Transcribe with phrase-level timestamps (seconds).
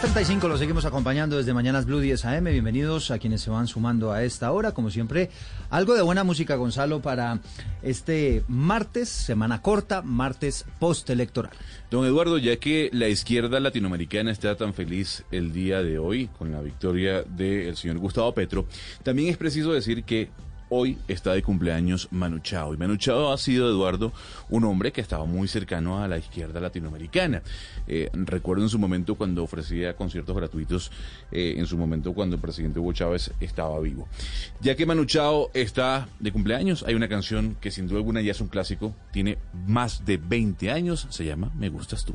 [0.00, 2.44] 10.35 lo seguimos acompañando desde Mañanas Blue 10 AM.
[2.44, 4.70] Bienvenidos a quienes se van sumando a esta hora.
[4.70, 5.28] Como siempre,
[5.70, 7.40] algo de buena música, Gonzalo, para
[7.82, 11.50] este martes, semana corta, martes postelectoral.
[11.90, 16.52] Don Eduardo, ya que la izquierda latinoamericana está tan feliz el día de hoy con
[16.52, 18.66] la victoria del señor Gustavo Petro,
[19.02, 20.28] también es preciso decir que
[20.70, 22.74] hoy está de cumpleaños Manu Chao.
[22.74, 24.12] Y Manu Chao ha sido, Eduardo,
[24.48, 27.42] un hombre que estaba muy cercano a la izquierda latinoamericana.
[27.86, 30.90] Eh, recuerdo en su momento cuando ofrecía conciertos gratuitos,
[31.32, 34.08] eh, en su momento cuando el presidente Hugo Chávez estaba vivo.
[34.60, 38.32] Ya que Manu Chao está de cumpleaños, hay una canción que sin duda alguna ya
[38.32, 42.14] es un clásico, tiene más de 20 años, se llama Me Gustas Tú.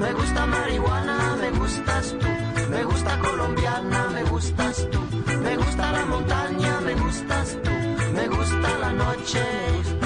[0.00, 2.26] Me gusta marihuana, me gustas tú.
[2.70, 5.00] Me gusta colombiana, me gustas tú.
[5.42, 7.70] Me gusta la montaña, me gustas tú.
[8.14, 9.99] Me gusta la noche.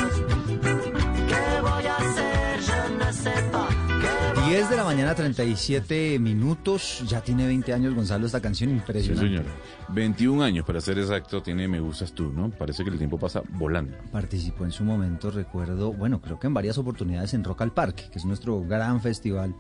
[4.55, 7.03] 10 de la mañana, 37 minutos.
[7.09, 9.27] Ya tiene 20 años, Gonzalo, esta canción Sí, impresionante.
[9.27, 9.45] señor.
[9.89, 12.51] 21 años, para ser exacto, tiene Me Gustas Tú, ¿no?
[12.51, 13.97] Parece que el tiempo pasa volando.
[14.13, 18.05] Participó en su momento, recuerdo, bueno, creo que en varias oportunidades en Rock al Parque,
[18.13, 19.57] que es nuestro gran festival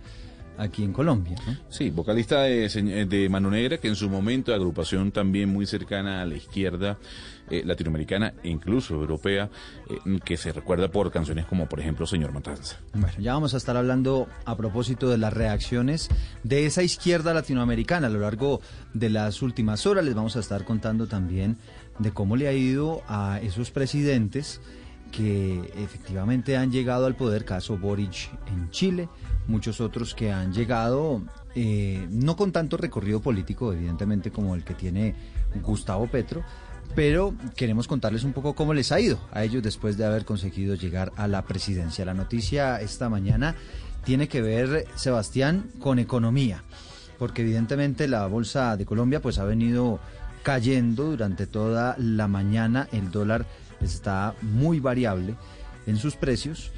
[0.59, 1.37] aquí en Colombia.
[1.47, 1.57] ¿no?
[1.69, 6.23] Sí, vocalista de, señ- de Mano Negra, que en su momento agrupación también muy cercana
[6.23, 6.99] a la izquierda
[7.51, 9.51] eh, latinoamericana e incluso europea,
[9.91, 12.79] eh, que se recuerda por canciones como, por ejemplo, Señor Matanza.
[12.93, 16.09] Bueno, ya vamos a estar hablando a propósito de las reacciones
[16.43, 18.61] de esa izquierda latinoamericana a lo largo
[18.95, 20.05] de las últimas horas.
[20.05, 21.57] Les vamos a estar contando también
[21.99, 24.61] de cómo le ha ido a esos presidentes
[25.13, 29.09] que efectivamente han llegado al poder, caso Boric en Chile,
[29.47, 31.22] muchos otros que han llegado
[31.55, 35.15] eh, no con tanto recorrido político, evidentemente, como el que tiene
[35.62, 36.43] Gustavo Petro,
[36.94, 40.75] pero queremos contarles un poco cómo les ha ido a ellos después de haber conseguido
[40.75, 42.05] llegar a la presidencia.
[42.05, 43.55] La noticia esta mañana
[44.05, 46.62] tiene que ver, Sebastián, con economía,
[47.19, 49.99] porque evidentemente la Bolsa de Colombia pues ha venido
[50.43, 53.47] cayendo durante toda la mañana, el dólar
[53.81, 55.34] está muy variable
[55.87, 56.71] en sus precios.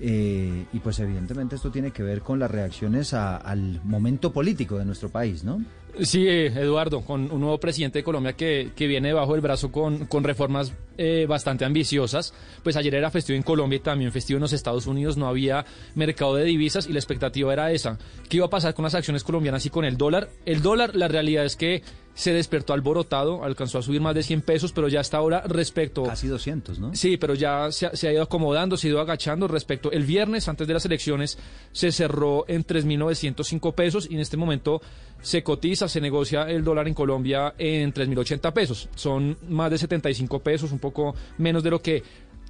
[0.00, 4.84] Eh, y pues evidentemente esto tiene que ver con las reacciones al momento político de
[4.84, 5.62] nuestro país, ¿no?
[6.00, 9.72] Sí, eh, Eduardo, con un nuevo presidente de Colombia que, que viene bajo el brazo
[9.72, 12.34] con, con reformas eh, bastante ambiciosas.
[12.62, 15.64] Pues ayer era festivo en Colombia y también festivo en los Estados Unidos, no había
[15.94, 17.98] mercado de divisas y la expectativa era esa.
[18.28, 20.28] ¿Qué iba a pasar con las acciones colombianas y con el dólar?
[20.44, 21.82] El dólar, la realidad es que
[22.16, 26.02] se despertó alborotado, alcanzó a subir más de 100 pesos, pero ya hasta ahora respecto...
[26.04, 26.94] Casi 200, ¿no?
[26.96, 29.92] Sí, pero ya se ha, se ha ido acomodando, se ha ido agachando respecto.
[29.92, 31.38] El viernes, antes de las elecciones,
[31.72, 34.80] se cerró en 3.905 pesos y en este momento
[35.20, 38.88] se cotiza, se negocia el dólar en Colombia en 3.080 pesos.
[38.94, 42.02] Son más de 75 pesos, un poco menos de lo que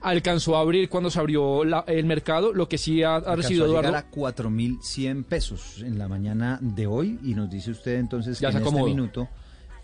[0.02, 3.66] alcanzó a abrir cuando se abrió la- el mercado, lo que sí ha, ha recibido
[3.66, 3.96] Eduardo.
[3.96, 8.52] a 4.100 pesos en la mañana de hoy y nos dice usted entonces Ya que
[8.52, 9.28] se en este minuto,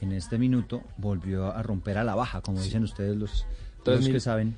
[0.02, 3.46] en este minuto volvió a romper a la baja, como dicen ustedes los,
[3.86, 4.56] los que saben,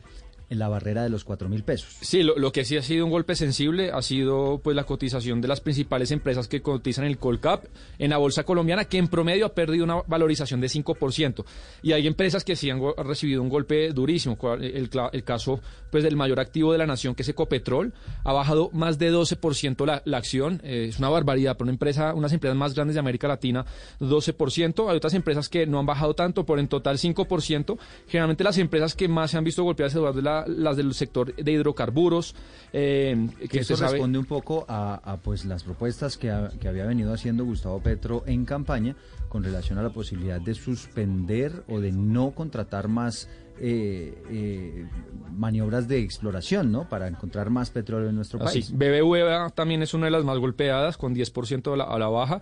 [0.55, 1.97] en la barrera de los 4.000 pesos.
[2.01, 5.49] Sí, lo, que sí ha sido un golpe sensible ha sido pues la cotización de
[5.49, 7.65] las principales empresas que cotizan el Colcap
[7.99, 11.45] en la bolsa colombiana, que en promedio ha perdido una valorización de 5%.
[11.83, 14.39] Y hay empresas que sí han, recibido un golpe durísimo.
[14.61, 15.61] El, el caso
[15.91, 17.93] pues del mayor activo de la nación, que es Ecopetrol,
[18.25, 20.61] ha bajado más de 12% la, la acción.
[20.65, 23.65] Eh, es una barbaridad para una empresa, unas empresas más grandes de América Latina,
[24.01, 24.91] 12%.
[24.91, 27.79] Hay otras empresas que no han bajado tanto, por en total 5%.
[28.09, 31.35] Generalmente las empresas que más se han visto golpeadas, Eduardo, es la- las del sector
[31.35, 32.35] de hidrocarburos,
[32.73, 36.85] eh, que sabe- responde un poco a, a, pues las propuestas que, ha- que había
[36.87, 38.97] venido haciendo Gustavo Petro en campaña
[39.29, 43.29] con relación a la posibilidad de suspender o de no contratar más
[43.61, 44.89] eh, eh,
[45.33, 46.89] maniobras de exploración, ¿no?
[46.89, 48.73] Para encontrar más petróleo en nuestro Así, país.
[48.73, 52.41] BBVA también es una de las más golpeadas, con 10% a la, a la baja.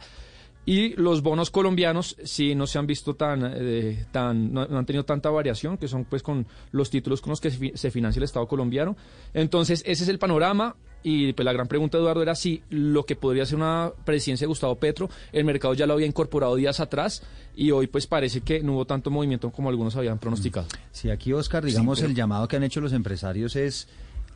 [0.64, 4.87] Y los bonos colombianos sí no se han visto tan, eh, tan no, no han
[4.87, 7.91] tenido tanta variación, que son pues con los títulos con los que se, fi- se
[7.91, 8.97] financia el Estado colombiano.
[9.35, 10.76] Entonces, ese es el panorama.
[11.05, 14.50] Y pues la gran pregunta, Eduardo, era si lo que podría ser una presidencia de
[14.50, 17.25] Gustavo Petro, el mercado ya lo había incorporado días atrás
[17.56, 20.69] y hoy pues parece que no hubo tanto movimiento como algunos habían pronosticado.
[20.93, 23.88] Si aquí, Oscar, digamos, pero- el llamado que han hecho los empresarios es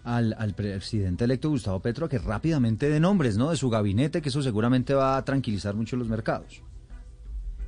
[0.07, 3.51] al, al presidente electo Gustavo Petro a que rápidamente dé nombres, ¿no?
[3.51, 6.63] De su gabinete, que eso seguramente va a tranquilizar mucho los mercados.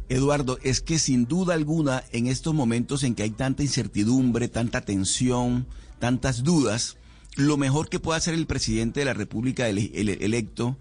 [0.09, 4.81] Eduardo, es que sin duda alguna, en estos momentos en que hay tanta incertidumbre, tanta
[4.81, 5.67] tensión,
[5.99, 6.97] tantas dudas,
[7.37, 10.79] lo mejor que puede hacer el presidente de la República ele- ele- electo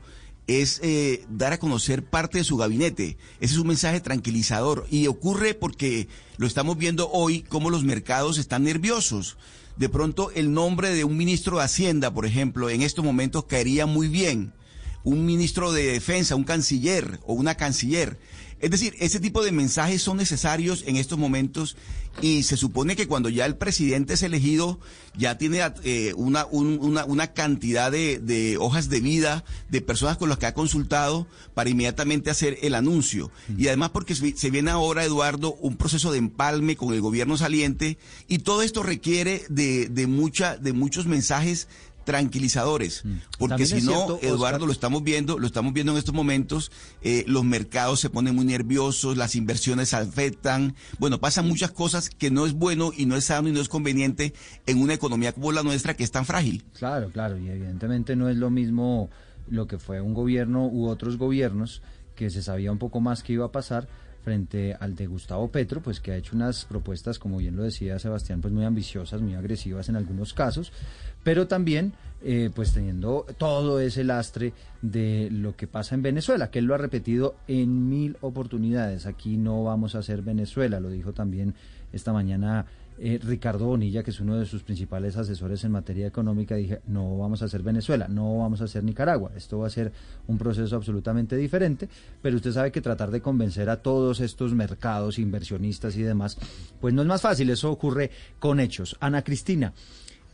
[0.48, 3.18] es eh, dar a conocer parte de su gabinete.
[3.42, 6.08] Ese es un mensaje tranquilizador y ocurre porque
[6.38, 9.38] lo estamos viendo hoy cómo los mercados están nerviosos.
[9.78, 13.86] De pronto el nombre de un ministro de Hacienda, por ejemplo, en estos momentos caería
[13.86, 14.54] muy bien
[15.04, 18.20] un ministro de defensa, un canciller o una canciller.
[18.60, 21.78] Es decir, ese tipo de mensajes son necesarios en estos momentos
[22.22, 24.80] y se supone que cuando ya el presidente es elegido
[25.16, 30.18] ya tiene eh, una, un- una, una cantidad de, de hojas de vida de personas
[30.18, 33.32] con las que ha consultado para inmediatamente hacer el anuncio.
[33.58, 37.38] Y además porque se se viene ahora, Eduardo, un proceso de empalme con el gobierno
[37.38, 41.68] saliente y todo esto requiere de, de, mucha, de muchos mensajes
[42.08, 43.04] tranquilizadores,
[43.38, 46.14] porque También si no, cierto, Eduardo, Oscar- lo estamos viendo, lo estamos viendo en estos
[46.16, 46.72] momentos,
[47.02, 52.10] eh, los mercados se ponen muy nerviosos, las inversiones se afectan, bueno, pasan muchas cosas
[52.10, 54.34] que no es bueno y no es sano y no es conveniente
[54.66, 56.64] en una economía como la nuestra que es tan frágil.
[56.74, 59.10] Claro, claro, y evidentemente no es lo mismo
[59.50, 61.82] lo que fue un gobierno u otros gobiernos
[62.16, 63.88] que se sabía un poco más que iba a pasar
[64.24, 67.98] frente al de Gustavo Petro, pues que ha hecho unas propuestas, como bien lo decía
[67.98, 70.74] Sebastián, pues muy ambiciosas, muy agresivas en algunos casos,
[71.28, 71.92] pero también
[72.24, 76.74] eh, pues teniendo todo ese lastre de lo que pasa en Venezuela, que él lo
[76.74, 79.06] ha repetido en mil oportunidades.
[79.06, 81.54] Aquí no vamos a hacer Venezuela, lo dijo también
[81.92, 82.66] esta mañana
[82.98, 87.18] eh, Ricardo Bonilla, que es uno de sus principales asesores en materia económica, dije, no
[87.18, 89.92] vamos a hacer Venezuela, no vamos a hacer Nicaragua, esto va a ser
[90.28, 91.90] un proceso absolutamente diferente,
[92.22, 96.38] pero usted sabe que tratar de convencer a todos estos mercados, inversionistas y demás,
[96.80, 98.96] pues no es más fácil, eso ocurre con hechos.
[99.02, 99.74] Ana Cristina,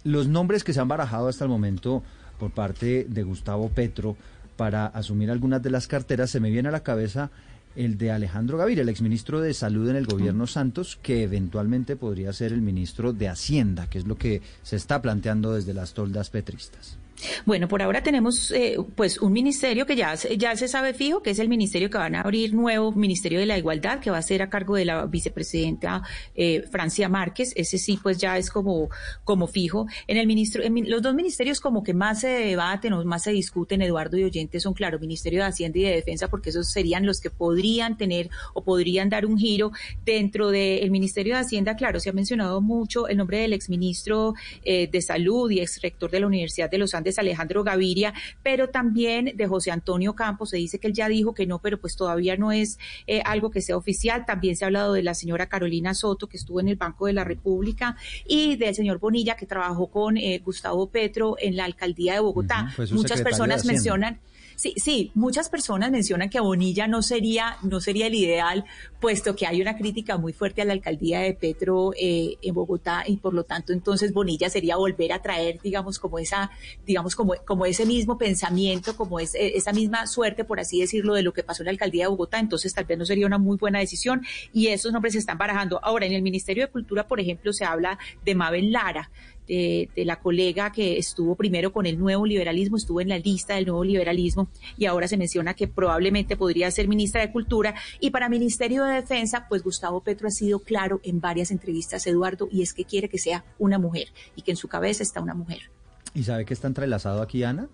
[0.04, 2.04] los nombres que se han barajado hasta el momento
[2.40, 4.18] por parte de Gustavo Petro
[4.56, 7.32] para asumir algunas de las carteras, se me viene a la cabeza
[7.76, 12.32] el de Alejandro Gaviria, el exministro de Salud en el gobierno Santos, que eventualmente podría
[12.34, 16.30] ser el ministro de Hacienda, que es lo que se está planteando desde las toldas
[16.30, 16.98] petristas.
[17.46, 21.32] Bueno, por ahora tenemos eh, pues un ministerio que ya, ya se sabe fijo, que
[21.32, 24.22] es el ministerio que van a abrir nuevo Ministerio de la Igualdad, que va a
[24.22, 26.04] ser a cargo de la vicepresidenta
[26.36, 27.54] eh, Francia Márquez.
[27.56, 28.90] Ese sí, pues ya es como,
[29.24, 29.88] como fijo.
[30.08, 33.32] En el ministro, en los dos ministerios como que más se debaten o más se
[33.32, 37.06] discuten, Eduardo y Oyentes, son claro, Ministerio de Hacienda y de Defensa, porque esos serían
[37.06, 39.72] los que podrían tener o podrían dar un giro
[40.06, 41.76] dentro del Ministerio de Hacienda.
[41.76, 46.20] Claro, se ha mencionado mucho el nombre del exministro eh, de Salud y exrector de
[46.20, 50.52] la Universidad de los Andes, Alejandro Gaviria, pero también de José Antonio Campos.
[50.52, 53.52] Se dice que él ya dijo que no, pero pues todavía no es eh, algo
[53.52, 54.26] que sea oficial.
[54.26, 57.14] También se ha hablado de la señora Carolina Soto, que estuvo en el Banco de
[57.14, 57.96] la República,
[58.28, 62.74] y del señor Bonilla, que trabajó con eh, Gustavo Petro en la alcaldía de Bogotá.
[62.92, 64.20] Muchas personas mencionan
[64.56, 68.66] Sí, sí, muchas personas mencionan que Bonilla no sería, no sería el ideal,
[69.00, 73.04] puesto que hay una crítica muy fuerte a la alcaldía de Petro eh, en Bogotá
[73.06, 76.52] y por lo tanto entonces Bonilla sería volver a traer, digamos, como esa,
[76.86, 81.24] digamos, como, como ese mismo pensamiento, como eh, esa misma suerte, por así decirlo, de
[81.24, 83.58] lo que pasó en la alcaldía de Bogotá, entonces tal vez no sería una muy
[83.58, 84.22] buena decisión
[84.54, 85.80] y esos nombres se están barajando.
[85.84, 89.12] Ahora, en el Ministerio de Cultura, por ejemplo, se habla de Mabel Lara,
[89.48, 93.56] de, de la colega que estuvo primero con el nuevo liberalismo, estuvo en la lista
[93.56, 97.76] del nuevo liberalismo y ahora se menciona que probablemente podría ser ministra de Cultura.
[98.00, 102.48] Y para Ministerio de Defensa, pues Gustavo Petro ha sido claro en varias entrevistas, Eduardo,
[102.52, 105.34] y es que quiere que sea una mujer y que en su cabeza está una
[105.34, 105.70] mujer.
[106.14, 107.68] ¿Y sabe que está entrelazado aquí, Ana?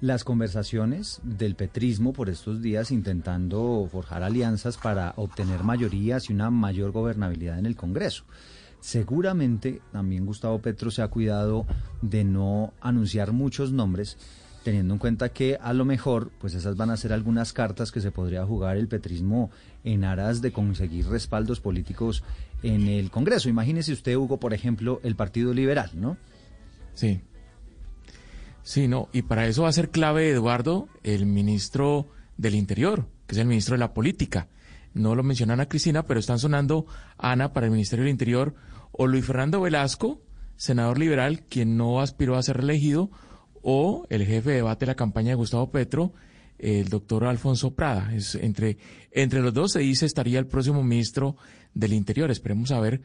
[0.00, 6.50] Las conversaciones del petrismo por estos días intentando forjar alianzas para obtener mayorías y una
[6.50, 8.24] mayor gobernabilidad en el Congreso.
[8.82, 11.66] Seguramente también Gustavo Petro se ha cuidado
[12.00, 14.18] de no anunciar muchos nombres,
[14.64, 18.00] teniendo en cuenta que a lo mejor pues esas van a ser algunas cartas que
[18.00, 19.52] se podría jugar el petrismo
[19.84, 22.24] en aras de conseguir respaldos políticos
[22.64, 23.48] en el Congreso.
[23.48, 26.16] Imagínese usted, Hugo, por ejemplo, el Partido Liberal, ¿no?
[26.94, 27.20] Sí.
[28.64, 33.36] Sí, no, y para eso va a ser clave, Eduardo, el ministro del Interior, que
[33.36, 34.48] es el ministro de la Política.
[34.92, 36.84] No lo mencionan a Cristina, pero están sonando
[37.16, 38.54] Ana para el Ministerio del Interior,
[38.92, 40.22] o Luis Fernando Velasco,
[40.56, 43.10] senador liberal, quien no aspiró a ser reelegido,
[43.62, 46.12] o el jefe de debate de la campaña de Gustavo Petro,
[46.58, 48.14] el doctor Alfonso Prada.
[48.14, 48.78] Es entre,
[49.10, 51.36] entre los dos se dice estaría el próximo ministro
[51.74, 52.30] del Interior.
[52.30, 53.02] Esperemos a ver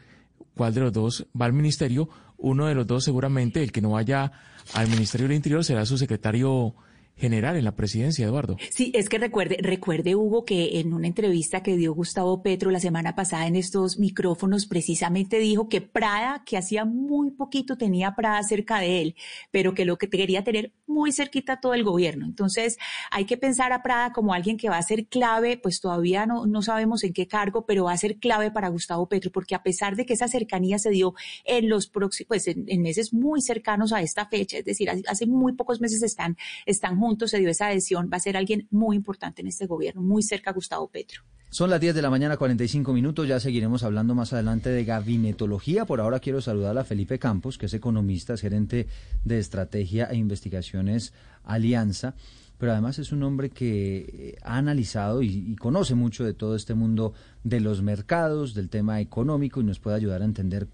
[0.55, 2.09] cuál de los dos va al ministerio.
[2.37, 4.31] Uno de los dos seguramente, el que no vaya
[4.73, 6.75] al Ministerio del Interior, será su secretario
[7.17, 8.57] general en la presidencia, Eduardo.
[8.69, 12.79] Sí, es que recuerde, recuerde Hugo que en una entrevista que dio Gustavo Petro la
[12.79, 18.43] semana pasada en estos micrófonos precisamente dijo que Prada, que hacía muy poquito tenía Prada
[18.43, 19.15] cerca de él,
[19.49, 22.25] pero que lo que quería tener muy cerquita todo el gobierno.
[22.25, 22.77] Entonces
[23.09, 26.45] hay que pensar a Prada como alguien que va a ser clave, pues todavía no,
[26.45, 29.63] no sabemos en qué cargo, pero va a ser clave para Gustavo Petro, porque a
[29.63, 33.91] pesar de que esa cercanía se dio en los próximos, pues en, meses muy cercanos
[33.91, 37.49] a esta fecha, es decir, hace, hace muy pocos meses están, están juntos se dio
[37.49, 40.87] esa adhesión, va a ser alguien muy importante en este gobierno, muy cerca a Gustavo
[40.89, 41.23] Petro.
[41.49, 43.25] Son las 10 de la mañana, 45 minutos.
[43.25, 45.85] Ya seguiremos hablando más adelante de gabinetología.
[45.85, 48.87] Por ahora quiero saludar a Felipe Campos, que es economista, gerente
[49.23, 51.13] de estrategia e investigaciones
[51.45, 52.15] Alianza.
[52.57, 56.73] Pero además es un hombre que ha analizado y, y conoce mucho de todo este
[56.73, 60.67] mundo de los mercados, del tema económico y nos puede ayudar a entender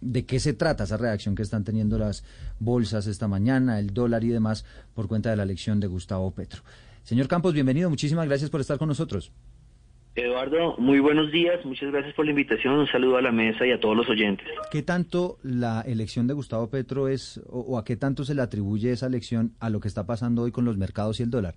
[0.00, 2.24] de qué se trata esa reacción que están teniendo las
[2.58, 4.64] bolsas esta mañana, el dólar y demás,
[4.94, 6.62] por cuenta de la elección de Gustavo Petro.
[7.02, 9.32] Señor Campos, bienvenido, muchísimas gracias por estar con nosotros.
[10.14, 13.70] Eduardo, muy buenos días, muchas gracias por la invitación, un saludo a la mesa y
[13.70, 14.48] a todos los oyentes.
[14.70, 18.42] ¿Qué tanto la elección de Gustavo Petro es, o, o a qué tanto se le
[18.42, 21.54] atribuye esa elección a lo que está pasando hoy con los mercados y el dólar?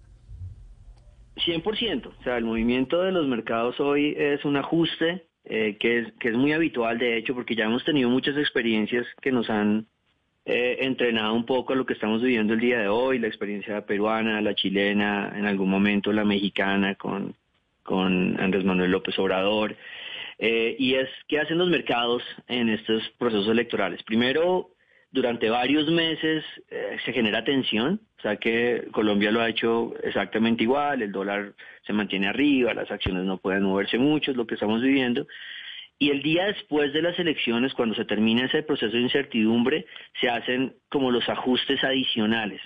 [1.38, 6.14] 100%, o sea, el movimiento de los mercados hoy es un ajuste eh, que, es,
[6.20, 9.88] que es muy habitual, de hecho, porque ya hemos tenido muchas experiencias que nos han
[10.46, 13.86] eh, entrenado un poco a lo que estamos viviendo el día de hoy, la experiencia
[13.86, 17.36] peruana, la chilena, en algún momento la mexicana con,
[17.84, 19.76] con Andrés Manuel López Obrador.
[20.40, 24.02] Eh, y es qué hacen los mercados en estos procesos electorales.
[24.04, 24.72] Primero,
[25.12, 30.64] durante varios meses eh, se genera tensión, o sea que Colombia lo ha hecho exactamente
[30.64, 31.54] igual, el dólar
[31.86, 35.28] se mantiene arriba, las acciones no pueden moverse mucho, es lo que estamos viviendo.
[36.00, 39.86] Y el día después de las elecciones, cuando se termina ese proceso de incertidumbre,
[40.20, 42.62] se hacen como los ajustes adicionales.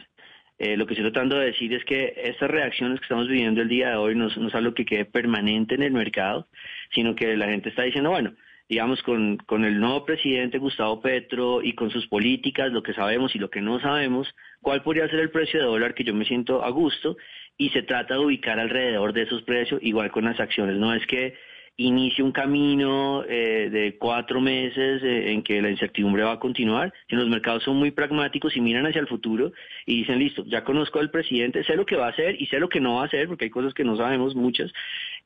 [0.57, 3.67] Eh, lo que estoy tratando de decir es que estas reacciones que estamos viviendo el
[3.67, 6.47] día de hoy no, no es algo que quede permanente en el mercado,
[6.93, 8.35] sino que la gente está diciendo, bueno,
[8.67, 13.35] digamos, con, con el nuevo presidente Gustavo Petro y con sus políticas, lo que sabemos
[13.35, 14.27] y lo que no sabemos,
[14.61, 17.17] cuál podría ser el precio de dólar que yo me siento a gusto
[17.57, 20.77] y se trata de ubicar alrededor de esos precios, igual con las acciones.
[20.77, 21.35] No es que
[21.77, 26.93] inicie un camino eh, de cuatro meses eh, en que la incertidumbre va a continuar,
[27.09, 29.51] sino los mercados son muy pragmáticos y miran hacia el futuro
[29.85, 32.59] y dicen, listo, ya conozco al presidente, sé lo que va a hacer y sé
[32.59, 34.71] lo que no va a hacer, porque hay cosas que no sabemos muchas,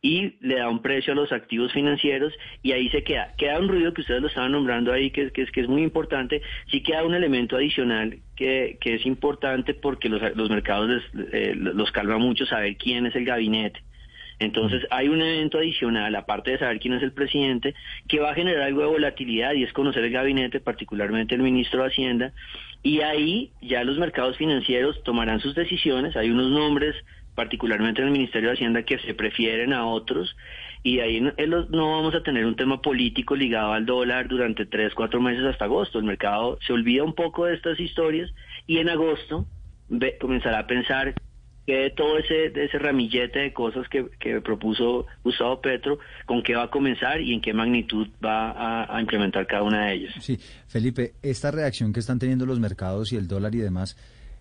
[0.01, 3.33] y le da un precio a los activos financieros y ahí se queda.
[3.37, 5.83] Queda un ruido que ustedes lo estaban nombrando ahí, que, que, es, que es muy
[5.83, 6.41] importante,
[6.71, 11.53] sí queda un elemento adicional que, que es importante porque los, los mercados les, eh,
[11.55, 13.81] los calma mucho saber quién es el gabinete.
[14.39, 17.75] Entonces hay un evento adicional, aparte de saber quién es el presidente,
[18.07, 21.81] que va a generar algo de volatilidad y es conocer el gabinete, particularmente el ministro
[21.81, 22.31] de Hacienda,
[22.81, 26.95] y ahí ya los mercados financieros tomarán sus decisiones, hay unos nombres
[27.39, 30.35] particularmente en el Ministerio de Hacienda que se prefieren a otros
[30.83, 31.31] y ahí no,
[31.69, 35.99] vamos a tener un tema político ligado al dólar durante tres, cuatro meses hasta agosto.
[35.99, 38.29] El mercado se olvida un poco de estas historias
[38.67, 39.45] y en agosto
[39.87, 41.13] ve, comenzará a pensar
[41.65, 46.63] que todo ese, ese ramillete de cosas que, que, propuso Gustavo Petro, con qué va
[46.63, 50.13] a comenzar y en qué magnitud va a, a, implementar cada una de ellas.
[50.19, 53.95] Sí, Felipe, esta reacción que están teniendo los mercados y el dólar y demás,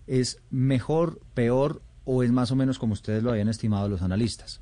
[0.05, 4.59] ¿es mejor, peor o es más o menos como ustedes lo habían estimado los analistas?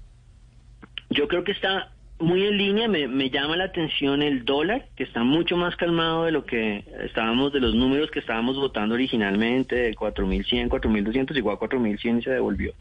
[1.09, 5.23] Yo creo que está muy en línea, me, llama la atención el dólar, que está
[5.23, 9.95] mucho más calmado de lo que estábamos, de los números que estábamos votando originalmente, de
[9.95, 12.73] 4.100, 4.200, llegó a 4.100 y se devolvió,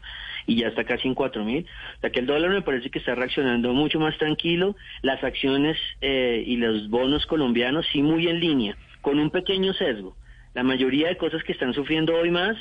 [0.47, 1.63] y ya está casi en 4.000.
[1.63, 5.77] O sea que el dólar me parece que está reaccionando mucho más tranquilo, las acciones
[6.01, 10.17] eh, y los bonos colombianos sí muy en línea, con un pequeño sesgo.
[10.55, 12.57] La mayoría de cosas que están sufriendo hoy más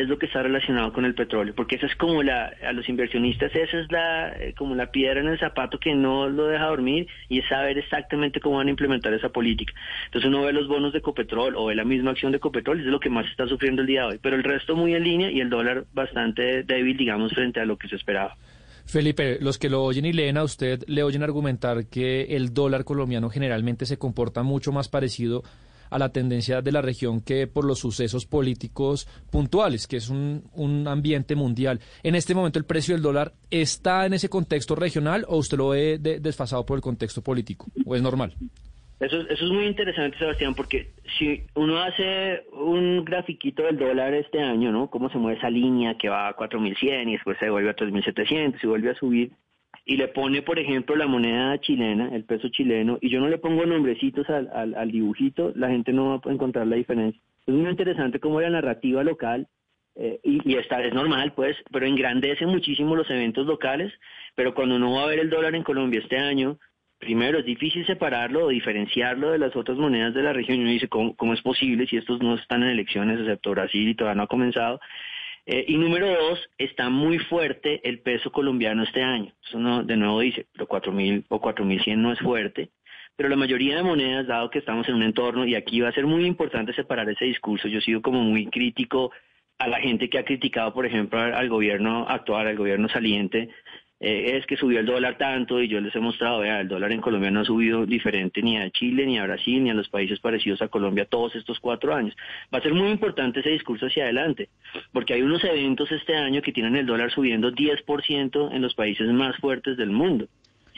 [0.00, 2.88] es lo que está relacionado con el petróleo, porque esa es como la, a los
[2.88, 6.66] inversionistas, esa es la, eh, como la piedra en el zapato que no lo deja
[6.66, 9.72] dormir y es saber exactamente cómo van a implementar esa política.
[10.06, 12.86] Entonces uno ve los bonos de Copetrol o ve la misma acción de Copetrol, es
[12.86, 15.30] lo que más está sufriendo el día de hoy, pero el resto muy en línea
[15.30, 18.36] y el dólar bastante débil, digamos, frente a lo que se esperaba.
[18.86, 22.84] Felipe, los que lo oyen y leen a usted le oyen argumentar que el dólar
[22.84, 25.42] colombiano generalmente se comporta mucho más parecido
[25.90, 30.44] a la tendencia de la región que por los sucesos políticos puntuales, que es un,
[30.54, 31.80] un ambiente mundial.
[32.02, 35.68] En este momento el precio del dólar está en ese contexto regional o usted lo
[35.70, 38.34] ve de- desfasado por el contexto político o es normal.
[38.98, 44.40] Eso, eso es muy interesante, Sebastián, porque si uno hace un grafiquito del dólar este
[44.40, 44.88] año, ¿no?
[44.88, 48.54] Cómo se mueve esa línea que va a 4.100 y después se vuelve a 3.700
[48.62, 49.32] y vuelve a subir,
[49.88, 53.38] y le pone, por ejemplo, la moneda chilena, el peso chileno, y yo no le
[53.38, 57.22] pongo nombrecitos al, al, al dibujito, la gente no va a encontrar la diferencia.
[57.46, 59.46] Es muy interesante cómo la narrativa local
[59.94, 63.92] eh, y, y esta es normal, pues, pero engrandece muchísimo los eventos locales.
[64.34, 66.58] Pero cuando uno va a ver el dólar en Colombia este año,
[66.98, 70.58] primero es difícil separarlo o diferenciarlo de las otras monedas de la región.
[70.58, 73.88] Y uno dice, ¿cómo, cómo es posible si estos no están en elecciones, excepto Brasil
[73.88, 74.80] y todavía no ha comenzado?
[75.46, 79.32] Eh, y número dos, está muy fuerte el peso colombiano este año.
[79.46, 82.70] Eso no, de nuevo dice, pero 4.000 o 4.100 no es fuerte.
[83.14, 85.92] Pero la mayoría de monedas, dado que estamos en un entorno, y aquí va a
[85.92, 89.12] ser muy importante separar ese discurso, yo he sido como muy crítico
[89.58, 93.48] a la gente que ha criticado, por ejemplo, al gobierno actual, al gobierno saliente,
[93.98, 96.92] eh, es que subió el dólar tanto y yo les he mostrado, vea, el dólar
[96.92, 99.88] en Colombia no ha subido diferente ni a Chile, ni a Brasil, ni a los
[99.88, 102.14] países parecidos a Colombia todos estos cuatro años.
[102.52, 104.50] Va a ser muy importante ese discurso hacia adelante,
[104.92, 109.08] porque hay unos eventos este año que tienen el dólar subiendo 10% en los países
[109.08, 110.28] más fuertes del mundo.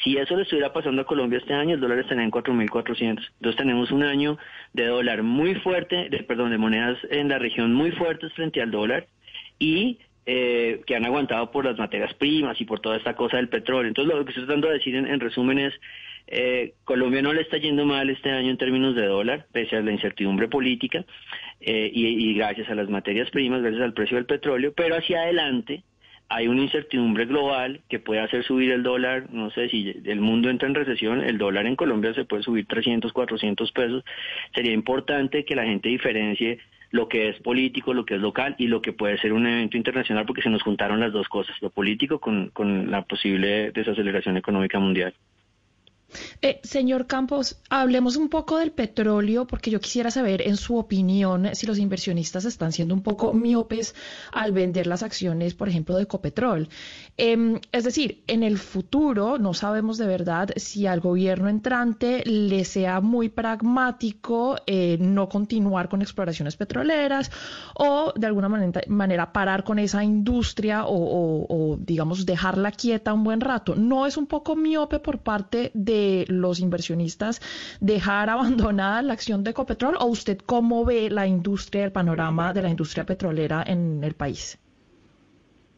[0.04, 3.00] Si eso le estuviera pasando a Colombia este año, el dólar estaría en 4.400.
[3.00, 4.38] Entonces tenemos un año
[4.72, 8.70] de dólar muy fuerte, de, perdón, de monedas en la región muy fuertes frente al
[8.70, 9.08] dólar
[9.58, 9.98] y
[10.30, 13.88] eh, que han aguantado por las materias primas y por toda esta cosa del petróleo.
[13.88, 15.72] Entonces lo que estoy tratando de decir en, en resumen es,
[16.26, 19.80] eh, Colombia no le está yendo mal este año en términos de dólar, pese a
[19.80, 21.06] la incertidumbre política
[21.62, 25.22] eh, y, y gracias a las materias primas, gracias al precio del petróleo, pero hacia
[25.22, 25.82] adelante
[26.28, 30.50] hay una incertidumbre global que puede hacer subir el dólar, no sé si el mundo
[30.50, 34.04] entra en recesión, el dólar en Colombia se puede subir 300, 400 pesos.
[34.54, 36.58] Sería importante que la gente diferencie
[36.90, 39.76] lo que es político, lo que es local y lo que puede ser un evento
[39.76, 44.36] internacional porque se nos juntaron las dos cosas, lo político con, con la posible desaceleración
[44.36, 45.14] económica mundial.
[46.40, 51.50] Eh, señor Campos, hablemos un poco del petróleo, porque yo quisiera saber, en su opinión,
[51.52, 53.94] si los inversionistas están siendo un poco miopes
[54.32, 56.68] al vender las acciones, por ejemplo, de Ecopetrol.
[57.16, 62.64] Eh, es decir, en el futuro no sabemos de verdad si al gobierno entrante le
[62.64, 67.30] sea muy pragmático eh, no continuar con exploraciones petroleras
[67.74, 73.40] o de alguna manera, parar con esa industria o, o, digamos, dejarla quieta un buen
[73.40, 73.74] rato.
[73.74, 75.97] ¿No es un poco miope por parte de
[76.28, 77.40] los inversionistas
[77.80, 82.62] dejar abandonada la acción de Ecopetrol o usted cómo ve la industria, el panorama de
[82.62, 84.58] la industria petrolera en el país?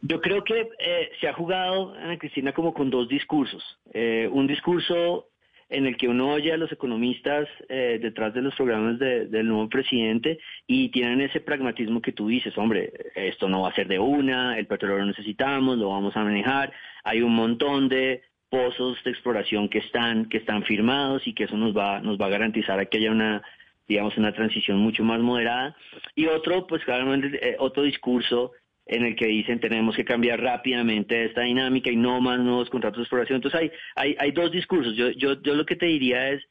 [0.02, 3.62] Yo creo que eh, se ha jugado, Ana Cristina, como con dos discursos.
[3.92, 5.26] Eh, un discurso
[5.68, 9.46] en el que uno oye a los economistas eh, detrás de los programas de, del
[9.46, 13.86] nuevo presidente y tienen ese pragmatismo que tú dices, hombre, esto no va a ser
[13.86, 16.72] de una, el petróleo lo necesitamos, lo vamos a manejar,
[17.04, 21.56] hay un montón de pozos de exploración que están que están firmados y que eso
[21.56, 23.42] nos va nos va a garantizar que haya una
[23.88, 25.76] digamos una transición mucho más moderada.
[26.14, 28.52] Y otro pues claramente eh, otro discurso
[28.86, 32.98] en el que dicen tenemos que cambiar rápidamente esta dinámica y no más nuevos contratos
[32.98, 34.96] de exploración entonces hay hay, hay dos discursos.
[34.96, 36.44] Yo, yo yo lo que te diría es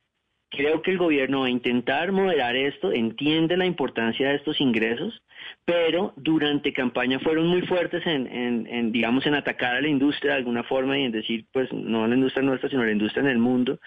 [0.50, 5.22] creo que el gobierno va a intentar moderar esto entiende la importancia de estos ingresos
[5.66, 10.32] pero durante campaña fueron muy fuertes en, en, en, digamos, en atacar a la industria
[10.32, 12.92] de alguna forma y en decir, pues, no a la industria nuestra, sino a la
[12.92, 13.80] industria en el mundo.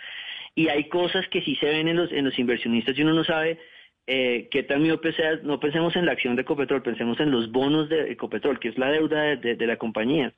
[0.55, 3.25] Y hay cosas que sí se ven en los, en los inversionistas y uno no
[3.25, 3.59] sabe
[4.07, 5.37] eh, qué tan miope sea.
[5.43, 8.79] No pensemos en la acción de Ecopetrol, pensemos en los bonos de Ecopetrol, que es
[8.79, 10.33] la deuda de, la compañía.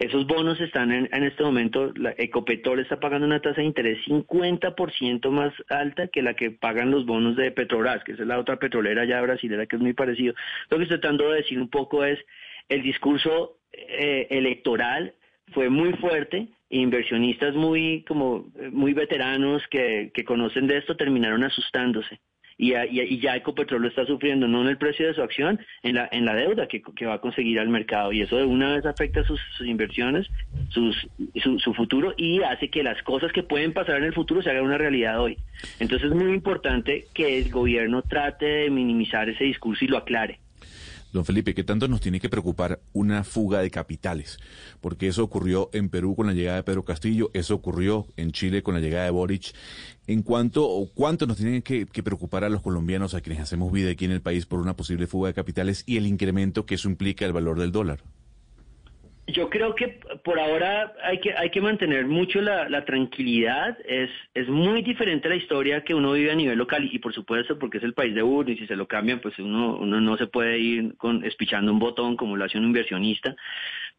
[0.00, 3.98] Esos bonos están en, en este momento, la Ecopetrol está pagando una tasa de interés
[4.06, 8.58] 50% más alta que la que pagan los bonos de Petrobras, que es la otra
[8.58, 10.32] petrolera ya brasilera que es muy parecido.
[10.70, 12.18] Lo que estoy tratando de decir un poco es
[12.70, 15.12] el discurso eh, electoral
[15.52, 21.44] fue muy fuerte inversionistas muy como eh, muy veteranos que, que conocen de esto terminaron
[21.44, 22.20] asustándose
[22.60, 26.08] y, ya- Ecopetrol lo está sufriendo no en el precio de su acción, en la,
[26.12, 28.84] en la deuda que, que va a conseguir al mercado y eso de una vez
[28.84, 30.26] afecta sus, sus inversiones,
[30.68, 30.94] sus,
[31.42, 34.50] su, su futuro y hace que las cosas que pueden pasar en el futuro se
[34.50, 35.38] hagan una realidad hoy.
[35.78, 40.38] Entonces es muy importante que el gobierno trate de minimizar ese discurso y lo aclare.
[41.12, 44.38] Don Felipe, ¿qué tanto nos tiene que preocupar una fuga de capitales?
[44.80, 48.62] Porque eso ocurrió en Perú con la llegada de Pedro Castillo, eso ocurrió en Chile
[48.62, 49.52] con la llegada de Boric.
[50.06, 53.72] ¿En cuánto o cuánto nos tiene que, que preocupar a los colombianos, a quienes hacemos
[53.72, 56.76] vida aquí en el país, por una posible fuga de capitales y el incremento que
[56.76, 58.00] eso implica el valor del dólar?
[59.32, 63.78] Yo creo que por ahora hay que hay que mantener mucho la, tranquilidad.
[63.84, 67.58] Es es muy diferente la historia que uno vive a nivel local y por supuesto
[67.58, 70.16] porque es el país de uno y si se lo cambian pues uno uno no
[70.16, 73.36] se puede ir con espichando un botón como lo hace un inversionista.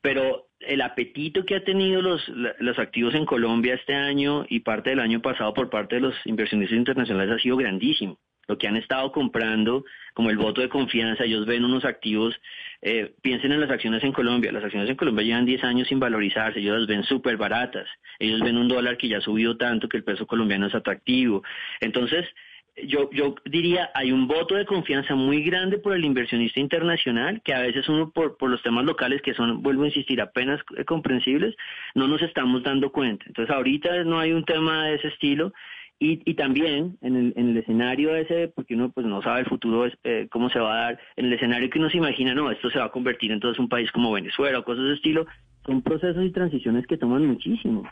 [0.01, 4.91] Pero el apetito que ha tenido los los activos en Colombia este año y parte
[4.91, 8.17] del año pasado por parte de los inversionistas internacionales ha sido grandísimo
[8.47, 12.35] lo que han estado comprando como el voto de confianza, ellos ven unos activos,
[12.81, 15.99] eh, piensen en las acciones en Colombia, las acciones en Colombia llevan 10 años sin
[15.99, 17.87] valorizarse, ellos las ven súper baratas,
[18.19, 21.43] ellos ven un dólar que ya ha subido tanto que el peso colombiano es atractivo.
[21.79, 22.25] Entonces,
[22.87, 27.53] yo, yo diría, hay un voto de confianza muy grande por el inversionista internacional, que
[27.53, 30.85] a veces uno por, por los temas locales que son, vuelvo a insistir, apenas eh,
[30.85, 31.55] comprensibles,
[31.95, 33.25] no nos estamos dando cuenta.
[33.27, 35.53] Entonces ahorita no hay un tema de ese estilo.
[36.03, 39.45] Y, y también en el, en el escenario ese, porque uno pues no sabe el
[39.45, 42.49] futuro eh, cómo se va a dar, en el escenario que uno se imagina, no,
[42.49, 44.95] esto se va a convertir entonces en un país como Venezuela o cosas de ese
[44.95, 45.27] estilo,
[45.63, 47.83] son procesos y transiciones que toman muchísimo.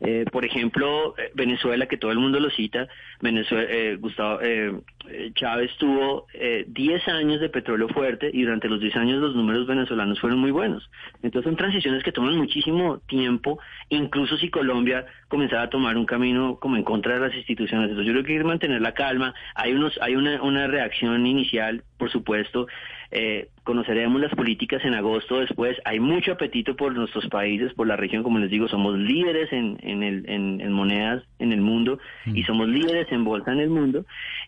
[0.00, 2.86] Eh, por ejemplo, eh, Venezuela, que todo el mundo lo cita,
[3.20, 4.72] Venezuela, eh, Gustavo eh,
[5.08, 9.34] eh, Chávez tuvo eh, 10 años de petróleo fuerte y durante los 10 años los
[9.34, 10.90] números venezolanos fueron muy buenos.
[11.22, 16.58] Entonces son transiciones que toman muchísimo tiempo, incluso si Colombia comenzara a tomar un camino
[16.60, 17.88] como en contra de las instituciones.
[17.88, 19.34] Entonces yo creo que hay que mantener la calma.
[19.54, 22.66] Hay unos, hay una, una reacción inicial, por supuesto.
[23.10, 25.76] Eh, conoceremos las políticas en agosto después.
[25.84, 29.78] Hay mucho apetito por nuestros países, por la región, como les digo, somos líderes en,
[29.82, 33.70] en, el, en, en monedas en el mundo y somos líderes en bolsa en el
[33.70, 34.04] mundo.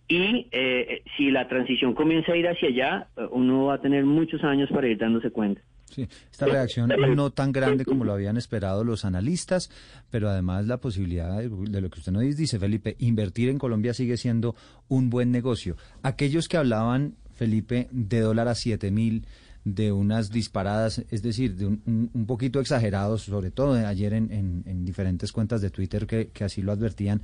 [0.09, 4.05] Y eh, si la transición comienza a ir hacia allá, eh, uno va a tener
[4.05, 5.61] muchos años para ir dándose cuenta.
[5.85, 9.71] Sí, esta reacción no tan grande como lo habían esperado los analistas,
[10.11, 13.95] pero además la posibilidad de, de lo que usted nos dice, Felipe, invertir en Colombia
[13.95, 14.55] sigue siendo
[14.89, 15.77] un buen negocio.
[16.03, 19.25] Aquellos que hablaban, Felipe, de dólar a siete mil,
[19.65, 24.63] de unas disparadas, es decir, de un, un- poquito exagerados, sobre todo ayer en, en-
[24.67, 27.21] en diferentes cuentas de Twitter que, que así lo advertían,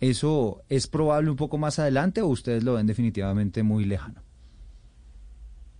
[0.00, 4.20] ¿eso es probable un poco más adelante o ustedes lo ven definitivamente muy lejano?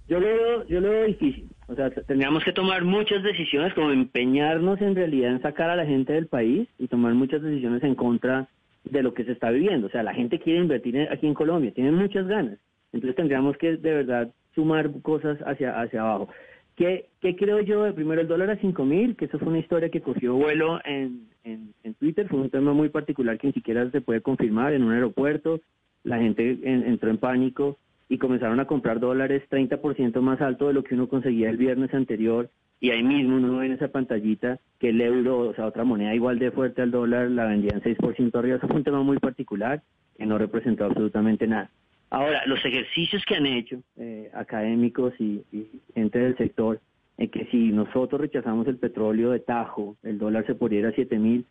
[0.08, 1.48] Yo lo veo, yo lo veo difícil.
[1.68, 5.84] O sea, tendríamos que tomar muchas decisiones, como empeñarnos en realidad en sacar a la
[5.84, 8.48] gente del país y tomar muchas decisiones en contra
[8.84, 9.86] de lo que se está viviendo.
[9.86, 12.58] O sea, la gente quiere invertir aquí en Colombia, tienen muchas ganas.
[12.92, 16.28] Entonces tendríamos que de verdad sumar cosas hacia, hacia abajo.
[16.76, 17.92] ¿Qué, ¿Qué creo yo?
[17.94, 21.26] Primero, el dólar a 5 mil, que eso fue una historia que cogió vuelo en,
[21.44, 24.92] en, Twitter, fue un tema muy particular que ni siquiera se puede confirmar en un
[24.92, 25.60] aeropuerto.
[26.04, 27.76] La gente en- entró en pánico
[28.08, 31.92] y comenzaron a comprar dólares 30% más alto de lo que uno conseguía el viernes
[31.92, 32.48] anterior.
[32.80, 36.14] Y ahí mismo uno ve en esa pantallita que el euro, o sea, otra moneda
[36.14, 38.56] igual de fuerte al dólar, la vendían 6% arriba.
[38.58, 39.82] Eso fue un tema muy particular
[40.16, 41.70] que no representó absolutamente nada.
[42.10, 46.80] Ahora, los ejercicios que han hecho eh, académicos y, y gente del sector,
[47.18, 51.18] en que si nosotros rechazamos el petróleo de Tajo, el dólar se poniera a 7
[51.18, 51.44] mil,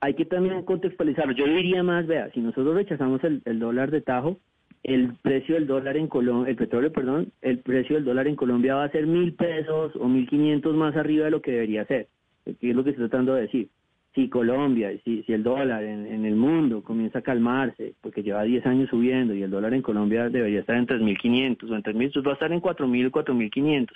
[0.00, 1.32] hay que también contextualizarlo.
[1.32, 4.38] Yo diría más, vea, si nosotros rechazamos el, el dólar de Tajo,
[4.82, 8.76] el precio del dólar en Colombia, el petróleo, perdón, el precio del dólar en Colombia
[8.76, 12.08] va a ser mil pesos o mil quinientos más arriba de lo que debería ser.
[12.44, 13.68] ¿Qué es lo que estoy tratando de decir?
[14.14, 18.66] Si Colombia, si, si el dólar en, el mundo comienza a calmarse, porque lleva 10
[18.66, 22.26] años subiendo y el dólar en Colombia debería estar en 3.500 o en 3.000, entonces
[22.26, 23.88] va a estar en 4.000 o 4.500.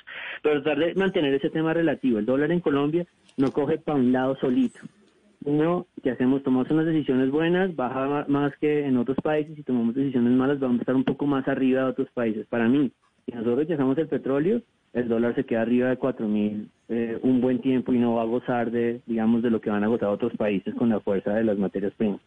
[0.43, 2.21] Pero tratar de mantener ese tema relativo.
[2.21, 3.05] El dólar en Colombia
[3.37, 4.79] no coge para un lado solito.
[5.45, 9.95] Uno, que hacemos, tomamos unas decisiones buenas, baja más que en otros países, y tomamos
[9.95, 12.47] decisiones malas, vamos a estar un poco más arriba de otros países.
[12.47, 12.93] Para mí,
[13.27, 14.63] si nosotros rechazamos el petróleo,
[14.95, 18.27] el dólar se queda arriba de 4.000 eh, un buen tiempo y no va a
[18.27, 21.45] gozar de, digamos, de lo que van a gozar otros países con la fuerza de
[21.45, 22.21] las materias primas.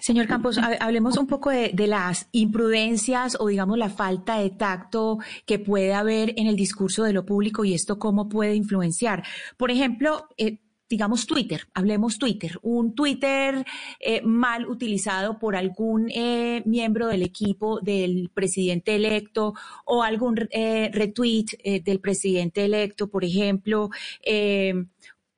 [0.00, 4.50] Señor Campos, ha- hablemos un poco de, de las imprudencias o digamos la falta de
[4.50, 9.22] tacto que puede haber en el discurso de lo público y esto cómo puede influenciar.
[9.56, 10.58] Por ejemplo, eh,
[10.90, 13.64] digamos Twitter, hablemos Twitter, un Twitter
[14.00, 20.90] eh, mal utilizado por algún eh, miembro del equipo del presidente electo o algún eh,
[20.92, 23.90] retweet eh, del presidente electo, por ejemplo.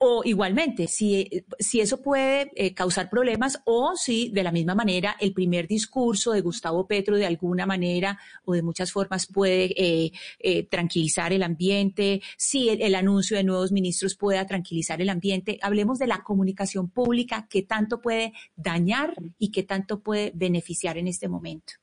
[0.05, 5.15] O igualmente, si, si eso puede eh, causar problemas o si de la misma manera
[5.21, 10.11] el primer discurso de Gustavo Petro de alguna manera o de muchas formas puede eh,
[10.41, 15.61] eh, tranquilizar el ambiente, si el, anuncio de nuevos ministros pueda tranquilizar el ambiente.
[15.63, 21.07] Hablemos de la comunicación pública, qué tanto puede dañar y qué tanto puede beneficiar en
[21.07, 21.75] este momento.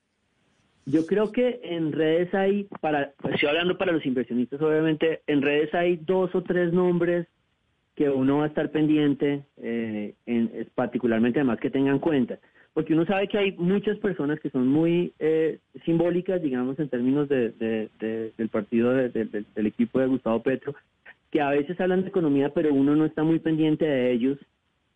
[0.86, 5.74] Yo creo que en redes hay, para, estoy hablando para los inversionistas, obviamente, en redes
[5.74, 7.26] hay dos o tres nombres
[8.00, 12.40] que uno va a estar pendiente, eh, en, particularmente además que tengan cuenta,
[12.74, 17.28] porque uno sabe que hay muchas personas que son muy eh, simbólicas, digamos, en términos
[17.28, 20.74] de, de- de- del partido de- de- de- del equipo de Gustavo Petro,
[21.30, 24.38] que a veces hablan de economía, pero uno no está muy pendiente de ellos,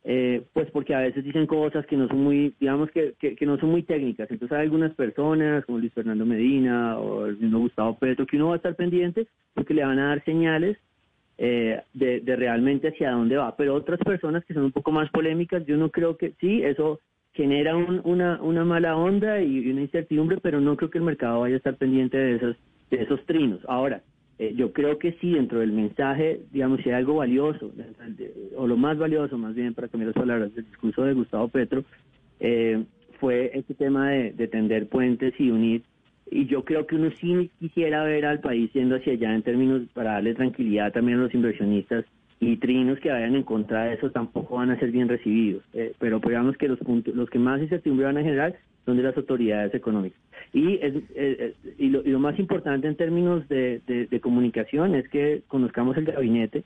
[0.06, 3.46] eh, pues porque a veces dicen cosas que no son muy, digamos que, que, que
[3.46, 4.32] no son muy técnicas.
[4.32, 8.48] Entonces hay algunas personas, como Luis Fernando Medina o el mismo Gustavo Petro, que uno
[8.48, 10.78] va a estar pendiente porque le van a dar señales
[11.38, 13.56] eh, de, de realmente hacia dónde va.
[13.56, 17.00] Pero otras personas que son un poco más polémicas, yo no creo que sí, eso
[17.34, 21.42] genera un- una, una mala onda y, una incertidumbre, pero no creo que el mercado
[21.42, 22.58] vaya a estar pendiente de esos,
[22.92, 23.60] de esos trinos.
[23.68, 24.04] Ahora,
[24.38, 27.72] eh, yo creo que sí, dentro del mensaje, digamos, si hay algo valioso,
[28.56, 31.84] o lo más valioso, más bien, para cambiar las palabras, del discurso de Gustavo Petro,
[32.40, 32.84] eh,
[33.20, 35.84] fue este tema de tender puentes y unir.
[36.32, 39.82] Y yo creo que uno sí quisiera ver al país yendo hacia allá en términos
[39.94, 42.06] para darle tranquilidad también a los inversionistas
[42.40, 45.64] y trinos que vayan en contra de eso tampoco van a ser bien recibidos.
[45.74, 48.56] Eh, pero digamos que los puntos, los que más incertidumbre van a generar
[48.86, 50.20] son de las autoridades económicas.
[50.52, 54.20] Y, es, eh, eh, y, lo, y lo más importante en términos de, de- de
[54.20, 56.64] comunicación es que conozcamos el gabinete.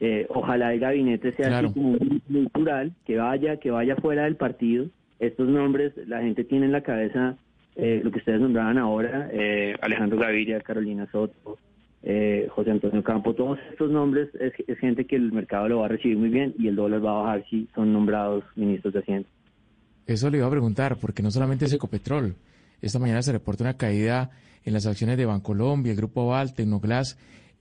[0.00, 1.68] Eh, ojalá el gabinete sea Claro.
[1.68, 4.86] así como un muy plural, que vaya, que vaya fuera del partido.
[5.20, 7.36] Estos nombres, la gente tiene en la cabeza
[7.76, 11.58] eh, lo que ustedes nombraban ahora, eh, Alejandro Gaviria, Carolina Soto,
[12.02, 15.88] eh, José Antonio Campo, todos estos nombres es, gente que el mercado lo va a
[15.88, 19.28] recibir muy bien y el dólar va a bajar si son nombrados ministros de Hacienda.
[20.06, 22.34] Eso le iba a preguntar, porque no solamente es Ecopetrol.
[22.82, 24.30] Esta mañana se reporta una caída
[24.64, 27.18] en las acciones de Bancolombia, el Grupo Val, Tecnoglass,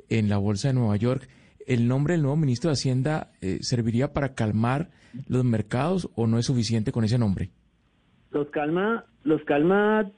[0.09, 1.27] en la Bolsa de Nueva York.
[1.65, 4.89] ¿El nombre del nuevo ministro de Hacienda eh, serviría para calmar
[5.27, 7.51] los mercados o no es suficiente con ese nombre?
[8.33, 10.09] Los calma, los calma,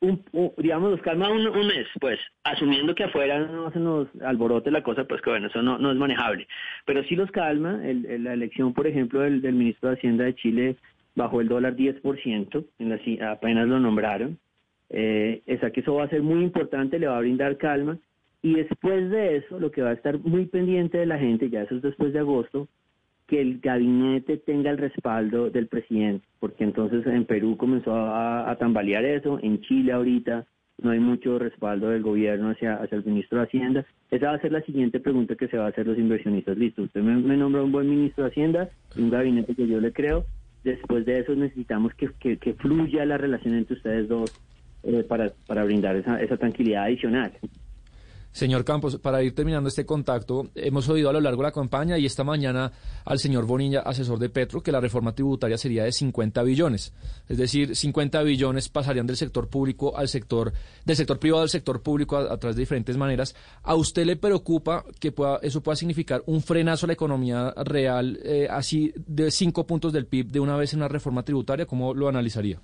[0.00, 4.70] un, un- digamos, los calma un, mes, pues, asumiendo que afuera no se nos alborote
[4.70, 6.48] la cosa, pues que bueno, eso no, no es manejable.
[6.86, 10.76] Pero sí los calma, el- la elección, por ejemplo, del, ministro de Hacienda de Chile
[11.14, 14.38] bajó el dólar 10%, en la, apenas lo nombraron.
[14.88, 17.98] Eh, esa que eso va a ser muy importante, le va a brindar calma.
[18.42, 21.62] Y después de eso, lo que va a estar muy pendiente de la gente, ya
[21.62, 22.68] eso es después de agosto,
[23.32, 29.06] que el gabinete tenga el respaldo del presidente, porque entonces en Perú comenzó a, tambalear
[29.06, 30.44] eso, en Chile ahorita
[30.82, 33.86] no hay mucho respaldo del gobierno hacia, hacia el ministro de Hacienda.
[34.10, 36.58] Esa va a ser la siguiente pregunta que se va a hacer los inversionistas.
[36.58, 38.68] Listo, usted me, me nombra un buen ministro de Hacienda
[38.98, 40.26] un gabinete que yo le creo.
[40.62, 44.30] Después de eso necesitamos que, que, que fluya la relación entre ustedes dos
[44.82, 47.32] eh, para, para brindar esa, esa tranquilidad adicional.
[48.32, 51.98] Señor Campos, para ir terminando este contacto, hemos oído a lo largo de la campaña
[51.98, 52.72] y esta mañana
[53.04, 56.94] al señor Bonilla, asesor de Petro, que la reforma tributaria sería de 50 billones.
[57.28, 60.52] Es decir, 50 billones pasarían del sector público al sector,
[60.84, 63.34] del sector privado al sector público a, través de diferentes maneras.
[63.62, 68.18] ¿A usted le preocupa que pueda, eso pueda significar un frenazo a la economía real,
[68.24, 71.66] eh, así de cinco puntos del PIB de una vez en la reforma tributaria?
[71.66, 72.60] ¿Cómo lo analizaría?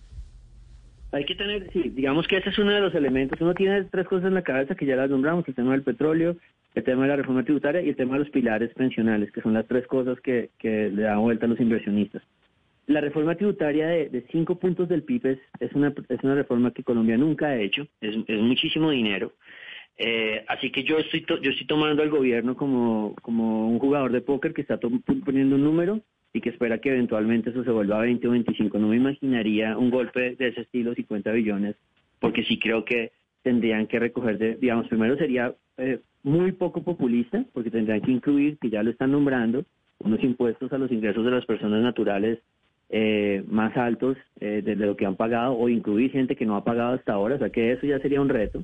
[1.11, 3.41] Hay que tener, sí, digamos que ese es uno de los elementos.
[3.41, 6.37] Uno tiene tres cosas en la cabeza que ya las nombramos, el tema del petróleo,
[6.75, 9.55] el tema de la reforma tributaria y el tema de los pilares pensionales, que son
[9.55, 12.23] las tres cosas que, que le dan vuelta a los inversionistas.
[12.87, 16.85] La reforma tributaria de, de cinco puntos del PIB es, una, es una reforma que
[16.85, 19.33] Colombia nunca ha hecho, es, muchísimo dinero.
[19.97, 24.13] Eh, así que yo estoy, to- yo estoy tomando al gobierno como, como un jugador
[24.13, 26.01] de póker que está poniendo un número
[26.33, 28.79] y que espera que eventualmente eso se vuelva a 20 o 25.
[28.79, 31.77] No me imaginaría un golpe de ese estilo, 50 billones,
[32.21, 33.13] porque sí creo que
[33.43, 38.59] tendrían que recoger, de, digamos, primero sería eh, muy poco populista, porque tendrían que incluir,
[38.59, 39.65] que ya lo están nombrando,
[39.99, 42.39] unos impuestos a los ingresos de las personas naturales
[42.91, 46.65] eh, más altos eh, de, lo que han pagado, o incluir gente que no ha
[46.65, 48.63] pagado hasta ahora, o sea que eso ya sería un reto.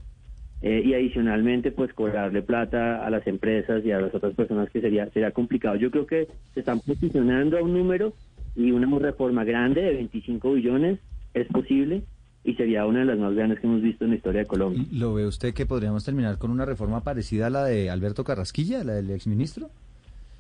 [0.63, 4.81] Eh, y adicionalmente pues cobrarle plata a las empresas y a las otras personas que
[4.81, 5.77] sería sería complicado.
[5.77, 8.15] Yo creo que se están posicionando a un número
[8.57, 11.01] y una reforma grande de 25 billones
[11.35, 12.03] es posible
[12.45, 14.83] y sería una de las más grandes que hemos visto en la historia de Colombia.
[14.93, 18.85] ¿Lo ve usted que podríamos terminar con una reforma parecida a la de Alberto Carrasquilla,
[18.85, 19.69] la del exministro?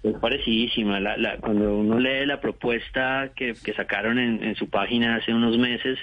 [0.03, 1.01] Es parecidísima.
[1.01, 5.33] La, la- cuando uno lee la propuesta que, que sacaron en, en su página hace
[5.35, 5.99] unos meses,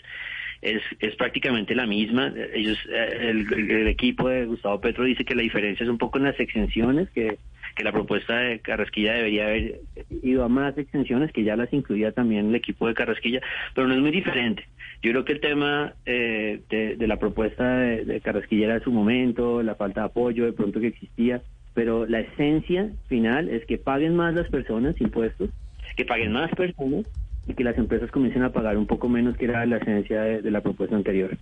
[0.62, 2.34] es, es prácticamente la misma.
[2.54, 6.18] Ellos, eh, el, el equipo de Gustavo Petro dice que la diferencia es un poco
[6.18, 7.38] en las exenciones, que,
[7.76, 9.82] que la propuesta de Carrasquilla debería haber
[10.22, 13.42] ido a más extensiones, que ya las incluía también el equipo de Carrasquilla,
[13.74, 14.64] pero no es muy diferente.
[15.02, 18.92] Yo creo que el tema eh, de, de la propuesta de, de Carrasquilla era su
[18.92, 21.42] momento, la falta de apoyo de pronto que existía,
[21.74, 25.50] pero la esencia final es que paguen más las personas impuestos,
[25.96, 27.06] que paguen más personas
[27.48, 30.42] y que las empresas comiencen a pagar un poco menos, que era la esencia de,
[30.42, 31.38] de la propuesta anterior.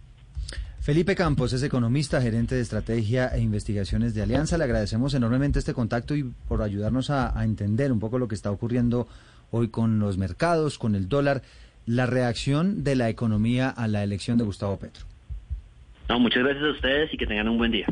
[0.80, 4.58] Felipe Campos es economista, gerente de estrategia e investigaciones de Alianza.
[4.58, 8.36] Le agradecemos enormemente este contacto y por ayudarnos a, a entender un poco lo que
[8.36, 9.08] está ocurriendo
[9.52, 11.42] hoy con los mercados, con el dólar,
[11.86, 15.06] la reacción de la economía a la elección de Gustavo Petro.
[16.08, 17.88] No, muchas gracias a ustedes y que tengan un buen día.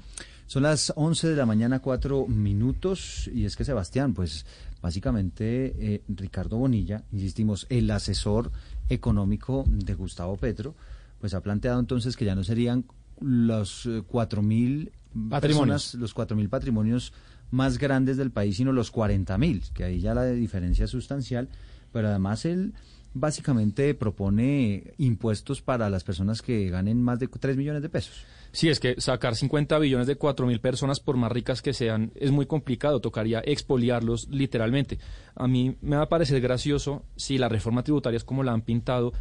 [0.48, 4.46] Son las 11 de la mañana, cuatro minutos, y es que Sebastián, pues
[4.82, 8.52] básicamente eh, Ricardo Bonilla, insistimos, el asesor
[8.90, 10.76] económico de Gustavo Petro,
[11.20, 12.86] pues ha planteado entonces que ya no serían
[13.20, 14.92] los eh, cuatro mil
[15.30, 15.96] Patrimonios.
[15.96, 17.12] los cuatro mil patrimonios
[17.50, 21.50] más grandes del país, sino los 40 mil, que ahí ya la diferencia es sustancial,
[21.92, 22.74] pero además él
[23.14, 28.26] básicamente propone impuestos para las personas que ganen más de 3 millones de pesos.
[28.58, 32.12] Sí, es que sacar 50 billones de 4 mil personas, por más ricas que sean,
[32.16, 33.00] es muy complicado.
[33.00, 34.98] Tocaría expoliarlos literalmente.
[35.36, 38.64] A mí me va a parecer gracioso si la reforma tributaria es como la han
[38.64, 39.14] pintado.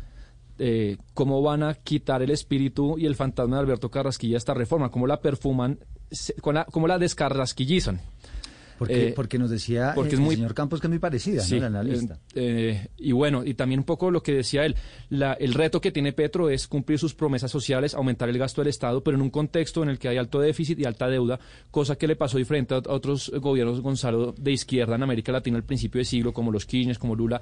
[0.59, 4.91] eh, cómo van a quitar el espíritu y el fantasma de Alberto Carrasquilla esta reforma,
[4.91, 5.79] cómo la perfuman,
[6.11, 8.01] se- la- cómo la descarrasquillizan.
[8.79, 11.41] Porque, Eh, porque nos decía porque es el muy- señor Campos que es muy parecida,
[11.43, 11.63] Sí, ¿no?
[11.63, 12.19] La analista.
[12.35, 14.77] eh, eh, y bueno, y también un poco lo que decía él,
[15.09, 18.69] la- el reto que tiene Petro es cumplir sus promesas sociales, aumentar el gasto del
[18.69, 21.97] Estado, pero en un contexto en el que hay alto déficit y alta deuda, cosa
[21.97, 25.99] que le pasó diferente a, otros gobiernos, Gonzalo, de izquierda en América Latina al principio
[25.99, 27.41] de siglo, como los Kirchner, como Lula,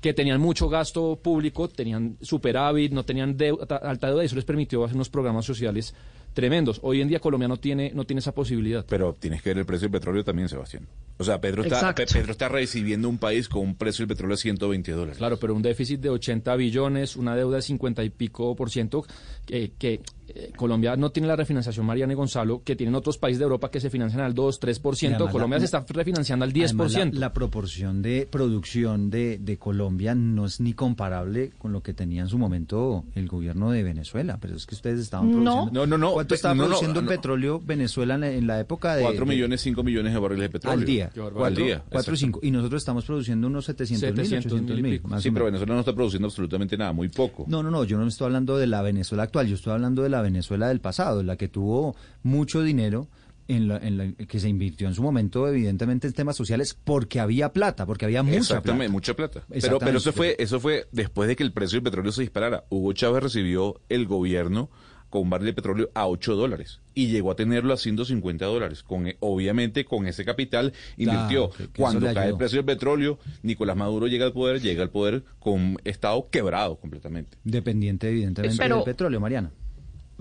[0.00, 4.34] que tenían mucho gasto público, tenían superávit, no tenían deu- ta- alta deuda, y eso
[4.34, 5.94] les permitió hacer unos programas sociales
[6.32, 6.80] tremendos.
[6.82, 8.84] Hoy en día Colombia no tiene, no tiene esa posibilidad.
[8.88, 10.86] Pero tienes que ver el precio del petróleo también, Sebastián.
[11.18, 11.94] O sea, Pedro está.
[11.94, 15.18] Pe- Pedro está recibiendo un país con un precio del petróleo de 120 dólares.
[15.18, 19.04] Claro, pero un déficit de 80 billones, una deuda de 50 y pico por ciento,
[19.46, 20.00] que, que,
[20.34, 23.70] eh, Colombia no tiene la refinanciación, Mariana y Gonzalo, que tienen otros países de Europa
[23.70, 25.16] que se financian al 2, 3 por Y ciento.
[25.24, 27.14] además Colombia la- se está refinanciando al 10 por Además, ciento.
[27.20, 31.94] La, la proporción de producción de, de Colombia no es ni comparable con lo que
[31.94, 34.38] tenía en su momento el gobierno de Venezuela.
[34.40, 35.42] Pero es que ustedes estaban No.
[35.42, 35.70] produciendo.
[35.72, 36.12] No, no, no.
[36.12, 37.08] ¿Cuánto pe- estaba no, no, produciendo no.
[37.08, 39.02] petróleo Venezuela en la, en la época de.
[39.02, 40.78] 4 de- millones, 5 millones de barriles de petróleo.
[40.80, 41.10] al día.
[41.12, 41.38] Qué barbaridad.
[41.40, 41.84] Cuatro- al día.
[41.90, 42.40] cuatro o cinco.
[42.42, 45.44] Y nosotros estamos produciendo unos 700 mil, 700 800 mil más Sí, pero.
[45.46, 47.44] Venezuela no está produciendo absolutamente nada, muy poco.
[47.48, 50.08] No, no, no, yo no estoy hablando de la Venezuela actual, yo estoy hablando de
[50.08, 53.08] la Venezuela del pasado, en la que tuvo mucho dinero,
[53.48, 57.20] en la, en la que se invirtió en su momento, evidentemente, en temas sociales, porque
[57.20, 58.92] había plata, porque había mucha Exactamente, plata.
[58.92, 59.40] mucha plata.
[59.48, 59.84] Pero, Exactamente.
[59.86, 62.64] pero eso fue, eso fue después de que el precio del petróleo se disparara.
[62.70, 64.70] Hugo Chávez recibió el gobierno
[65.10, 68.82] con un barril de petróleo a 8 dólares y llegó a tenerlo a 150 dólares.
[68.82, 71.50] Con, e- obviamente, con ese capital invirtió.
[71.50, 74.82] que- que eso Cuando cae el precio del petróleo, Nicolás Maduro llega al poder, llega
[74.82, 77.36] al poder con un Estado quebrado completamente.
[77.44, 79.50] Dependiente, evidentemente, Pero- del petróleo, Mariana.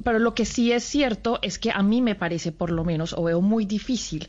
[0.03, 3.13] Pero lo que sí es cierto es que a mí me parece, por lo menos,
[3.13, 4.27] o veo muy difícil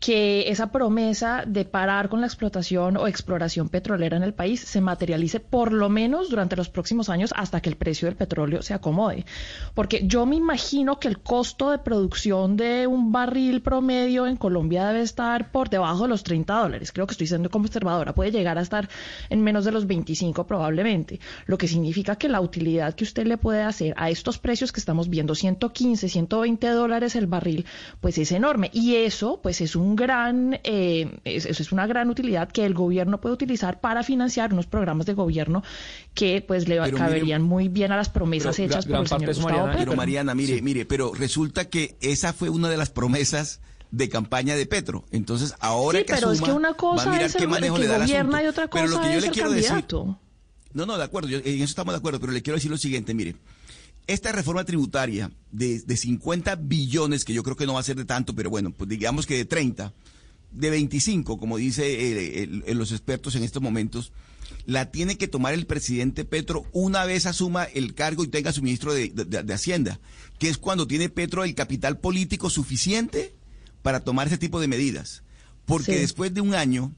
[0.00, 4.80] que esa promesa de parar con la explotación o exploración petrolera en el país se
[4.80, 8.74] materialice por lo menos durante los próximos años hasta que el precio del petróleo se
[8.74, 9.24] acomode.
[9.74, 14.86] Porque yo me imagino que el costo de producción de un barril promedio en Colombia
[14.86, 16.92] debe estar por debajo de los 30 dólares.
[16.92, 18.14] Creo que estoy siendo conservadora.
[18.14, 18.88] Puede llegar a estar
[19.30, 21.20] en menos de los 25 probablemente.
[21.46, 24.80] Lo que significa que la utilidad que usted le puede hacer a estos precios que
[24.80, 27.64] estamos viendo, 115, 120 dólares el barril,
[28.00, 28.70] pues es enorme.
[28.72, 32.74] Y eso, pues es un gran, eh, es, eso es una gran utilidad que el
[32.74, 35.62] gobierno puede utilizar para financiar unos programas de gobierno
[36.14, 39.08] que pues le Pero caberían muy bien a las promesas Pero hechas gran por el
[39.08, 39.72] señor Gustavo Mariana.
[39.72, 39.84] Petro.
[39.84, 43.60] Pero Mariana, mire, mire, pero resulta que esa fue una de las promesas
[43.92, 45.04] de campaña de Petro.
[45.12, 47.46] Entonces, ahora Sí, que pero es que una va a cosa mirar es el qué
[47.46, 49.32] manejo que le da gobierna y otra Pero lo cosa que yo es le ser
[49.34, 50.18] quiero decir, candidato.
[50.72, 52.76] No, no, de acuerdo, yo- en eso estamos de acuerdo, pero le quiero decir lo
[52.76, 53.36] siguiente, mire.
[54.06, 57.96] Esta reforma tributaria de, de 50 billones, que yo creo que no va a ser
[57.96, 59.92] de tanto, pero bueno, pues digamos que de 30,
[60.52, 64.12] de 25, como dice eh, el- el- los expertos en estos momentos,
[64.64, 68.62] la tiene que tomar el presidente Petro una vez asuma el cargo y tenga su
[68.62, 69.98] ministro de, de- de Hacienda,
[70.38, 73.34] que es cuando tiene Petro el capital político suficiente
[73.82, 75.24] para tomar ese tipo de medidas.
[75.64, 75.98] Porque Sí.
[75.98, 76.94] después de un año,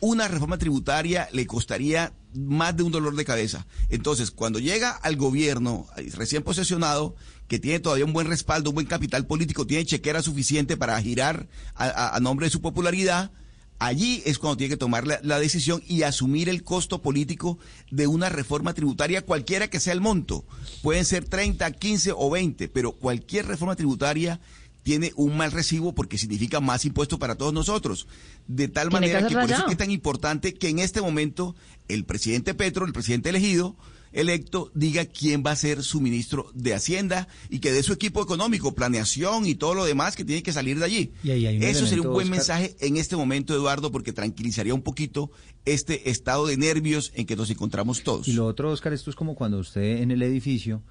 [0.00, 3.66] una reforma tributaria le costaría más de un dolor de cabeza.
[3.88, 7.14] Entonces, cuando llega al gobierno eh, recién posesionado,
[7.48, 11.48] que tiene todavía un buen respaldo, un buen capital político, tiene chequera suficiente para girar
[11.74, 13.32] a, nombre de su popularidad,
[13.80, 17.58] allí es cuando tiene que tomar la, la decisión y asumir el costo político
[17.90, 20.44] de una reforma tributaria, cualquiera que sea el monto.
[20.82, 24.40] Pueden ser 30, 15 o 20, pero cualquier reforma tributaria
[24.82, 28.06] tiene un mal recibo porque significa más impuestos para todos nosotros.
[28.46, 31.54] De tal manera que, por eso es tan importante que en este momento
[31.88, 33.76] el presidente Petro, el presidente elegido,
[34.12, 38.22] electo, diga quién va a ser su ministro de Hacienda y que dé su equipo
[38.22, 41.12] económico, planeación y todo lo demás que tiene que salir de allí.
[41.22, 42.38] Y ahí Eso sería un buen Oscar.
[42.38, 45.30] mensaje en este momento, Eduardo, porque tranquilizaría un poquito
[45.64, 48.26] este estado de nervios en que nos encontramos todos.
[48.26, 50.82] Y lo otro, Oscar, esto es como cuando usted en el edificio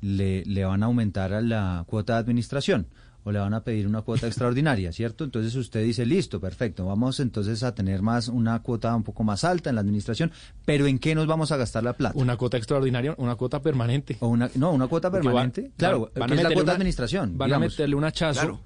[0.00, 2.86] le, le van a aumentar a la cuota de administración
[3.28, 5.22] o le van a pedir una cuota extraordinaria, ¿cierto?
[5.24, 9.44] Entonces usted dice, listo, perfecto, vamos entonces a tener más una cuota un poco más
[9.44, 10.32] alta en la administración,
[10.64, 12.18] pero ¿en qué nos vamos a gastar la plata?
[12.18, 14.16] Una cuota extraordinaria, una cuota permanente.
[14.20, 16.70] O una, no, una cuota permanente, claro, van- van que a es la meterle cuota
[16.70, 17.36] de administración.
[17.36, 17.66] Van digamos.
[17.66, 18.40] a meterle un hachazo.
[18.40, 18.60] Claro.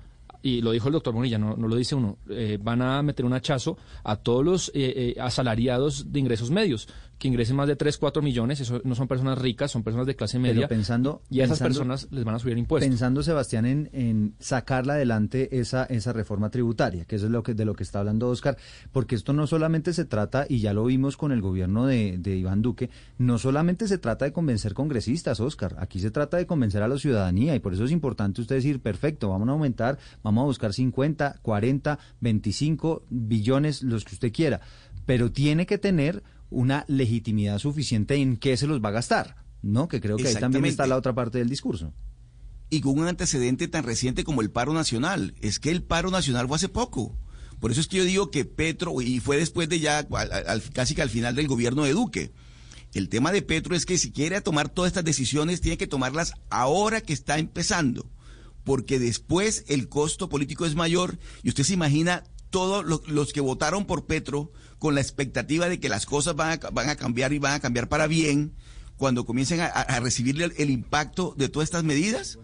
[0.44, 2.18] Y lo dijo el doctor Monilla, no, no lo dice uno.
[2.28, 6.88] eh, van a meter un hachazo a todos los eh, eh, asalariados de ingresos medios,
[7.22, 8.58] que ingresen más de 3, 4 millones.
[8.58, 10.66] Eso no son personas ricas, son personas de clase media.
[10.66, 12.88] Pero pensando, y a esas pensando- personas les van a subir impuestos.
[12.88, 17.54] Pensando, Sebastián, en, en sacarla adelante esa, esa reforma tributaria, que eso es lo que,
[17.54, 18.56] de lo que está hablando Oscar,
[18.90, 22.36] porque esto no solamente se trata, y ya lo vimos con el gobierno de, de
[22.36, 26.82] Iván Duque, no solamente se trata de convencer congresistas, Oscar, aquí se trata de convencer
[26.82, 30.42] a la ciudadanía, y por eso es importante usted decir, perfecto, vamos a aumentar, vamos
[30.42, 34.60] a buscar 50, 40, 25 billones, los que usted quiera,
[35.06, 39.88] pero tiene que tener una legitimidad suficiente en qué se los va a gastar, ¿no?
[39.88, 41.92] Que creo que ahí también está la otra parte del discurso.
[42.70, 45.34] y con un antecedente tan reciente como el paro nacional.
[45.42, 47.18] Es que el paro nacional fue hace poco.
[47.60, 50.62] Por eso es que yo digo que Petro, y fue después de ya, al- al-
[50.72, 52.32] casi que al final del gobierno de Duque.
[52.94, 56.32] El tema de Petro es que si quiere tomar todas estas decisiones, tiene que tomarlas
[56.48, 58.10] ahora que está empezando.
[58.64, 63.40] Porque después el costo político es mayor y usted se imagina todos lo- los que
[63.40, 67.32] votaron por Petro con la expectativa de que las cosas van a, van a cambiar
[67.32, 68.52] y van a cambiar para bien
[68.96, 72.38] cuando comiencen a, a- recibir el, el impacto de todas estas medidas.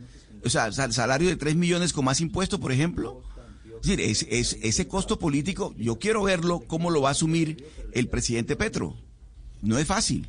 [0.45, 3.23] O sea, sal- salario de 3 millones con más impuestos, por ejemplo.
[3.81, 7.65] Es decir, es- es- ese costo político, yo quiero verlo cómo lo va a asumir
[7.93, 8.97] el presidente Petro.
[9.63, 10.27] No es fácil.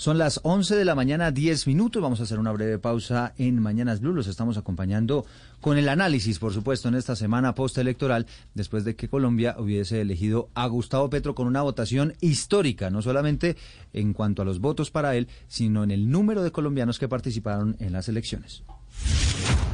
[0.00, 2.00] Son las 11 de la mañana, 10 minutos.
[2.00, 4.14] Vamos a hacer una breve pausa en Mañanas Blue.
[4.14, 5.26] Los estamos acompañando
[5.60, 10.48] con el análisis, por supuesto, en esta semana postelectoral, después de que Colombia hubiese elegido
[10.54, 13.58] a Gustavo Petro con una votación histórica, no solamente
[13.92, 17.76] en cuanto a los votos para él, sino en el número de colombianos que participaron
[17.78, 18.62] en las elecciones.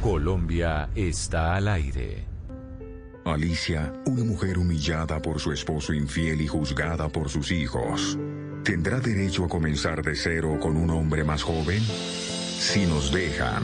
[0.01, 2.25] Colombia está al aire.
[3.23, 8.17] Alicia, una mujer humillada por su esposo infiel y juzgada por sus hijos,
[8.67, 11.81] ¿tendrá derecho a comenzar de cero con un hombre más joven?
[11.81, 13.63] Si nos dejan.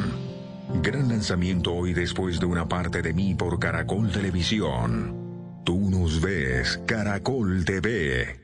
[0.82, 5.62] Gran lanzamiento hoy después de una parte de mí por Caracol Televisión.
[5.66, 8.39] Tú nos ves, Caracol TV.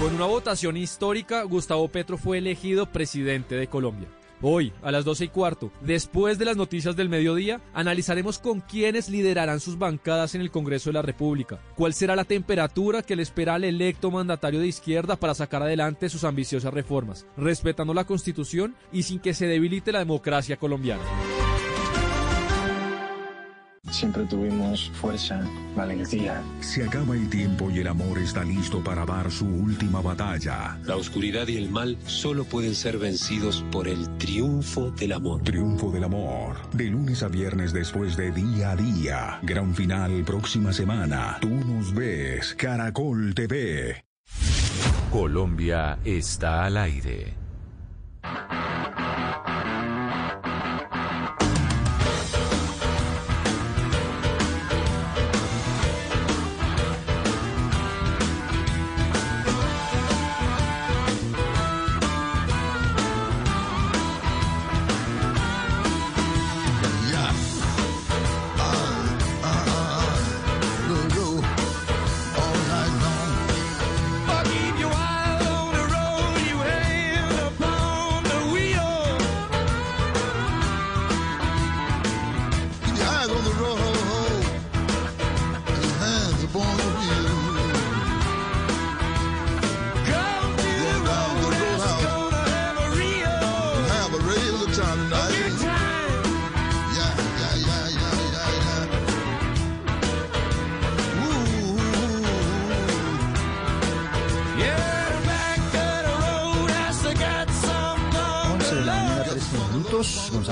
[0.00, 4.08] Con una votación histórica, Gustavo Petro fue elegido presidente de Colombia.
[4.44, 9.08] Hoy, a las 12 y cuarto, después de las noticias del mediodía, analizaremos con quiénes
[9.08, 13.22] liderarán sus bancadas en el Congreso de la República, cuál será la temperatura que le
[13.22, 18.74] espera al electo mandatario de izquierda para sacar adelante sus ambiciosas reformas, respetando la Constitución
[18.92, 21.02] y sin que se debilite la democracia colombiana.
[23.90, 25.42] Siempre tuvimos fuerza,
[25.74, 26.40] valentía.
[26.60, 30.78] Se acaba el tiempo y el amor está listo para dar su última batalla.
[30.84, 35.42] La oscuridad y el mal solo pueden ser vencidos por el triunfo del amor.
[35.42, 36.56] Triunfo del amor.
[36.72, 39.40] De lunes a viernes después de día a día.
[39.42, 41.38] Gran final próxima semana.
[41.40, 42.54] Tú nos ves.
[42.54, 44.04] Caracol TV.
[45.10, 47.34] Colombia está al aire.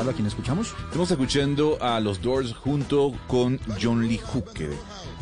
[0.01, 0.75] Gonzalo, ¿a quién escuchamos?
[0.85, 4.73] Estamos escuchando a los Doors junto con John Lee Hooker.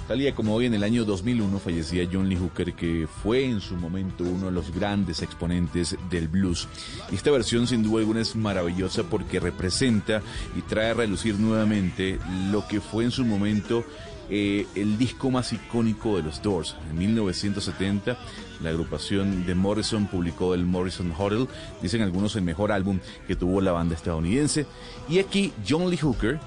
[0.07, 3.61] Tal día como hoy en el año 2001 fallecía John Lee Hooker, que fue en
[3.61, 6.68] su momento uno de los grandes exponentes del blues.
[7.11, 10.22] Esta versión sin duda alguna es maravillosa porque representa
[10.57, 12.20] y trae a relucir nuevamente
[12.53, 13.85] lo que fue en su momento
[14.31, 16.76] eh, el disco más icónico de los Doors.
[16.91, 18.18] En 1970,
[18.62, 21.49] la agrupación de Morrison publicó el Morrison Hotel,
[21.81, 24.66] dicen algunos el mejor álbum que tuvo la banda estadounidense.
[25.09, 26.39] Y aquí John Lee Hooker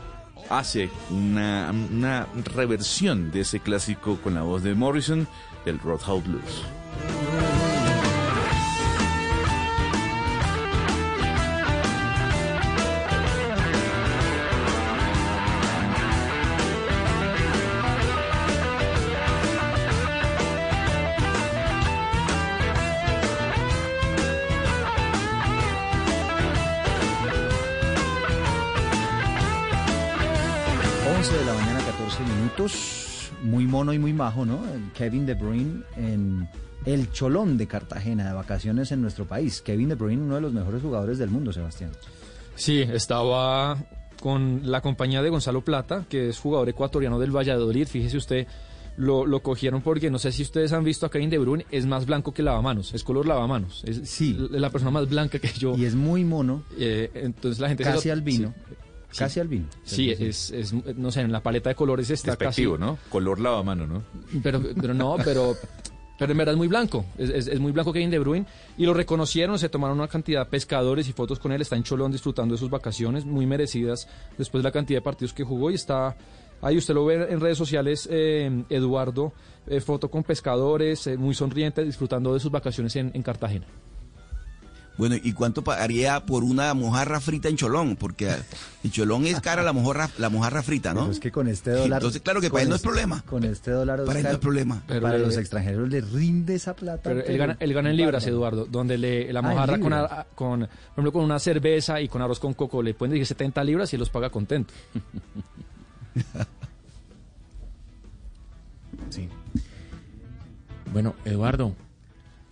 [0.49, 5.27] hace una, una reversión de ese clásico con la voz de Morrison
[5.65, 7.70] del Roadhouse Blues.
[33.71, 34.59] Mono y muy majo, ¿no?
[34.93, 36.47] Kevin De Bruyne en
[36.85, 39.61] el Cholón de Cartagena, de vacaciones en nuestro país.
[39.61, 41.91] Kevin De Bruyne, uno de los mejores jugadores del mundo, Sebastián.
[42.55, 43.77] Sí, estaba
[44.19, 47.87] con la compañía de Gonzalo Plata, que es jugador ecuatoriano del Valladolid.
[47.87, 48.47] Fíjese usted,
[48.97, 51.85] lo, lo cogieron porque no sé si ustedes han visto a Kevin De Bruyne, es
[51.87, 53.81] más blanco que lavamanos, es color lavamanos.
[53.85, 54.37] Es Sí.
[54.51, 55.75] la persona más blanca que yo.
[55.77, 58.53] Y es muy mono, Eh, entonces la gente casi lo- albino.
[58.69, 58.75] Sí.
[59.17, 59.65] Casi albino.
[59.83, 62.63] Sí, es, es, no sé, en la paleta de colores está casi...
[62.63, 62.97] Despectivo, ¿no?
[63.09, 64.03] Color lavamano, ¿no?
[64.43, 65.55] Pero, pero no, pero,
[66.17, 67.05] pero en verdad es muy blanco.
[67.17, 68.45] Es, es- es muy blanco Kevin De Bruyne.
[68.77, 71.61] Y lo reconocieron, se tomaron una cantidad de pescadores y fotos con él.
[71.61, 74.07] Está en Cholón disfrutando de sus vacaciones, muy merecidas
[74.37, 75.71] después de la cantidad de partidos que jugó.
[75.71, 76.15] Y está
[76.61, 79.33] ahí, usted lo ve en redes sociales, eh, Eduardo,
[79.67, 83.65] eh, foto con pescadores, eh, muy sonriente, disfrutando de sus vacaciones en, en Cartagena.
[84.97, 87.95] Bueno, ¿y cuánto pagaría por una mojarra frita en Cholón?
[87.95, 88.37] Porque ah,
[88.83, 91.01] en Cholón es cara la mojarra, la mojarra frita, ¿no?
[91.01, 91.99] Pero es que con este dólar.
[91.99, 93.21] Entonces, claro que para él no es este- problema.
[93.23, 94.03] Con este dólar.
[94.05, 94.83] Para él no Oscar, es problema.
[94.87, 97.01] Pero para los extranjeros le rinde esa plata.
[97.09, 98.27] Pero él gana, él gana en libras.
[98.27, 102.07] Eduardo, donde le, la Ah, mojarra con, a- con, por ejemplo, con una cerveza y
[102.07, 104.73] con arroz con coco le pueden decir 70 libras y él los paga contento.
[109.09, 109.27] Sí.
[110.93, 111.73] Bueno, Eduardo,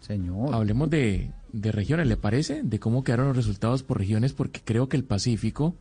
[0.02, 0.54] Señor.
[0.54, 2.62] hablemos de, de regiones, ¿le parece?
[2.64, 5.76] De cómo quedaron los resultados por regiones, porque creo que el Pacífico,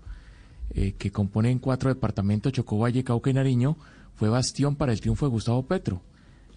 [0.74, 3.76] eh, que componen cuatro departamentos, Chocó, Valle, Cauca y Nariño,
[4.14, 6.02] fue bastión para el triunfo de Gustavo Petro.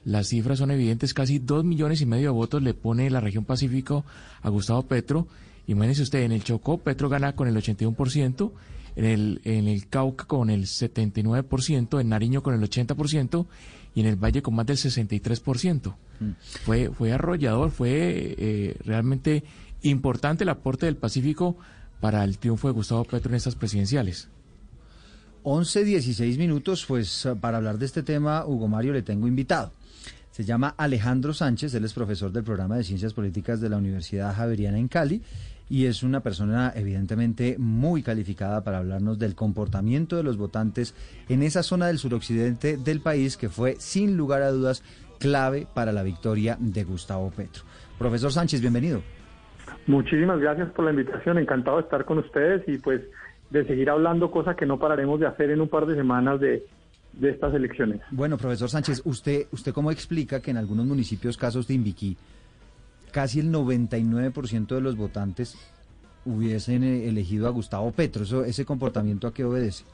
[0.03, 3.45] Las cifras son evidentes, casi dos millones y medio de votos le pone la región
[3.45, 4.03] Pacífico
[4.41, 5.28] a Gustavo Petro.
[5.68, 8.51] Imagínense usted, en el Chocó Petro gana con el 81%,
[8.95, 13.45] en el, en el Cauca con el 79%, en Nariño con el 80%
[13.94, 15.96] y en el Valle con más del 63%.
[16.66, 19.44] Fue, fue arrollador, fue eh, realmente
[19.82, 21.58] importante el aporte del Pacífico
[22.00, 24.30] para el triunfo de Gustavo Petro en estas presidenciales.
[25.44, 29.72] 11, 16 minutos, pues eh, para hablar de este tema, Hugo Mario, le tengo invitado.
[30.32, 34.36] Se llama Alejandro Sánchez, él es profesor del programa de Ciencias Políticas de la Universidad
[34.36, 35.22] Javeriana en Cali
[35.72, 40.93] y es una persona evidentemente muy calificada para hablarnos del comportamiento de los votantes
[41.30, 44.84] en esa zona del suroccidente del país que fue sin lugar a dudas
[45.17, 47.63] clave para la victoria de Gustavo Petro.
[47.97, 49.01] Profesor Sánchez, bienvenido.
[49.88, 53.03] Muchísimas gracias por la invitación, encantado de estar con ustedes y pues
[53.49, 56.65] de seguir hablando, cosa que no pararemos de hacer en un par de semanas de,
[57.13, 58.01] de estas elecciones.
[58.11, 62.17] Bueno, profesor Sánchez, ¿usted, ¿usted cómo explica que en algunos municipios, casos de Imbiquí,
[63.12, 65.57] casi el 99% de los votantes
[66.26, 68.24] hubiesen eh, elegido a Gustavo Petro?
[68.24, 69.86] Eso, ¿Ese comportamiento a qué obedece?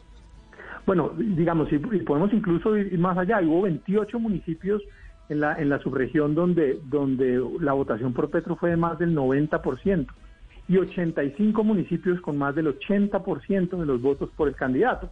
[0.86, 4.82] Bueno, digamos, y, podemos incluso ir más allá, hubo 28 municipios
[5.28, 9.14] en la, en la subregión donde, donde la votación por Petro fue de más del
[9.14, 10.08] 90%
[10.70, 15.10] y 85 municipios con más del 80% de los votos por el candidato,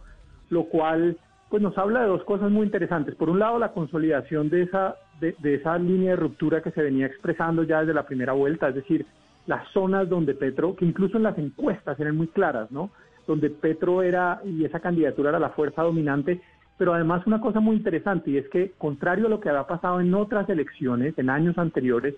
[0.50, 3.14] lo cual pues nos habla de dos cosas muy interesantes.
[3.14, 7.06] Por un lado, la consolidación de esa, de, esa línea de ruptura que se venía
[7.06, 9.06] expresando ya desde la primera vuelta, es decir,
[9.46, 12.90] las zonas donde Petro, que incluso en las encuestas eran muy claras, ¿no?
[13.26, 16.40] Donde Petro era y esa candidatura era la fuerza dominante,
[16.78, 20.00] pero además una cosa muy interesante y es que, contrario a lo que había pasado
[20.00, 22.14] en otras elecciones, en años anteriores,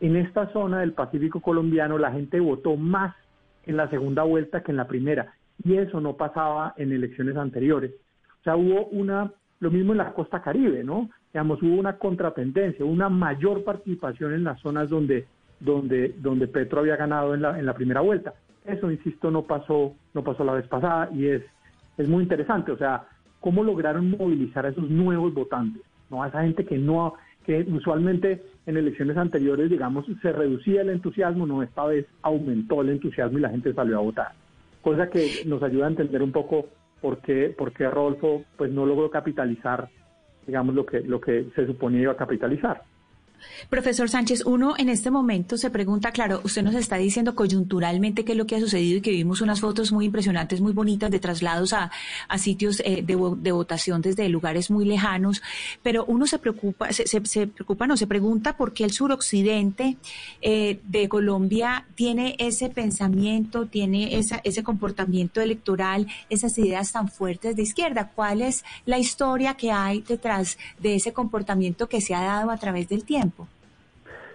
[0.00, 3.14] en esta zona del Pacífico colombiano la gente votó más
[3.66, 7.92] en la segunda vuelta que en la primera, y eso no pasaba en elecciones anteriores.
[8.40, 9.30] O sea, hubo una,
[9.60, 11.10] lo mismo en la costa caribe, ¿no?
[11.32, 15.26] Digamos, hubo una contratendencia, una mayor participación en las zonas donde,
[15.60, 18.34] donde, donde Petro había ganado en la, en la primera vuelta.
[18.64, 21.42] Eso, insisto, no pasó, no pasó la vez pasada y es,
[21.96, 22.72] es muy interesante.
[22.72, 23.06] O sea,
[23.40, 26.22] cómo lograron movilizar a esos nuevos votantes, ¿no?
[26.22, 27.14] A esa gente que no,
[27.44, 32.90] que usualmente en elecciones anteriores, digamos, se reducía el entusiasmo, no, esta vez aumentó el
[32.90, 34.32] entusiasmo y la gente salió a votar.
[34.82, 36.66] cosa que nos ayuda a entender un poco
[37.00, 39.88] por qué, por qué Rodolfo pues no logró capitalizar,
[40.46, 42.82] digamos, lo que, lo que se suponía iba a capitalizar.
[43.68, 48.32] Profesor Sánchez, uno en este momento se pregunta, claro, usted nos está diciendo coyunturalmente qué
[48.32, 51.18] es lo que ha sucedido y que vimos unas fotos muy impresionantes, muy bonitas de
[51.18, 51.90] traslados a,
[52.38, 55.42] sitios eh, de, vo- de votación desde lugares muy lejanos,
[55.82, 59.96] pero uno se preocupa, se preocupa, no, se pregunta por qué el suroccidente
[60.40, 67.56] eh, de Colombia tiene ese pensamiento, tiene esa, ese comportamiento electoral, esas ideas tan fuertes
[67.56, 68.10] de izquierda.
[68.14, 72.56] ¿Cuál es la historia que hay detrás de ese comportamiento que se ha dado a
[72.56, 73.29] través del tiempo?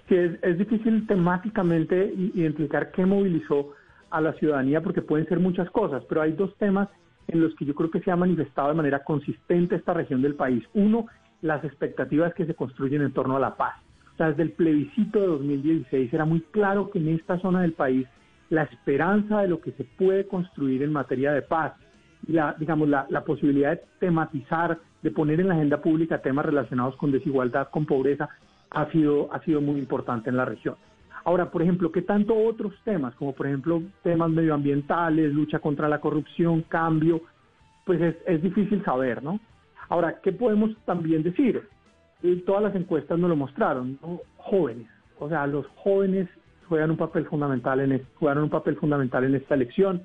[0.08, 3.72] Sí, es, difícil temáticamente identificar qué movilizó
[4.12, 6.90] a la ciudadanía porque pueden ser muchas cosas, pero hay dos temas
[7.28, 10.36] en los que yo creo que se ha manifestado de manera consistente esta región del
[10.36, 10.64] país.
[10.76, 11.08] Uno,
[11.42, 13.74] las expectativas que se construyen en torno a la paz.
[14.14, 17.74] O sea, desde el plebiscito de 2016 era muy claro que en esta zona del
[17.74, 18.08] país
[18.50, 21.74] la esperanza de lo que se puede construir en materia de paz
[22.28, 26.96] y la, digamos, la posibilidad de tematizar, de poner en la agenda pública temas relacionados
[26.98, 28.30] con desigualdad, con pobreza,
[28.76, 30.76] ha sido, ha sido muy importante en la región.
[31.24, 36.00] Ahora, por ejemplo, ¿qué tanto otros temas, como por ejemplo temas medioambientales, lucha contra la
[36.00, 37.22] corrupción, cambio?
[37.86, 39.40] Pues es, difícil saber, ¿no?
[39.90, 41.68] Ahora, ¿qué podemos también decir?
[42.22, 44.20] Eh, todas las encuestas nos lo mostraron, ¿no?
[44.38, 46.28] Jóvenes, o sea, los jóvenes
[46.68, 50.04] juegan un papel fundamental en jugaron un papel fundamental en esta elección,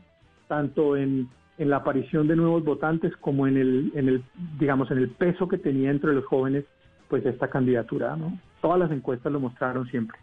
[0.49, 4.23] tanto en, en la aparición de nuevos votantes como en el, en el,
[4.59, 6.65] digamos, en el peso que tenía entre los jóvenes,
[7.09, 8.39] pues esta candidatura, ¿no?
[8.61, 10.19] Todas las encuestas lo mostraron siempre.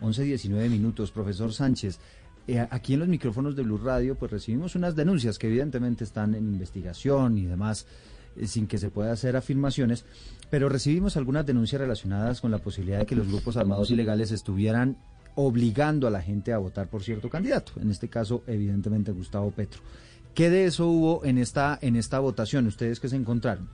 [0.00, 2.00] 11, 19 minutos, profesor Sánchez.
[2.46, 6.34] Eh, aquí en los micrófonos de Blue Radio, pues recibimos unas denuncias que evidentemente están
[6.34, 7.86] en investigación y demás,
[8.36, 10.04] eh, sin que se pueda hacer afirmaciones,
[10.50, 14.96] pero recibimos algunas denuncias relacionadas con la posibilidad de que los grupos armados ilegales estuvieran
[15.36, 19.80] obligando a la gente a votar por cierto candidato, en este caso, evidentemente, Gustavo Petro.
[20.34, 22.66] ¿Qué de eso hubo en esta, en esta votación?
[22.66, 23.68] ¿Ustedes qué se encontraron?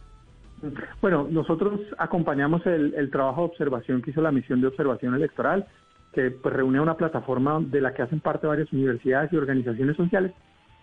[1.01, 5.67] Bueno, nosotros acompañamos el, trabajo de observación que hizo la misión de observación electoral,
[6.13, 10.33] que pues, reúne una plataforma de la que hacen parte varias universidades y organizaciones sociales,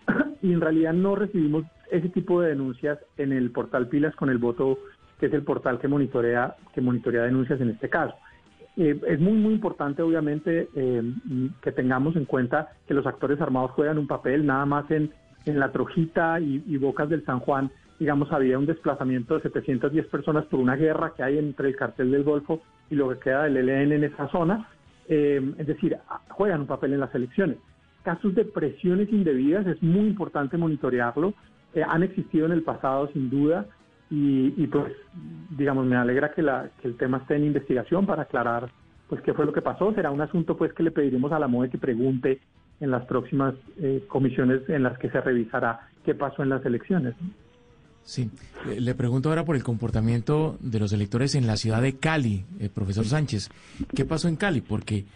[0.42, 4.38] y en realidad no recibimos ese tipo de denuncias en el portal Pilas con el
[4.38, 4.78] voto,
[5.18, 8.14] que es el portal que monitorea, que monitorea denuncias en este caso.
[8.76, 11.02] Eh, es muy, muy importante, obviamente, eh,
[11.62, 15.12] que tengamos en cuenta que los actores armados juegan un papel, nada más en,
[15.46, 20.44] en la Trojita y Bocas del San Juan, digamos, había un desplazamiento de 710 personas
[20.46, 23.56] por una guerra que hay entre el cartel del Golfo y lo que queda del
[23.68, 24.68] ELN en esa zona.
[25.08, 27.56] Eh, es decir, a- juegan un papel en las elecciones.
[28.02, 31.34] Casos de presiones indebidas es muy importante monitorearlo.
[31.74, 33.66] Eh, han existido en el pasado, sin duda,
[34.10, 34.92] y, y, pues,
[35.56, 38.70] digamos, me alegra que, la, que el tema esté en investigación para aclarar
[39.08, 39.92] pues qué fue lo que pasó.
[39.94, 42.40] Será un asunto pues que le pediremos a la MOE que pregunte
[42.80, 47.14] en las próximas eh, comisiones en las que se revisará qué pasó en las elecciones.
[48.04, 48.30] Sí,
[48.66, 52.68] le, pregunto ahora por el comportamiento de los electores en la ciudad de Cali, eh,
[52.68, 53.48] profesor Sánchez.
[53.94, 54.60] ¿Qué pasó en Cali?
[54.60, 55.06] Porque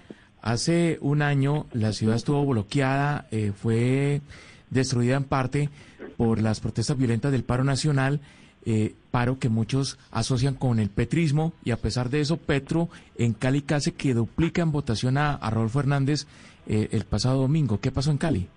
[0.41, 4.23] hace un año la ciudad estuvo bloqueada, eh, fue
[4.71, 5.71] destruida en parte
[6.17, 8.21] por las protestas violentas del paro nacional,
[8.65, 13.33] eh, paro que muchos asocian con el petrismo y a pesar de eso Petro en
[13.33, 16.27] Cali casi que duplica en votación a, a Rodolfo Hernández
[16.67, 17.81] eh, el pasado domingo.
[17.81, 18.49] ¿Qué pasó en Cali?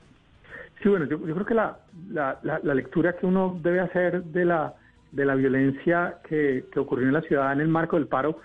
[0.81, 1.77] Sí, bueno, yo, yo creo que la,
[2.09, 4.73] la, la- la lectura que uno debe hacer de la,
[5.11, 8.39] de la violencia que, que ocurrió en la ciudad en el marco del paro,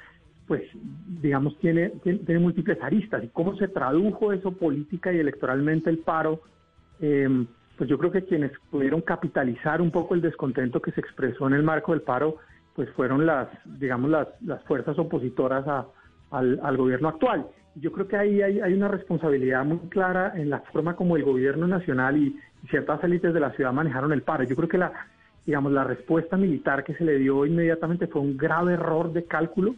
[0.46, 0.62] pues
[1.22, 3.24] digamos tiene, tiene, tiene múltiples aristas.
[3.24, 6.40] Y cómo se tradujo eso política y electoralmente el paro,
[7.00, 7.46] eh,
[7.78, 11.54] pues yo creo que quienes pudieron capitalizar un poco el descontento que se expresó en
[11.54, 12.36] el marco del paro,
[12.74, 15.86] pues fueron las, digamos, las, las fuerzas opositoras a-
[16.38, 17.46] al, gobierno actual.
[17.74, 21.66] Yo creo que ahí hay, una responsabilidad muy clara en la forma como el gobierno
[21.66, 24.44] nacional y, y ciertas élites de la ciudad manejaron el paro.
[24.44, 24.92] Yo creo que la,
[25.44, 29.74] digamos, la respuesta militar que se le dio inmediatamente fue un grave error de cálculo,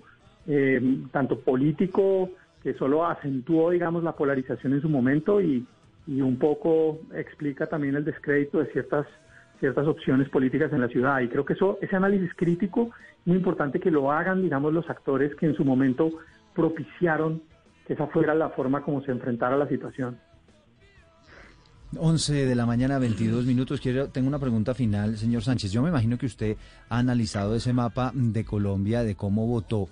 [0.47, 0.81] eh,
[1.13, 2.31] tanto político,
[2.63, 5.67] que solo acentuó, digamos, la polarización en su momento y,
[6.07, 9.07] y un poco explica también el descrédito de ciertas
[9.61, 11.21] ciertas opciones políticas en la ciudad.
[11.21, 12.91] Y creo que eso, ese análisis crítico,
[13.25, 16.13] muy importante que lo hagan, digamos, los actores que en su momento
[16.59, 17.41] propiciaron
[17.87, 20.19] que esa fuera la forma como se enfrentara la situación.
[21.97, 23.81] 11 de la mañana, 22 minutos.
[23.81, 25.71] Quiero, tengo una pregunta final, señor Sánchez.
[25.71, 26.57] Yo me imagino que usted
[26.89, 29.89] ha analizado ese mapa de Colombia, de cómo votó.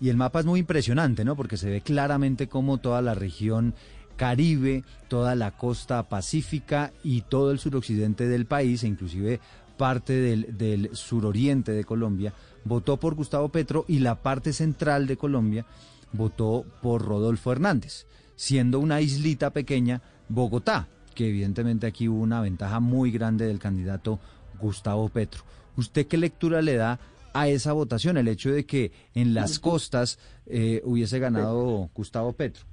[0.00, 1.36] Y el mapa es muy impresionante, ¿no?
[1.36, 3.74] Porque se ve claramente cómo toda la región
[4.16, 9.38] Caribe, toda la costa pacífica y todo el suroccidente del país, e inclusive
[9.76, 12.32] parte del, del suroriente de Colombia,
[12.64, 15.64] votó por Gustavo Petro y la parte central de Colombia
[16.12, 22.80] votó por Rodolfo Hernández, siendo una islita pequeña Bogotá, que evidentemente aquí hubo una ventaja
[22.80, 24.20] muy grande del candidato
[24.60, 25.42] Gustavo Petro.
[25.76, 26.98] ¿Usted qué lectura le da
[27.32, 32.64] a esa votación, el hecho de que en las costas eh, hubiese ganado Gustavo Petro?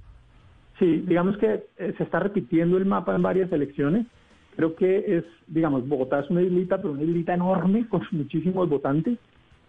[0.79, 4.07] Sí, digamos que eh, se está repitiendo el mapa en varias elecciones.
[4.55, 9.17] Creo que es, digamos, Bogotá es una islita, pero una islita enorme con muchísimos votantes.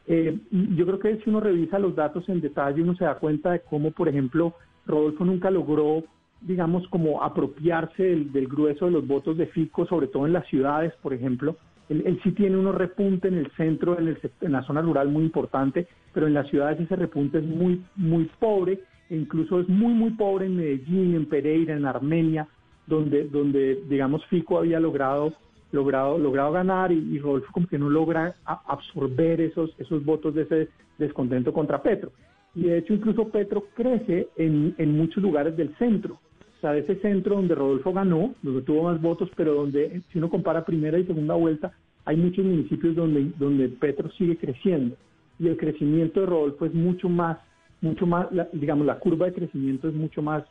[0.08, 3.52] Eh, yo creo que si uno revisa los datos en detalle, uno se da cuenta
[3.52, 4.54] de cómo, por ejemplo,
[4.86, 6.04] Rodolfo nunca logró,
[6.40, 10.46] digamos, como apropiarse del, del grueso de los votos de Fico, sobre todo en las
[10.46, 11.56] ciudades, por ejemplo.
[11.88, 15.08] Él, él sí tiene unos repunte en el centro, en, el, en la zona rural
[15.08, 19.68] muy importante, pero en las ciudades ese repunte es muy, muy pobre, e incluso es
[19.68, 22.46] muy, muy pobre en Medellín, en Pereira, en Armenia,
[22.86, 25.32] donde, donde digamos, Fico había logrado
[25.76, 30.42] logrado logrado ganar y, y Rodolfo como que no logra absorber esos esos votos de
[30.42, 30.68] ese
[30.98, 32.10] descontento contra Petro.
[32.54, 36.14] Y de hecho incluso Petro crece en, en muchos lugares del centro.
[36.56, 40.18] O sea de ese centro donde Rodolfo ganó donde tuvo más votos pero donde si
[40.18, 41.70] uno compara primera y segunda vuelta
[42.06, 44.96] hay muchos municipios donde donde Petro sigue creciendo.
[45.38, 47.36] Y el crecimiento de Rodolfo es mucho más
[47.82, 50.42] mucho más la- digamos la curva de crecimiento es mucho más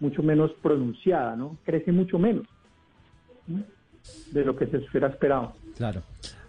[0.00, 2.44] mucho menos pronunciada no crece mucho menos.
[3.46, 3.62] ¿no?
[4.32, 5.54] De lo que se hubiera esperado.
[5.76, 6.02] Claro.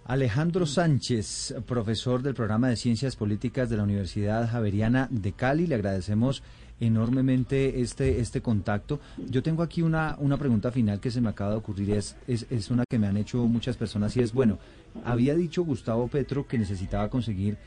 [0.05, 5.75] Alejandro Sánchez, profesor del programa de Ciencias Políticas de la Universidad Javeriana de Cali, le
[5.75, 6.43] agradecemos
[6.79, 8.99] enormemente este, este contacto.
[9.17, 12.45] Yo tengo aquí una, una pregunta final que se me acaba de ocurrir, es, es,
[12.51, 14.59] es una que me han hecho muchas personas y es, bueno,
[15.03, 17.57] había dicho Gustavo Petro que necesitaba conseguir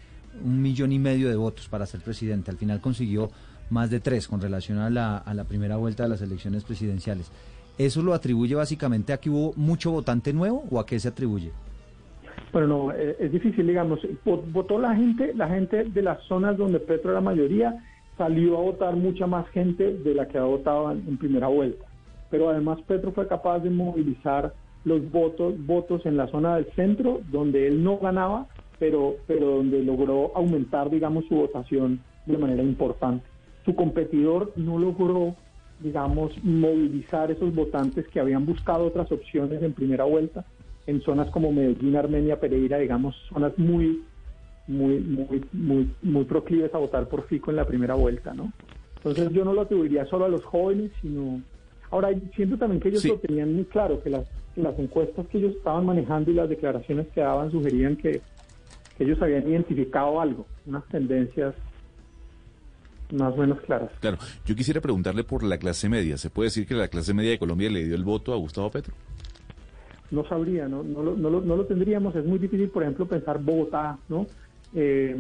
[0.45, 3.31] un millón y medio de votos para ser presidente, al final consiguió
[3.71, 7.31] más de tres con relación a la, a la primera vuelta de las elecciones presidenciales.
[7.79, 11.53] ¿Eso lo atribuye básicamente a que hubo mucho votante nuevo o a qué se atribuye?
[12.53, 16.57] Bueno, no, eh, es difícil, digamos, vo- votó la gente, la gente de las zonas
[16.57, 17.77] donde Petro era mayoría,
[18.17, 20.45] salió a votar mucha más gente de la que ha
[20.93, 21.85] en primera vuelta.
[22.31, 24.53] Pero además Petro fue capaz de movilizar
[24.85, 28.47] los votos, votos en la zona del centro, donde él no ganaba,
[28.79, 33.25] pero, pero donde logró aumentar, digamos, su votación de manera importante.
[33.65, 35.35] Su competidor no logró,
[35.81, 40.45] digamos, movilizar esos votantes que habían buscado otras opciones en primera vuelta
[40.87, 44.03] en zonas como Medellín, Armenia, Pereira, digamos, zonas muy,
[44.67, 48.53] muy, muy, muy, muy proclives a votar por Fico en la primera vuelta, ¿no?
[48.97, 51.43] Entonces yo no lo atribuiría solo a los jóvenes, sino...
[51.91, 53.09] Ahora, siento también que ellos Sí.
[53.09, 56.49] lo tenían muy claro, que las, que las encuestas que ellos estaban manejando y las
[56.49, 58.21] declaraciones que daban sugerían que,
[58.97, 61.55] que ellos habían identificado algo, unas tendencias
[63.13, 63.91] más o menos claras.
[64.01, 66.17] Claro, yo quisiera preguntarle por la clase media.
[66.17, 68.71] ¿Se puede decir que la clase media de Colombia le dio el voto a Gustavo
[68.71, 68.95] Petro?
[70.11, 72.15] no sabría, no, no, lo, no, lo, no lo tendríamos.
[72.17, 74.27] Es muy difícil, por ejemplo, pensar Bogotá, ¿no?
[74.75, 75.17] Eh,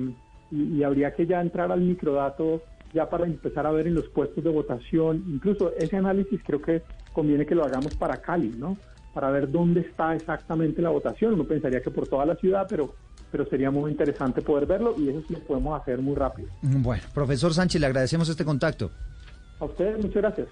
[0.50, 2.62] y, y habría que ya entrar al microdato
[2.94, 5.24] ya para empezar a ver en los puestos de votación.
[5.28, 6.82] Incluso ese análisis creo que
[7.12, 8.78] conviene que lo hagamos para Cali, ¿no?
[9.12, 11.34] Para ver dónde está exactamente la votación.
[11.34, 12.94] Uno pensaría que por toda la ciudad, pero,
[13.30, 16.48] pero sería muy interesante poder verlo y eso sí lo podemos hacer muy rápido.
[16.62, 18.90] Bueno, profesor Sánchez, le agradecemos este contacto.
[19.60, 20.48] A ustedes, muchas gracias.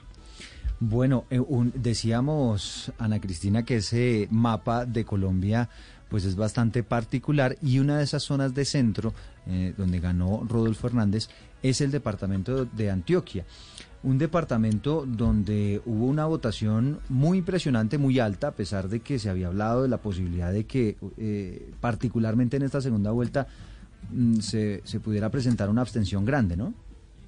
[0.79, 5.69] Bueno, eh, un- decíamos, Ana Cristina, que ese mapa de Colombia
[6.09, 9.13] pues es bastante particular y una de esas zonas de centro
[9.49, 11.29] eh, donde ganó Rodolfo Hernández
[11.65, 13.45] es el departamento de Antioquia.
[14.07, 19.29] Un departamento donde hubo una votación muy impresionante, muy alta, a pesar de que se
[19.29, 23.49] había hablado de la posibilidad de que, eh, particularmente en esta segunda vuelta,
[24.13, 26.73] mm, se, se pudiera presentar una abstención grande, ¿no?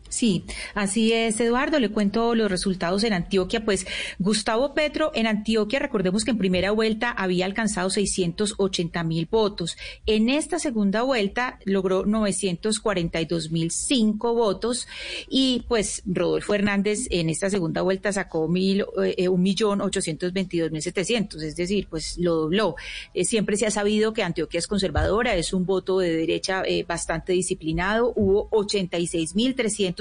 [0.09, 0.45] Sí,
[0.75, 1.79] así es, Eduardo.
[1.79, 3.65] Le cuento los resultados en Antioquia.
[3.65, 3.87] Pues
[4.19, 9.77] Gustavo Petro en Antioquia, recordemos que en primera vuelta había alcanzado 680 mil votos.
[10.07, 14.87] En esta segunda vuelta logró 942 mil cinco votos
[15.29, 20.71] y pues Rodolfo Hernández en esta segunda vuelta sacó mil, eh, un millón ochocientos veintidós
[20.71, 22.77] mil setecientos, es decir, pues lo dobló.
[23.15, 26.85] Eh, siempre se ha sabido que Antioquia es conservadora, es un voto de derecha eh,
[26.87, 28.13] bastante disciplinado.
[28.17, 29.55] Hubo 86 mil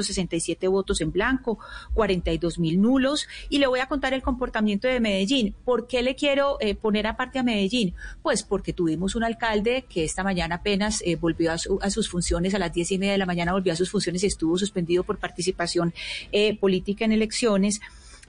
[0.03, 1.59] 367 votos en blanco,
[1.93, 3.27] 42 mil nulos.
[3.49, 5.55] Y le voy a contar el comportamiento de Medellín.
[5.65, 7.93] ¿Por qué le quiero eh, poner aparte a Medellín?
[8.21, 12.53] Pues porque tuvimos un alcalde que esta mañana apenas eh, volvió a, su- sus funciones,
[12.53, 15.03] a las diez y media de la mañana volvió a sus funciones y estuvo suspendido
[15.03, 15.93] por participación
[16.31, 17.79] eh, política en elecciones.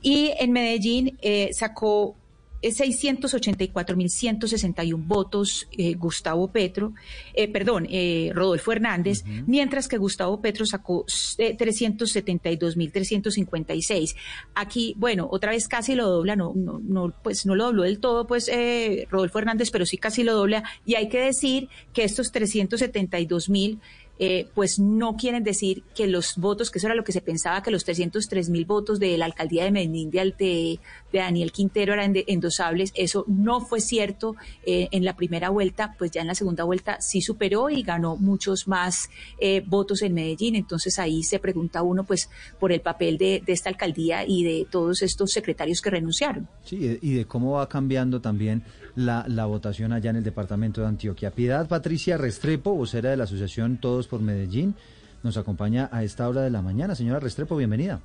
[0.00, 1.18] Y en Medellín
[1.52, 2.14] sacó
[2.62, 6.92] 684.161 votos eh, Gustavo Petro,
[7.34, 11.04] eh, perdón, eh, Rodolfo Hernández, mientras que Gustavo Petro sacó
[11.38, 14.16] eh, 372.356.
[14.54, 18.00] Aquí, bueno, otra vez casi lo dobla, no, no, no, pues no lo dobló del
[18.00, 20.64] todo, pues eh, Rodolfo Hernández, pero sí casi lo dobla.
[20.84, 23.78] Y hay que decir que estos 372.000
[24.20, 27.62] eh, pues no quieren decir que los votos, que eso era lo que se pensaba,
[27.62, 30.80] que los 303 mil votos de la alcaldía de Medellín de,
[31.12, 32.92] de, Daniel Quintero eran endosables.
[32.94, 37.00] Eso no fue cierto eh, en la primera vuelta, pues ya en la segunda vuelta
[37.00, 40.54] sí superó y ganó muchos más eh, votos en Medellín.
[40.54, 44.66] Entonces ahí se pregunta uno, pues, por el papel de, de esta alcaldía y de
[44.70, 46.48] todos estos secretarios que renunciaron.
[46.64, 50.88] Sí, y de cómo va cambiando también la, la, votación allá en el departamento de
[50.88, 51.30] Antioquia.
[51.30, 54.74] Piedad Patricia Restrepo, vocera de la Asociación Todos por Medellín,
[55.22, 56.94] nos acompaña a esta hora de la mañana.
[56.94, 58.00] Señora Restrepo, bienvenida.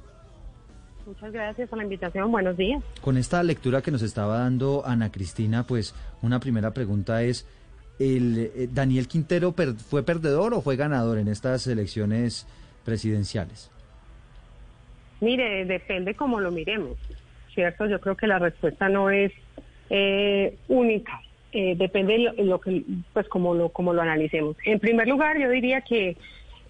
[1.05, 2.31] Muchas gracias por la invitación.
[2.31, 2.81] Buenos días.
[3.01, 7.45] Con esta lectura que nos estaba dando Ana Cristina, pues una primera pregunta es,
[7.99, 12.47] ¿el, eh, ¿Daniel Quintero per fue perdedor o fue ganador en estas elecciones
[12.85, 13.69] presidenciales?
[15.19, 16.97] Mire, depende cómo lo miremos,
[17.53, 17.85] ¿cierto?
[17.85, 19.31] Yo creo que la respuesta no es
[19.89, 21.21] eh, única.
[21.51, 22.83] Eh, depende de lo, lo, que,
[23.13, 24.55] pues como lo, como lo analicemos.
[24.65, 26.17] En primer lugar, yo diría que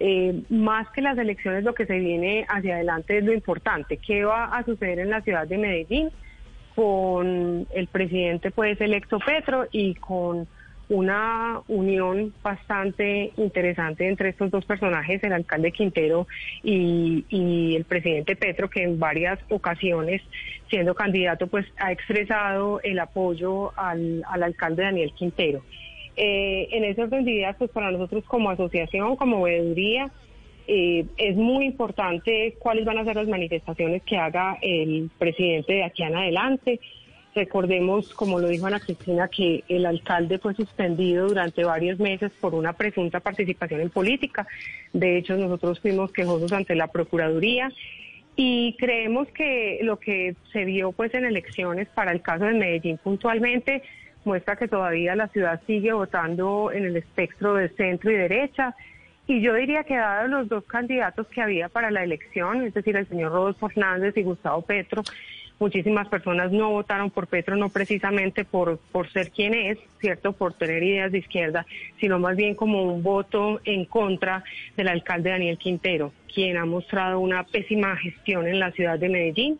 [0.00, 3.98] eh, más que las elecciones, lo que se viene hacia adelante es lo importante.
[3.98, 6.10] ¿Qué va a suceder en la ciudad de Medellín
[6.74, 10.48] con el presidente pues electo Petro y con
[10.88, 16.26] una unión bastante interesante entre estos dos personajes, el alcalde Quintero
[16.62, 20.20] y, el presidente Petro, que en varias ocasiones,
[20.68, 25.62] siendo candidato, pues ha expresado el apoyo al alcalde Daniel Quintero.
[26.16, 30.10] Eh, en ese orden de ideas, pues para nosotros como asociación, como veeduría,
[30.66, 35.84] eh, es muy importante cuáles van a ser las manifestaciones que haga el presidente de
[35.84, 36.80] aquí en adelante.
[37.34, 42.54] Recordemos, como lo dijo Ana Cristina, que el alcalde fue suspendido durante varios meses por
[42.54, 44.46] una presunta participación en política.
[44.92, 47.72] De hecho, nosotros fuimos quejosos ante la Procuraduría
[48.36, 52.98] y creemos que lo que se vio pues en elecciones para el caso de Medellín
[52.98, 53.82] puntualmente
[54.24, 58.74] muestra que todavía la ciudad sigue votando en el espectro de centro y derecha.
[59.26, 62.96] Y yo diría que dado los dos candidatos que había para la elección, es decir,
[62.96, 65.02] el señor Rodolfo Hernández y Gustavo Petro,
[65.58, 70.32] muchísimas personas no votaron por Petro no precisamente por, por ser quien es, ¿cierto?
[70.32, 71.64] Por tener ideas de izquierda,
[72.00, 74.44] sino más bien como un voto en contra
[74.76, 79.58] del alcalde Daniel Quintero, quien ha mostrado una pésima gestión en la ciudad de Medellín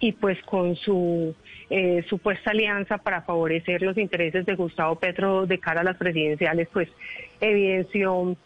[0.00, 1.34] y pues con su
[1.76, 6.68] eh, supuesta alianza para favorecer los intereses de Gustavo Petro de cara a las presidenciales,
[6.72, 6.88] pues
[7.40, 8.36] evidenció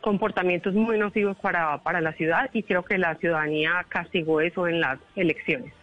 [0.00, 4.80] comportamientos muy nocivos para, para la ciudad y creo que la ciudadanía castigó eso en
[4.80, 5.74] las elecciones.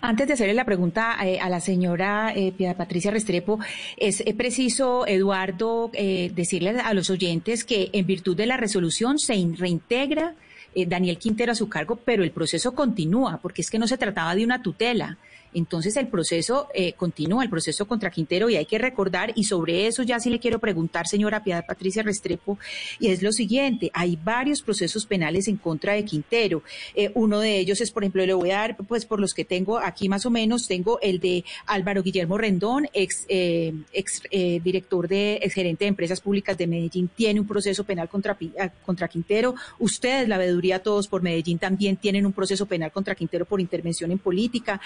[0.00, 3.60] Antes de hacerle la pregunta eh, a la señora eh, Patricia Restrepo,
[3.96, 9.18] es eh, preciso, Eduardo, eh, decirle a los oyentes que en virtud de la resolución
[9.20, 10.34] se reintegra
[10.74, 13.98] eh, Daniel Quintero a su cargo, pero el proceso continúa, porque es que no se
[13.98, 15.16] trataba de una tutela.
[15.54, 19.86] Entonces el proceso eh, continúa, el proceso contra Quintero, y hay que recordar, y sobre
[19.86, 22.58] eso ya sí le quiero preguntar, señora Piedad Patricia Restrepo,
[22.98, 26.62] y es lo siguiente, hay varios procesos penales en contra de Quintero.
[26.94, 29.44] Eh, uno de ellos es, por ejemplo, le voy a dar, pues por los que
[29.44, 35.08] tengo aquí más o menos, tengo el de Álvaro Guillermo Rendón, ex, eh, ex director
[35.08, 38.36] de, ex gerente de empresas públicas de Medellín, tiene un proceso penal contra,
[38.84, 39.54] contra Quintero.
[39.78, 44.10] Ustedes, la veeduría Todos por Medellín, también tienen un proceso penal contra Quintero por intervención
[44.10, 44.80] en política.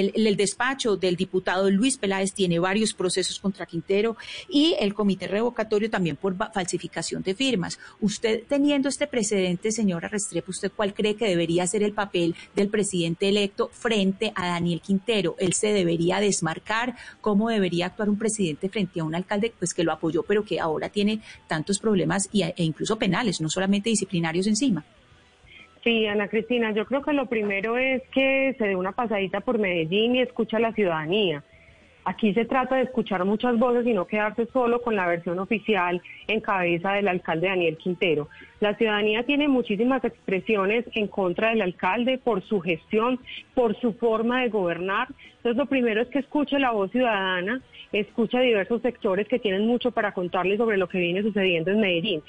[0.00, 4.16] El, despacho del diputado Luis Peláez tiene varios procesos contra Quintero
[4.48, 7.78] y el comité revocatorio también por falsificación de firmas.
[8.00, 12.68] Usted teniendo este precedente, señora Restrepo, ¿usted cuál cree que debería ser el papel del
[12.68, 15.36] presidente electo frente a Daniel Quintero?
[15.38, 16.96] ¿Él se debería desmarcar?
[17.20, 20.60] ¿Cómo debería actuar un presidente frente a un alcalde pues que lo apoyó pero que
[20.60, 24.84] ahora tiene tantos problemas y, e incluso penales, no solamente disciplinarios encima?
[25.82, 29.58] Sí, Ana Cristina, yo creo que lo primero es que se dé una pasadita por
[29.58, 31.42] Medellín y escucha a la ciudadanía.
[32.04, 36.00] Aquí se trata de escuchar muchas voces y no quedarse solo con la versión oficial
[36.28, 38.28] en cabeza del alcalde Daniel Quintero.
[38.60, 43.20] La ciudadanía tiene muchísimas expresiones en contra del alcalde por su gestión,
[43.54, 45.08] por su forma de gobernar.
[45.36, 47.60] Entonces, lo primero es que escuche la voz ciudadana,
[47.92, 51.80] escuche a diversos sectores que tienen mucho para contarle sobre lo que viene sucediendo en
[51.80, 52.22] Medellín.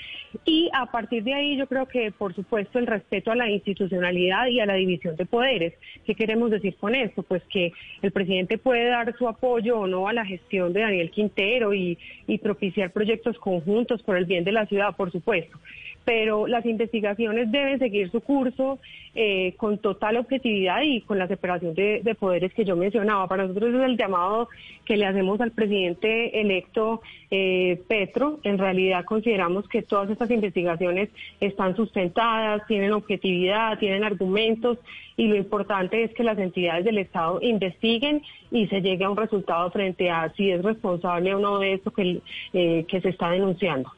[0.45, 4.47] Y a partir de ahí, yo creo que, por supuesto, el respeto a la institucionalidad
[4.47, 5.73] y a la división de poderes.
[6.05, 7.23] ¿Qué queremos decir con esto?
[7.23, 11.11] Pues que el presidente puede dar su apoyo o no a la gestión de Daniel
[11.11, 11.97] Quintero y
[12.41, 15.57] propiciar proyectos conjuntos por el bien de la ciudad, por supuesto
[16.05, 18.79] pero las investigaciones deben seguir su curso
[19.13, 23.27] eh, con total objetividad y con la separación de, de, poderes que yo mencionaba.
[23.27, 24.49] Para nosotros es el llamado
[24.85, 28.39] que le hacemos al presidente electo eh, Petro.
[28.43, 34.77] En realidad consideramos que todas estas investigaciones están sustentadas, tienen objetividad, tienen argumentos
[35.17, 39.17] y lo importante es que las entidades del Estado investiguen y se llegue a un
[39.17, 42.21] resultado frente a si es responsable o no de esto que,
[42.53, 43.91] eh, que se está denunciando.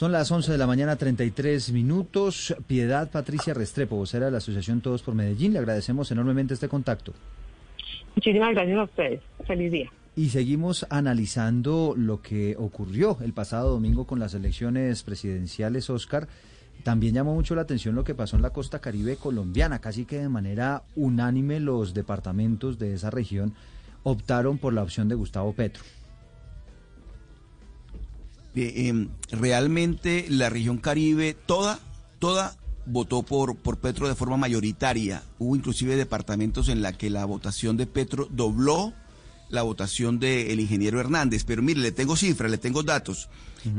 [0.00, 2.56] Son las 11 de la mañana, 33 minutos.
[2.66, 5.52] Piedad Patricia Restrepo, vocera de la Asociación Todos por Medellín.
[5.52, 7.12] Le agradecemos enormemente este contacto.
[8.16, 9.20] Muchísimas gracias a ustedes.
[9.46, 9.92] Feliz día.
[10.16, 16.28] Y seguimos analizando lo que ocurrió el pasado domingo con las elecciones presidenciales, Oscar.
[16.82, 19.80] También llamó mucho la atención lo que pasó en la costa caribe colombiana.
[19.82, 23.52] Casi que de manera unánime los departamentos de esa región
[24.02, 25.82] optaron por la opción de Gustavo Petro.
[28.54, 31.78] Eh, eh, realmente la región Caribe, toda,
[32.18, 35.22] toda votó por, por Petro de forma mayoritaria.
[35.38, 38.92] Hubo inclusive departamentos en la que la votación de Petro dobló
[39.50, 41.44] la votación del ingeniero Hernández.
[41.44, 43.28] Pero mire, le tengo cifras, le tengo datos.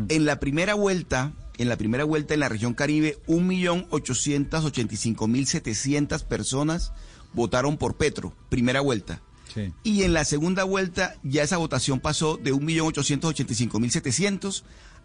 [0.10, 6.94] En la primera vuelta, en la primera vuelta en la región Caribe, 1.885.700 personas
[7.34, 9.24] votaron por Petro, primera vuelta.
[9.84, 14.64] Y en la segunda vuelta ya esa votación pasó de 1.885.700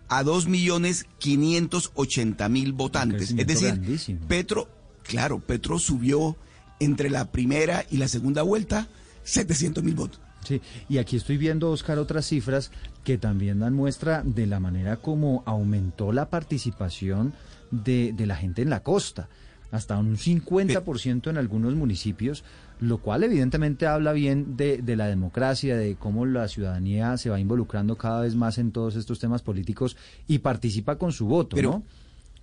[0.08, 3.34] a 2.580.000 votantes.
[3.36, 4.20] Es decir, grandísimo.
[4.28, 4.68] Petro,
[5.02, 6.36] claro, Petro subió
[6.78, 8.86] entre la primera y la segunda vuelta
[9.24, 10.20] 700.000 votos.
[10.44, 12.70] Sí, y aquí estoy viendo, Oscar, otras cifras
[13.02, 17.34] que también dan muestra de la manera como aumentó la participación
[17.72, 19.28] de, de la gente en la costa,
[19.70, 22.44] hasta un 50% en algunos municipios,
[22.80, 27.40] lo cual evidentemente habla bien de, de la democracia, de cómo la ciudadanía se va
[27.40, 29.96] involucrando cada vez más en todos estos temas políticos
[30.28, 31.82] y participa con su voto, Pero- ¿no?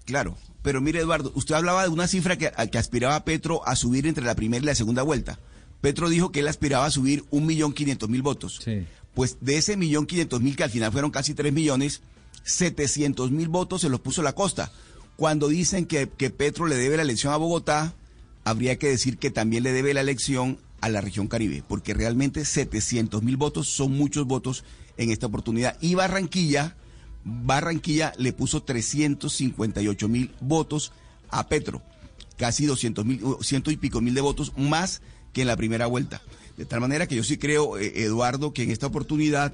[0.05, 3.77] Claro, pero mire Eduardo, usted hablaba de una cifra que, a que aspiraba Petro a
[3.77, 5.39] subir entre la primera y la segunda vuelta.
[5.79, 8.59] Petro dijo que él aspiraba a subir un millón quinientos mil votos.
[9.13, 12.01] Pues de ese millón quinientos mil, que al final fueron casi tres millones,
[12.43, 14.71] setecientos mil votos se los puso la costa.
[15.15, 17.93] Cuando dicen que, que Petro le debe la elección a Bogotá,
[18.43, 22.43] habría que decir que también le debe la elección a la región Caribe, porque realmente
[22.43, 24.65] 700 mil votos son muchos votos
[24.97, 25.77] en esta oportunidad.
[25.79, 26.75] Y Barranquilla,
[27.23, 30.91] Barranquilla le puso 358 mil votos
[31.29, 31.81] a Petro,
[32.37, 35.01] casi 200 mil, ciento y pico mil de votos más
[35.31, 36.21] que en la primera vuelta.
[36.57, 39.53] De tal manera que yo sí creo, eh, Eduardo, que en esta oportunidad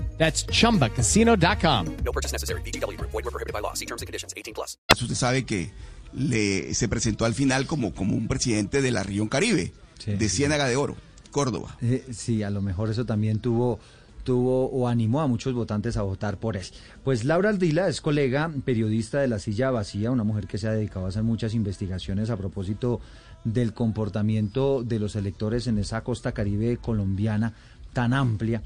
[0.21, 1.85] That's chumbacasino.com.
[2.05, 2.61] No purchase necessary.
[2.61, 3.09] VGW Group.
[3.09, 3.73] Void were prohibited by law.
[3.73, 4.35] See terms and conditions.
[4.37, 4.77] 18 plus.
[4.91, 5.71] Usted sabe que
[6.13, 9.73] le, se presentó al final como, como un presidente de la región Caribe,
[10.05, 10.95] de Ciénaga de Oro,
[11.31, 11.75] Córdoba.
[11.81, 13.79] Eh, sí, a lo mejor eso también tuvo
[14.23, 16.67] tuvo o animó a muchos votantes a votar por él.
[17.03, 20.71] Pues Laura Aldila es colega, periodista de La Silla Vacía, una mujer que se ha
[20.71, 23.01] dedicado a hacer muchas investigaciones a propósito
[23.43, 27.55] del comportamiento de los electores en esa costa caribe colombiana
[27.93, 28.61] tan amplia.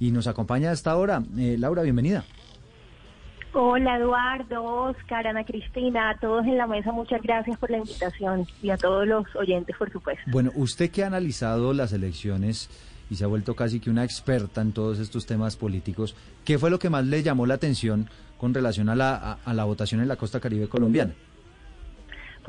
[0.00, 1.22] Y nos acompaña a esta hora.
[1.38, 2.24] Eh, Laura, bienvenida.
[3.52, 8.46] Hola Eduardo, Oscar, Ana Cristina, a todos en la mesa, muchas gracias por la invitación
[8.62, 10.22] y a todos los oyentes, por supuesto.
[10.28, 12.70] Bueno, usted que ha analizado las elecciones
[13.10, 16.70] y se ha vuelto casi que una experta en todos estos temas políticos, ¿qué fue
[16.70, 20.00] lo que más le llamó la atención con relación a la, a, a la votación
[20.00, 21.12] en la costa caribe colombiana?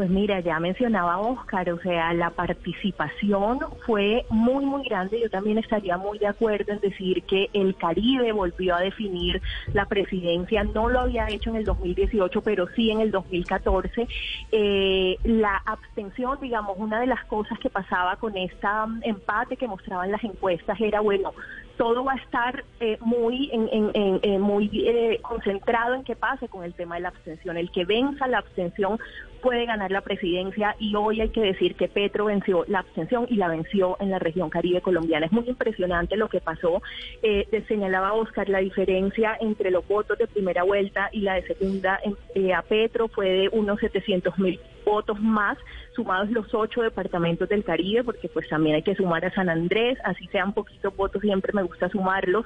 [0.01, 5.21] Pues mira, ya mencionaba Oscar, o sea, la participación fue muy, muy grande.
[5.21, 9.39] Yo también estaría muy de acuerdo en decir que el Caribe volvió a definir
[9.73, 10.63] la presidencia.
[10.63, 14.07] No lo había hecho en el 2018, pero sí en el 2014.
[14.51, 18.67] Eh, la abstención, digamos, una de las cosas que pasaba con este
[19.03, 21.31] empate que mostraban las encuestas era, bueno,
[21.77, 26.15] todo va a estar eh, muy en, en- en- eh, muy eh, concentrado en qué
[26.15, 27.57] pase con el tema de la abstención.
[27.57, 28.99] El que venza la abstención
[29.41, 33.35] puede ganar la presidencia y hoy hay que decir que Petro venció la abstención y
[33.35, 35.25] la venció en la región Caribe colombiana.
[35.25, 36.81] Es muy impresionante lo que pasó.
[37.23, 41.99] Eh, señalaba Oscar la diferencia entre los votos de primera vuelta y la de segunda
[42.35, 45.57] eh, a Petro fue de unos 700 mil votos más,
[45.95, 49.97] sumados los ocho departamentos del Caribe, porque pues también hay que sumar a San Andrés,
[50.03, 52.45] así sean poquitos votos, siempre me gusta sumarlos.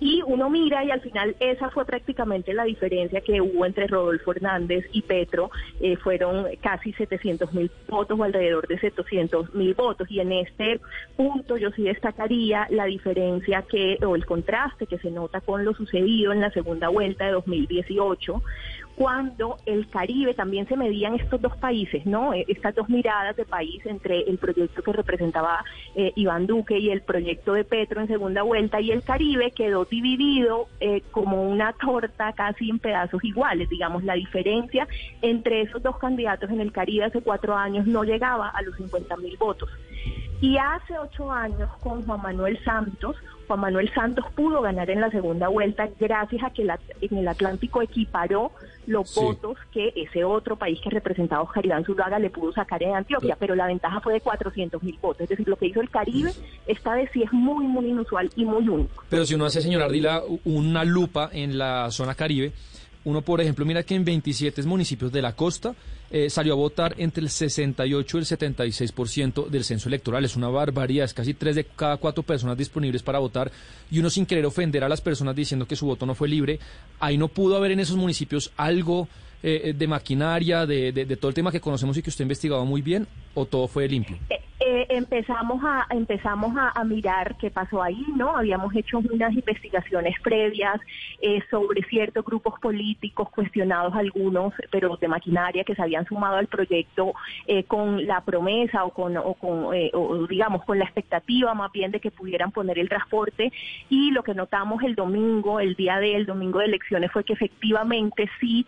[0.00, 4.32] Y uno mira y al final esa fue prácticamente la diferencia que hubo entre Rodolfo
[4.32, 10.10] Hernández y Petro, eh, fueron casi 700 mil votos o alrededor de 700 mil votos.
[10.10, 10.80] Y en este
[11.16, 15.74] punto yo sí destacaría la diferencia que, o el contraste que se nota con lo
[15.74, 18.42] sucedido en la segunda vuelta de 2018
[18.96, 22.32] cuando el Caribe también se medían estos dos países, ¿no?
[22.32, 25.64] Eh, Estas dos miradas de país entre el proyecto que representaba
[25.96, 29.84] eh, Iván Duque y el proyecto de Petro en segunda vuelta y el Caribe quedó
[29.84, 34.86] dividido eh, como una torta casi en pedazos iguales, digamos, la diferencia
[35.22, 39.16] entre esos dos candidatos en el Caribe hace cuatro años no llegaba a los 50
[39.16, 39.68] mil votos.
[40.40, 43.16] Y hace ocho años con Juan Manuel Santos,
[43.46, 47.28] Juan Manuel Santos pudo ganar en la segunda vuelta gracias a que la- en el
[47.28, 48.52] Atlántico equiparó
[48.86, 49.20] los Sí.
[49.20, 53.36] votos que ese otro país que representaba Oscar Iván Zuluaga le pudo sacar en Antioquia,
[53.38, 55.22] pero la ventaja fue de 400 mil votos.
[55.22, 56.32] Es decir, lo que hizo el Caribe
[56.66, 59.02] esta vez sí es muy, muy inusual y muy único.
[59.08, 62.52] Pero si uno hace, señor Ardila, una lupa en la zona Caribe,
[63.04, 65.74] uno, por ejemplo, mira que en 27 municipios de la costa
[66.16, 70.24] eh, salió a votar entre el 68 y el 76% del censo electoral.
[70.24, 73.50] Es una barbaridad, es casi tres de cada cuatro personas disponibles para votar
[73.90, 76.60] y uno sin querer ofender a las personas diciendo que su voto no fue libre.
[77.00, 79.08] Ahí no pudo haber en esos municipios algo
[79.42, 82.26] eh, de maquinaria, de, de- de todo el tema que conocemos y que usted ha
[82.26, 84.16] investigado muy bien, o todo fue limpio.
[84.30, 88.34] Eh, eh, empezamos a empezamos a, mirar qué pasó ahí, ¿no?
[88.34, 90.80] Habíamos hecho unas investigaciones previas
[91.20, 96.46] eh, sobre ciertos grupos políticos cuestionados algunos, pero de maquinaria que se habían sumado al
[96.46, 97.12] proyecto
[97.46, 101.90] eh, con la promesa o con o con o digamos con la expectativa más bien
[101.90, 103.52] de que pudieran poner el transporte
[103.90, 108.30] y lo que notamos el domingo, el día del domingo de elecciones fue que efectivamente
[108.40, 108.66] sí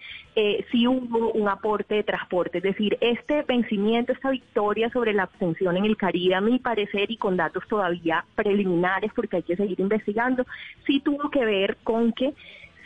[0.70, 5.78] sí hubo un aporte de transporte, es decir, este vencimiento, esta victoria sobre la abstención
[5.78, 9.80] en el Caribe, a mi parecer, y con datos todavía preliminares, porque hay que seguir
[9.80, 10.44] investigando,
[10.86, 12.34] sí tuvo que ver con que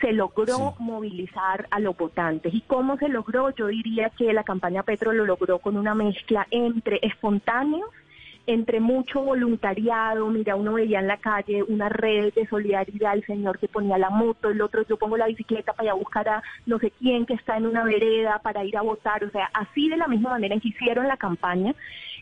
[0.01, 2.53] se logró movilizar a los votantes.
[2.53, 3.51] ¿Y cómo se logró?
[3.51, 7.87] Yo diría que la campaña Petro lo logró con una mezcla entre espontáneos,
[8.47, 13.59] entre mucho voluntariado, mira, uno veía en la calle una red de solidaridad, el señor
[13.59, 16.43] que ponía la moto, el otro yo pongo la bicicleta para ir a buscar a
[16.65, 19.89] no sé quién que está en una vereda para ir a votar, o sea, así
[19.89, 21.75] de la misma manera en que hicieron la campaña,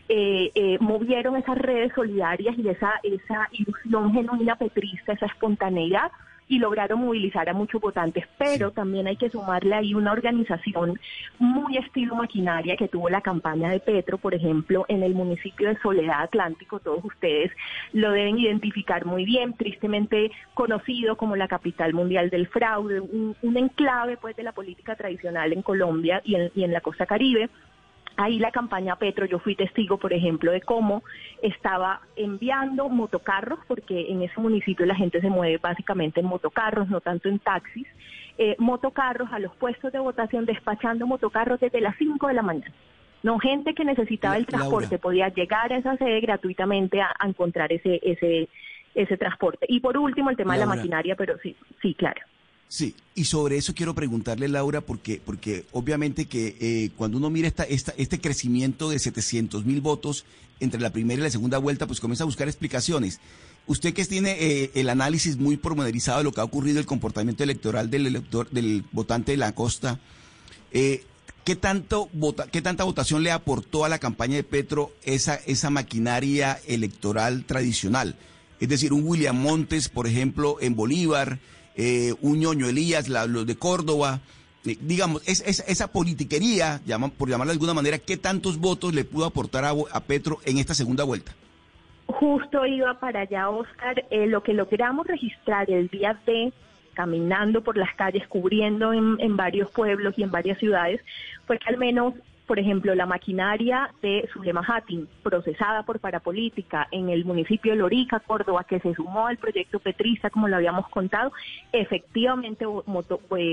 [0.08, 6.10] eh, eh, movieron esas redes solidarias y esa, esa ilusión genuina petrista, esa espontaneidad
[6.50, 10.98] y lograron movilizar a muchos votantes, pero también hay que sumarle ahí una organización
[11.38, 15.78] muy estilo maquinaria que tuvo la campaña de Petro, por ejemplo, en el municipio de
[15.78, 17.52] Soledad Atlántico, todos ustedes
[17.92, 23.56] lo deben identificar muy bien, tristemente conocido como la capital mundial del fraude, un, un
[23.56, 27.48] enclave pues de la política tradicional en Colombia y en, y en la costa caribe.
[28.16, 31.02] Ahí la campaña Petro, yo fui testigo, por ejemplo, de cómo
[31.42, 37.00] estaba enviando motocarros, porque en ese municipio la gente se mueve básicamente en motocarros, no
[37.00, 37.86] tanto en taxis,
[38.36, 42.72] eh, motocarros a los puestos de votación, despachando motocarros desde las 5 de la mañana.
[43.22, 44.58] No, gente que necesitaba el Laura.
[44.58, 48.48] transporte podía llegar a esa sede gratuitamente a, a encontrar ese, ese,
[48.94, 49.66] ese transporte.
[49.68, 52.20] Y por último, el tema de la maquinaria, pero sí, sí, claro.
[52.70, 57.48] Sí, y sobre eso quiero preguntarle, Laura, porque, porque obviamente que eh, cuando uno mira
[57.48, 60.24] esta, esta, este crecimiento de 700 mil votos
[60.60, 63.18] entre la primera y la segunda vuelta, pues comienza a buscar explicaciones.
[63.66, 67.42] Usted que tiene eh, el análisis muy pormenorizado de lo que ha ocurrido, el comportamiento
[67.42, 69.98] electoral del elector, del votante de la costa,
[70.70, 71.02] eh,
[71.44, 75.70] ¿qué, tanto vota, ¿qué tanta votación le aportó a la campaña de Petro esa, esa
[75.70, 78.14] maquinaria electoral tradicional?
[78.60, 81.40] Es decir, un William Montes, por ejemplo, en Bolívar,
[81.76, 84.20] eh, un ñoño Elías, los de Córdoba,
[84.66, 86.80] eh, digamos, es, es- esa politiquería,
[87.16, 90.58] por llamarla de alguna manera, ¿qué tantos votos le pudo aportar a, a Petro en
[90.58, 91.32] esta segunda vuelta?
[92.06, 94.04] Justo iba para allá, Oscar.
[94.10, 96.52] Eh, lo que logramos registrar el día de
[96.94, 101.00] caminando por las calles, cubriendo en, en varios pueblos y en varias ciudades,
[101.46, 102.14] fue que al menos,
[102.50, 108.18] por ejemplo, la maquinaria de Zulema Hattin, procesada por Parapolítica en el municipio de Lorica,
[108.18, 111.30] Córdoba, que se sumó al proyecto Petrista, como lo habíamos contado,
[111.70, 112.66] efectivamente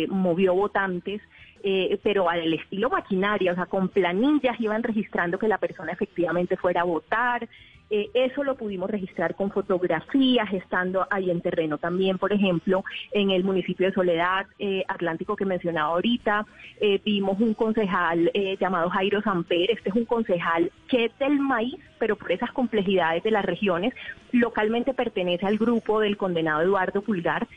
[0.10, 1.22] movió votantes
[1.64, 6.58] eh, pero al estilo maquinaria, o sea, con planillas iban registrando que la persona efectivamente
[6.58, 7.48] fuera a votar.
[7.90, 11.78] Eh, eso lo pudimos registrar con fotografías, estando ahí en terreno.
[11.78, 16.46] También, por ejemplo, en el municipio de Soledad eh, Atlántico que mencionaba ahorita,
[16.82, 21.76] eh, vimos un concejal llamado Jairo Samper, este es un concejal que es del maíz,
[22.00, 23.94] pero por esas complejidades de las regiones,
[24.32, 27.48] localmente pertenece al grupo del condenado Eduardo Pulgar,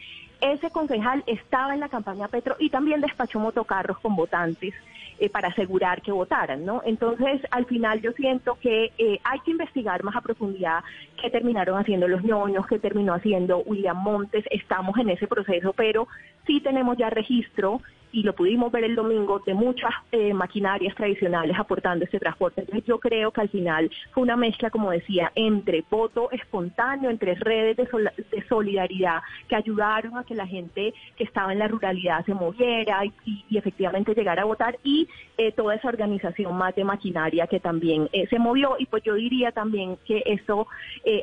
[0.41, 4.75] ese concejal estaba en la campaña Petro y también despachó motocarros con votantes
[5.21, 6.81] eh, para asegurar que votaran, ¿no?
[6.83, 10.83] Entonces, al final yo siento que eh, hay que investigar más a profundidad
[11.21, 16.09] qué terminaron haciendo los ñoños, qué terminó haciendo William Montes, estamos en ese proceso, pero
[16.47, 17.83] sí tenemos ya registro
[18.13, 22.63] y lo pudimos ver el domingo, de muchas eh, maquinarias tradicionales aportando este transporte.
[22.63, 27.35] Entonces yo creo que al final fue una mezcla, como decía, entre voto espontáneo, entre
[27.35, 27.87] redes de,
[28.31, 33.05] de solidaridad que ayudaron a que la gente que estaba en la ruralidad se moviera
[33.05, 35.09] y, y efectivamente llegara a votar y
[35.39, 38.77] eh, toda esa organización más de maquinaria que también eh, se movió.
[38.79, 40.67] Y pues yo diría también que eso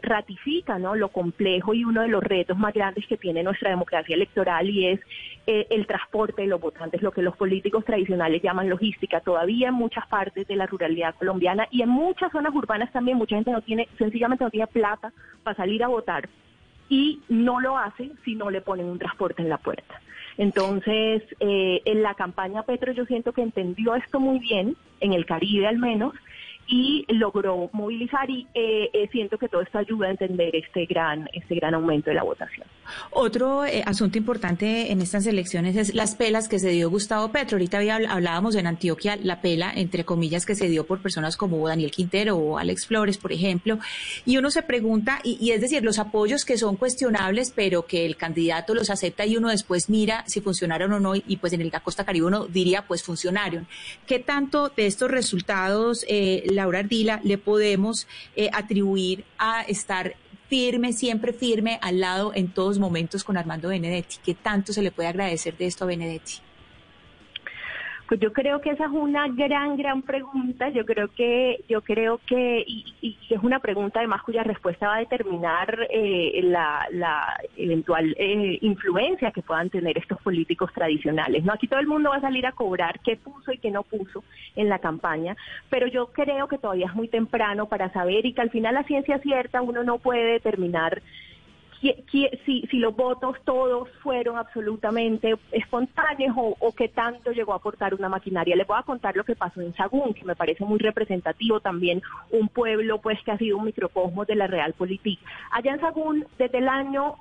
[0.01, 0.95] ratifica ¿no?
[0.95, 4.87] lo complejo y uno de los retos más grandes que tiene nuestra democracia electoral y
[4.87, 4.99] es
[5.45, 9.19] el transporte de los votantes, lo que los políticos tradicionales llaman logística.
[9.19, 13.35] Todavía en muchas partes de la ruralidad colombiana y en muchas zonas urbanas también mucha
[13.35, 15.11] gente no tiene, sencillamente no tiene plata
[15.43, 16.29] para salir a votar
[16.89, 20.01] y no lo hace si no le ponen un transporte en la puerta.
[20.37, 25.25] Entonces, eh, en la campaña Petro yo siento que entendió esto muy bien, en el
[25.25, 26.13] Caribe al menos,
[26.67, 31.29] y logró movilizar y eh, eh, siento que todo esto ayuda a entender este gran
[31.33, 32.67] este gran aumento de la votación.
[33.11, 37.55] Otro eh, asunto importante en estas elecciones es las pelas que se dio Gustavo Petro.
[37.55, 41.65] Ahorita había, hablábamos en Antioquia la pela entre comillas que se dio por personas como
[41.67, 43.79] Daniel Quintero o Alex Flores, por ejemplo,
[44.25, 48.17] y uno se pregunta y, es decir los apoyos que son cuestionables, pero que el
[48.17, 51.71] candidato los acepta y uno después mira si funcionaron o no y pues en el
[51.81, 53.67] Costa Caribe uno diría pues funcionaron.
[54.05, 60.15] ¿Qué tanto de estos resultados eh, Laura Ardila, le podemos eh, atribuir a estar
[60.49, 64.17] firme, siempre firme, al lado en todos momentos con Armando Benedetti.
[64.23, 66.46] ¿Qué tanto se le puede agradecer de esto a Benedetti?
[68.07, 70.69] Pues yo creo que esa es una gran, gran pregunta.
[70.69, 74.95] Yo creo que, yo creo que, y, y es una pregunta además cuya respuesta va
[74.95, 81.43] a determinar eh, la, la, eventual eh, influencia que puedan tener estos políticos tradicionales.
[81.43, 83.83] No, aquí todo el mundo va a salir a cobrar qué puso y qué no
[83.83, 84.23] puso
[84.55, 85.35] en la campaña,
[85.69, 88.83] pero yo creo que todavía es muy temprano para saber y que al final la
[88.83, 91.01] ciencia cierta uno no puede determinar
[91.79, 97.93] si, si los votos todos fueron absolutamente espontáneos o, o qué tanto llegó a aportar
[97.93, 98.55] una maquinaria.
[98.55, 102.01] Les voy a contar lo que pasó en Sagún, que me parece muy representativo también,
[102.31, 105.19] un pueblo pues que ha sido un microcosmos de la realpolitik.
[105.51, 107.15] Allá en Sagún, desde el año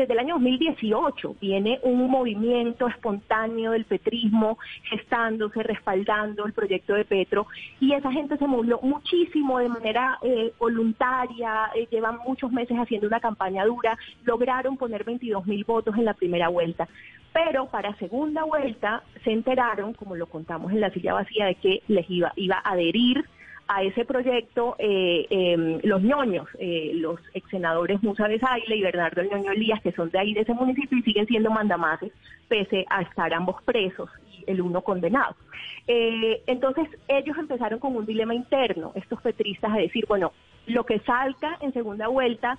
[0.00, 7.04] desde el año 2018 viene un movimiento espontáneo del petrismo gestándose, respaldando el proyecto de
[7.04, 7.46] Petro
[7.80, 13.06] y esa gente se movió muchísimo de manera eh, voluntaria, eh, llevan muchos meses haciendo
[13.06, 16.88] una campaña dura, lograron poner 22 mil votos en la primera vuelta.
[17.32, 21.82] Pero para segunda vuelta se enteraron, como lo contamos en la silla vacía, de que
[21.88, 23.24] les iba, iba a adherir
[23.72, 28.82] a ese proyecto eh, eh, los ñoños, eh, los ex senadores Musa de Saile y
[28.82, 32.10] Bernardo el ñoño Elías, que son de ahí de ese municipio y siguen siendo mandamases,
[32.48, 35.36] pese a estar ambos presos y el uno condenado.
[35.86, 40.32] Eh, entonces ellos empezaron con un dilema interno, estos petristas, a decir, bueno,
[40.66, 42.58] lo que salga en segunda vuelta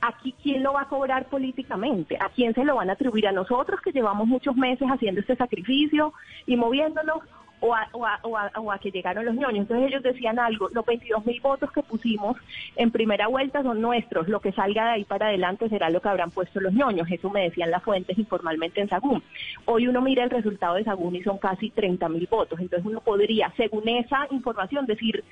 [0.00, 3.32] aquí quién lo va a cobrar políticamente, a quién se lo van a atribuir a
[3.32, 6.12] nosotros que llevamos muchos meses haciendo este sacrificio
[6.46, 7.22] y moviéndonos
[7.62, 9.60] o a, o, a, o, a, o a, que llegaron los ñoños.
[9.62, 12.36] Entonces ellos decían algo, los 22 mil votos que pusimos
[12.74, 16.08] en primera vuelta son nuestros, lo que salga de ahí para adelante será lo que
[16.08, 19.22] habrán puesto los ñoños, eso me decían las fuentes informalmente en Sagún.
[19.64, 23.00] Hoy uno mira el resultado de Sagún y son casi 30 mil votos, entonces uno
[23.00, 25.22] podría, según esa información, decir,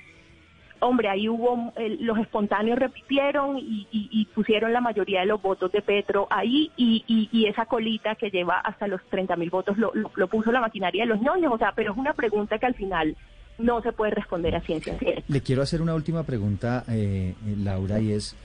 [0.81, 5.41] hombre, ahí hubo, eh, los espontáneos repitieron y, y, y, pusieron la mayoría de los
[5.41, 9.77] votos de Petro ahí y, y esa colita que lleva hasta los 30 mil votos
[9.77, 12.57] lo, lo, lo, puso la maquinaria de los ñoños, o sea, pero es una pregunta
[12.57, 13.15] que al final
[13.57, 15.23] no se puede responder a ciencia cierta.
[15.27, 18.35] Le quiero hacer una última pregunta, eh, Laura, y es,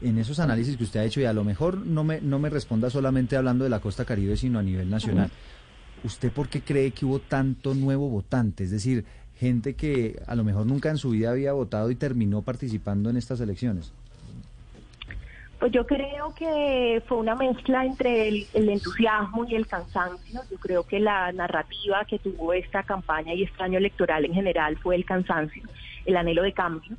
[0.00, 2.48] en esos análisis que usted ha hecho, y a lo mejor no me, no me
[2.48, 6.06] responda solamente hablando de la costa caribe, sino a nivel nacional, uh -huh.
[6.06, 8.64] ¿usted por qué cree que hubo tanto nuevo votante?
[8.64, 9.04] Es decir,
[9.42, 13.16] gente que a lo mejor nunca en su vida había votado y terminó participando en
[13.16, 13.92] estas elecciones?
[15.58, 20.40] Pues yo creo que fue una mezcla entre el, el, entusiasmo y el cansancio.
[20.48, 24.76] Yo creo que la narrativa que tuvo esta campaña y este año electoral en general
[24.78, 25.64] fue el cansancio,
[26.06, 26.96] el anhelo de cambio.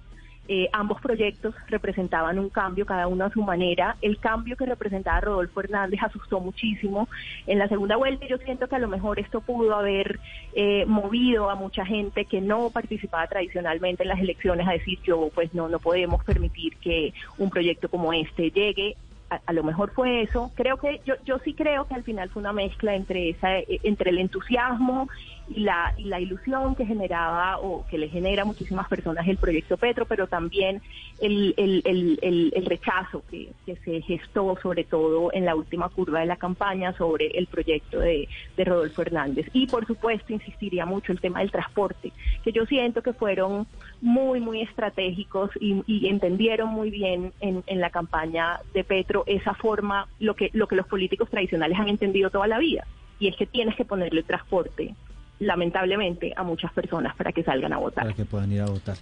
[0.50, 3.96] Eh, ambos proyectos representaban un cambio, cada uno a su manera.
[4.02, 7.08] El cambio que representaba Rodolfo Hernández asustó muchísimo.
[7.48, 10.20] En la segunda vuelta yo siento que a lo mejor esto pudo haber
[10.54, 15.30] eh, movido a mucha gente que no participaba tradicionalmente en las elecciones a decir yo
[15.34, 18.98] pues no, no podemos permitir que un proyecto como este llegue
[19.30, 20.52] a, a, lo mejor fue eso.
[20.56, 24.10] Creo que yo, yo sí creo que al final fue una mezcla entre esa, entre
[24.10, 25.08] el entusiasmo
[25.50, 29.38] y la, y la ilusión que generaba o que le genera a muchísimas personas el
[29.38, 30.82] proyecto Petro, pero también
[31.20, 36.94] el, rechazo que, que, se gestó sobre todo en la última curva de la campaña
[36.94, 39.48] sobre el proyecto de, de Rodolfo Hernández.
[39.54, 42.12] Y por supuesto insistiría mucho el tema del transporte,
[42.44, 43.68] que yo siento que fueron
[44.02, 49.54] muy, muy estratégicos y, y entendieron muy bien en, en, la campaña de Petro esa
[49.54, 52.86] forma, lo que, lo que los políticos tradicionales han entendido toda la vida,
[53.20, 54.96] y es que tienes que ponerle transporte,
[55.40, 58.06] lamentablemente, a muchas personas para que salgan a votar.
[58.06, 58.98] Para que puedan ir a votar.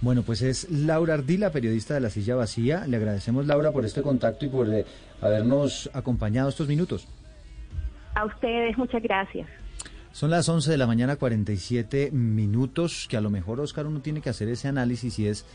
[0.00, 2.86] Bueno, pues es Laura Ardila, periodista de La Silla Vacía.
[2.86, 4.86] Le agradecemos, Laura, por este contacto y por eh,
[5.20, 7.06] habernos acompañado estos minutos.
[8.14, 9.46] A ustedes, muchas gracias.
[10.12, 14.20] Son las 11 de la mañana, 47 minutos, que a lo mejor, Oscar, uno tiene
[14.20, 15.46] que hacer ese análisis y es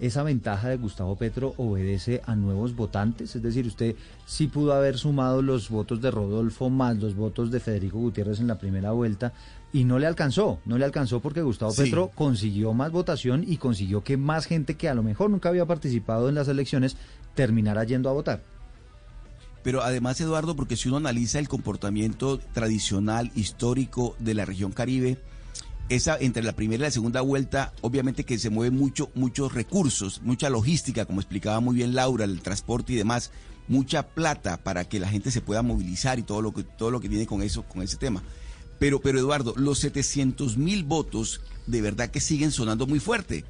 [0.00, 3.94] esa ventaja de Gustavo Petro obedece a nuevos votantes, es decir, usted
[4.26, 8.48] sí pudo haber sumado los votos de Rodolfo más los votos de Federico Gutiérrez en
[8.48, 9.32] la primera vuelta
[9.74, 11.82] y no le alcanzó, no le alcanzó porque Gustavo Sí.
[11.82, 15.66] Petro consiguió más votación y consiguió que más gente que a lo mejor nunca había
[15.66, 16.96] participado en las elecciones
[17.34, 18.40] terminara yendo a votar.
[19.64, 25.18] Pero además, Eduardo, porque si uno analiza el comportamiento tradicional, histórico de la región Caribe,
[25.88, 30.22] esa entre la primera y la segunda vuelta, obviamente que se mueven mucho, muchos recursos,
[30.22, 33.32] mucha logística, como explicaba muy bien Laura, el transporte y demás,
[33.66, 37.00] mucha plata para que la gente se pueda movilizar y todo lo que, todo lo
[37.00, 38.22] que viene con eso, con ese tema.
[38.84, 43.46] Pero, pero Eduardo, los 700 mil votos de verdad que siguen sonando muy fuerte,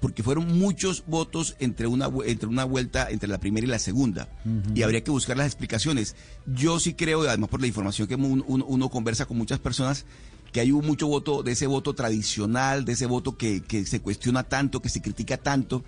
[0.00, 4.28] porque fueron muchos votos entre una, entre una vuelta, entre la primera y la segunda,
[4.74, 6.16] y habría que buscar las explicaciones.
[6.46, 10.04] Yo sí creo, además por la información que un- un- uno conversa con muchas personas,
[10.50, 14.00] que hay un mucho voto de ese voto tradicional, de ese voto que, que se
[14.00, 15.84] cuestiona tanto, que se critica tanto,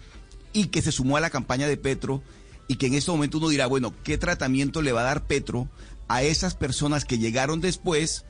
[0.52, 2.22] y que se sumó a la campaña de Petro,
[2.68, 5.68] y que en este momento uno dirá, bueno, ¿qué tratamiento le va a dar Petro
[6.06, 8.24] a esas personas que llegaron después?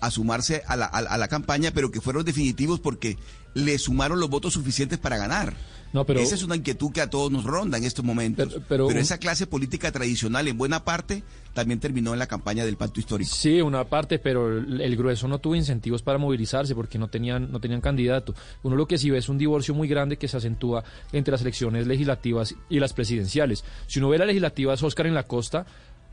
[0.00, 3.16] A sumarse a la, a la- a la campaña, pero que fueron definitivos porque
[3.54, 5.54] le sumaron los votos suficientes para ganar.
[5.92, 8.60] No, pero- Esa es una inquietud que a todos nos ronda en estos momentos.
[8.68, 11.22] pero- esa clase política tradicional, en buena parte,
[11.54, 13.34] también terminó en la campaña del pacto histórico.
[13.34, 17.50] Sí, una parte, pero el, el grueso no tuvo incentivos para movilizarse porque no tenían,
[17.50, 18.34] no tenían candidato.
[18.62, 21.40] Uno lo que sí ve es un divorcio muy grande que se acentúa entre las
[21.40, 23.64] elecciones legislativas y las presidenciales.
[23.86, 25.64] Si uno ve las legislativas, Oscar en la costa,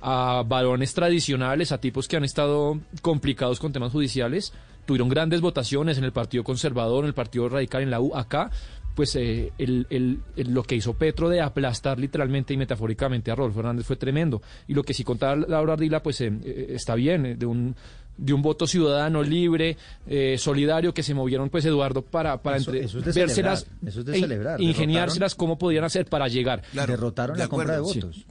[0.07, 4.53] a varones tradicionales, a tipos que han estado complicados con temas judiciales,
[4.85, 8.51] tuvieron grandes votaciones en el Partido Conservador, en el Partido Radical, en la U, acá
[8.93, 13.35] pues eh, el, el- el- lo que hizo Petro de aplastar literalmente y metafóricamente a
[13.35, 14.41] Rodolfo Hernández fue tremendo.
[14.69, 17.75] Y lo que sí contaba Laura Ardila, pues eh, eh, está bien, eh, de un
[18.17, 19.75] de un voto ciudadano libre,
[20.07, 23.59] eh, solidario, que se movieron, pues, Eduardo, para, para Eso- entre- eso es de vérselas,
[23.65, 24.61] celebrar, eso es de e celebrar.
[24.61, 26.61] ingeniárselas cómo podían hacer para llegar.
[26.71, 28.25] Derrotaron de la compra de votos.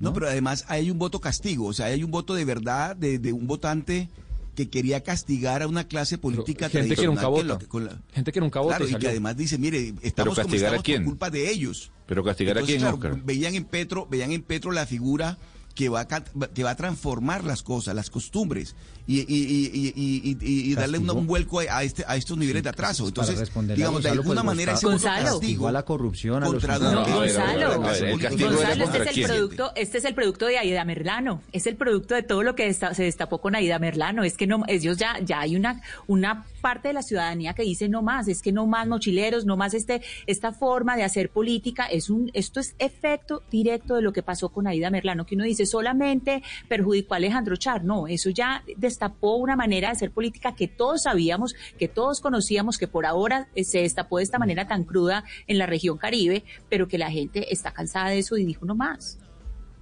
[0.00, 3.18] No, pero además hay un voto castigo, o sea, hay un voto de verdad de,
[3.18, 4.10] de un votante
[4.54, 7.64] que quería castigar a una clase política gente que nunca tradicional vota.
[7.64, 10.34] lo- con la- Gente que nunca vota Claro, y y que además dice, mire, estamos
[10.38, 11.90] como estamos por culpa de ellos.
[12.06, 13.20] Pero castigar a quién, claro, Oscar.
[13.24, 15.38] veían en Petro, veían en Petro la figura
[15.74, 19.94] que va a, que va a transformar las cosas, las costumbres y, y, y, y,
[19.94, 23.04] y- y- y darle un vuelco a, este, a estos niveles de atraso.
[23.12, 25.24] Para Entonces, digamos, de alguna pues, manera ese Gonzalo.
[25.24, 26.52] voto castigo a la corrupción, a los.
[26.64, 32.14] Gonzalo, este es el producto, este es el producto de Aida Merlano, es el producto
[32.14, 35.18] de todo lo que desta- se destapó con Aida Merlano, es que no, ellos ya,
[35.24, 38.66] ya hay una, una parte de la ciudadanía que dice no más, es que no
[38.66, 43.42] más mochileros, no más este, esta forma de hacer política, es un, esto es efecto
[43.50, 47.56] directo de lo que pasó con Aida Merlano, que uno dice solamente perjudicó a Alejandro
[47.56, 48.62] Char, no, eso ya
[48.94, 53.48] destapó una manera de hacer política que todos sabíamos, que todos conocíamos, que por ahora
[53.54, 57.10] eh, se destapó de esta manera tan cruda en la región Caribe, pero que la
[57.10, 59.18] gente está cansada de eso y dijo no más.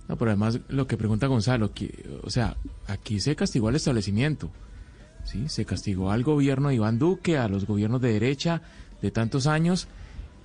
[0.09, 2.57] No, pero además lo que pregunta Gonzalo, que, o sea,
[2.87, 4.51] aquí se castigó al establecimiento,
[5.25, 5.49] ¿sí?
[5.49, 8.63] Se castigó al gobierno de Iván Duque, a los gobiernos de derecha
[9.01, 9.89] de tantos años,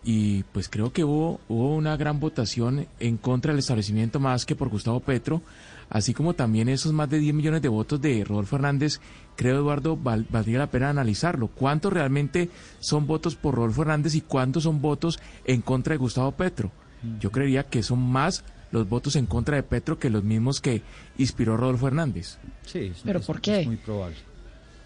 [0.04, 4.56] y pues creo que hubo, hubo una gran votación en contra del establecimiento más que
[4.56, 5.42] por Gustavo Petro,
[5.90, 9.00] así como también esos más de 10 millones de votos de Rodolfo Hernández,
[9.36, 11.48] creo Eduardo, val- valdría la pena analizarlo.
[11.48, 12.50] ¿Cuántos realmente
[12.80, 16.72] son votos por Rodolfo Hernández y cuántos son votos en contra de Gustavo Petro?
[17.20, 20.82] Yo creería que son más los votos en contra de Petro que los mismos que
[21.18, 22.38] inspiró Rodolfo Hernández.
[22.66, 23.66] Sí, ¿Pero por qué?
[23.66, 24.16] muy probable.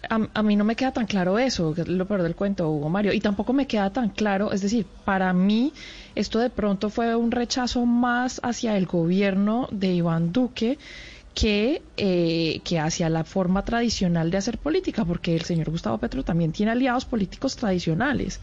[0.08, 2.68] A, a mí no me queda tan claro eso, que es lo peor del cuento,
[2.70, 5.72] Hugo Mario, y tampoco me queda tan claro, es decir, para mí
[6.14, 10.78] esto de pronto fue un rechazo más hacia el gobierno de Iván Duque
[11.34, 16.24] que, eh, que hacia la forma tradicional de hacer política, porque el señor Gustavo Petro
[16.24, 18.40] también tiene aliados políticos tradicionales.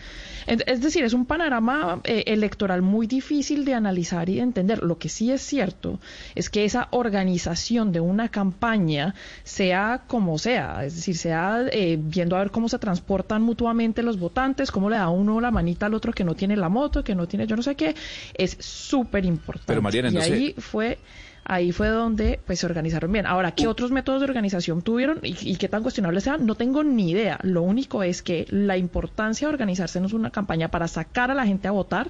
[0.48, 4.82] Es, decir, es un panorama eh, electoral muy difícil de analizar y de entender.
[4.84, 6.00] Lo que sí es cierto
[6.34, 9.14] es que esa organización de una campaña,
[9.44, 14.18] sea como sea, es decir, sea eh, viendo a ver cómo se transportan mutuamente los
[14.18, 17.14] votantes, cómo le da uno la manita al otro que no tiene la moto, que
[17.14, 17.96] no tiene yo no sé qué,
[18.34, 19.68] es súper importante.
[19.68, 20.98] Pero, Mariana, y entonces- ahí fue
[21.46, 23.26] ahí fue donde pues se organizaron bien.
[23.26, 26.46] Ahora, ¿qué otros métodos de organización tuvieron y, y qué tan cuestionables sean?
[26.46, 27.40] No tengo ni idea.
[27.44, 31.46] Lo único es que la importancia de organizarse en una campaña para sacar a la
[31.46, 32.10] gente a votar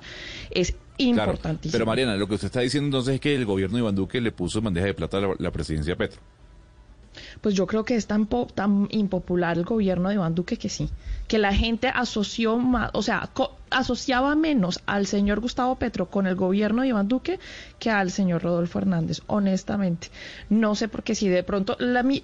[0.52, 1.72] es Claro, importantísima.
[1.72, 4.20] pero Mariana, lo que usted está diciendo entonces es que el gobierno de Iván Duque
[4.20, 6.20] le puso bandeja de plata la, la presidencia a Petro.
[7.42, 10.70] Pues yo creo que es tan, po- tan impopular el gobierno de Iván Duque que
[10.70, 10.90] sí,
[11.28, 13.30] que la gente asoció más, o sea,
[13.70, 17.40] asociaba menos al señor Gustavo Petro con el gobierno de Iván Duque
[17.78, 20.10] que al señor Rodolfo Hernández, honestamente.
[20.50, 22.22] No sé por qué si de pronto la, eh,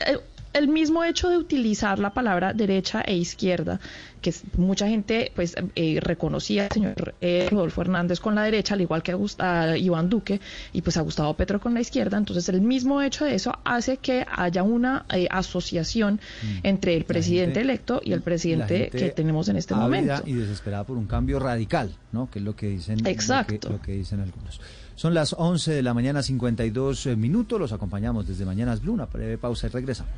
[0.56, 3.80] el mismo hecho de utilizar la palabra derecha e izquierda,
[4.22, 8.82] que mucha gente pues eh, reconocía al señor eh, Rodolfo Hernández con la derecha, al
[8.82, 10.42] igual que a, Gust- a Iván Duque,
[10.74, 13.98] y pues a Gustavo Petro con la izquierda, entonces el mismo hecho de eso hace
[13.98, 16.20] que haya una eh, asociación
[16.64, 20.24] entre el presidente gente- electo y el presidente que tenemos en este momento.
[20.26, 22.30] y desesperada por un cambio radical, ¿no?
[22.32, 23.70] Que es lo que dicen, lo que- Exacto.
[23.70, 24.60] Lo que, dicen algunos.
[24.96, 27.60] Son las 11 de la mañana, 52 eh, minutos.
[27.60, 28.94] Los acompañamos desde Mañanas Blue.
[28.94, 30.14] Una breve pausa y regresamos.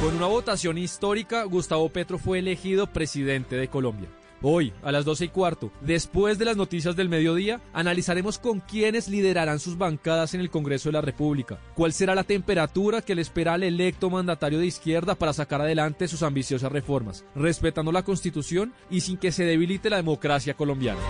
[0.00, 4.08] Con una votación histórica, Gustavo Petro fue elegido presidente de Colombia.
[4.42, 9.08] Hoy, a las 12 y cuarto, después de las noticias del mediodía, analizaremos con quiénes
[9.08, 13.20] liderarán sus bancadas en el Congreso de la República, cuál será la temperatura que le
[13.20, 18.72] espera al electo mandatario de izquierda para sacar adelante sus ambiciosas reformas, respetando la Constitución
[18.88, 21.00] y sin que se debilite la democracia colombiana.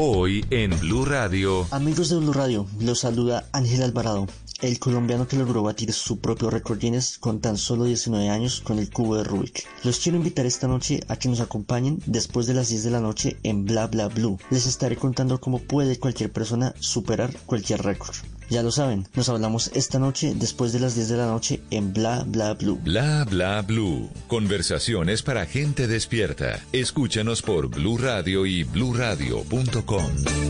[0.00, 1.66] Hoy en Blue Radio.
[1.72, 4.28] Amigos de Blue Radio, los saluda Ángel Alvarado,
[4.60, 8.78] el colombiano que logró batir su propio récord Guinness con tan solo 19 años con
[8.78, 9.66] el cubo de Rubik.
[9.84, 13.00] Los quiero invitar esta noche a que nos acompañen después de las 10 de la
[13.00, 14.38] noche en Bla Bla Blue.
[14.50, 18.14] Les estaré contando cómo puede cualquier persona superar cualquier récord.
[18.50, 21.92] Ya lo saben, nos hablamos esta noche después de las 10 de la noche en
[21.92, 22.80] Bla Bla Blue.
[22.82, 24.10] Bla bla blue.
[24.26, 26.60] Conversaciones para gente despierta.
[26.72, 30.06] Escúchanos por Blue Radio y bluradio.com.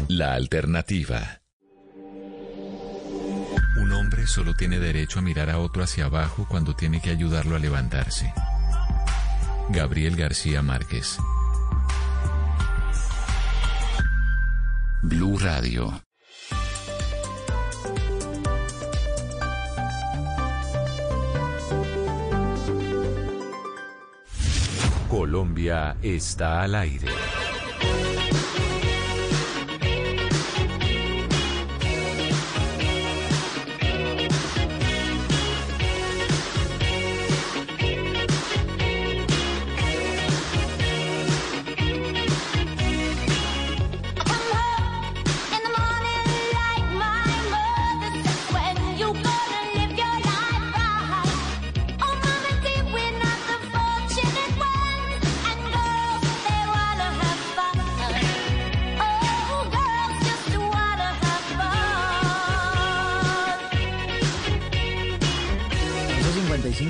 [0.09, 1.41] La alternativa.
[3.77, 7.57] Un hombre solo tiene derecho a mirar a otro hacia abajo cuando tiene que ayudarlo
[7.57, 8.33] a levantarse.
[9.71, 11.19] Gabriel García Márquez.
[15.03, 16.03] Blue Radio.
[25.09, 27.09] Colombia está al aire.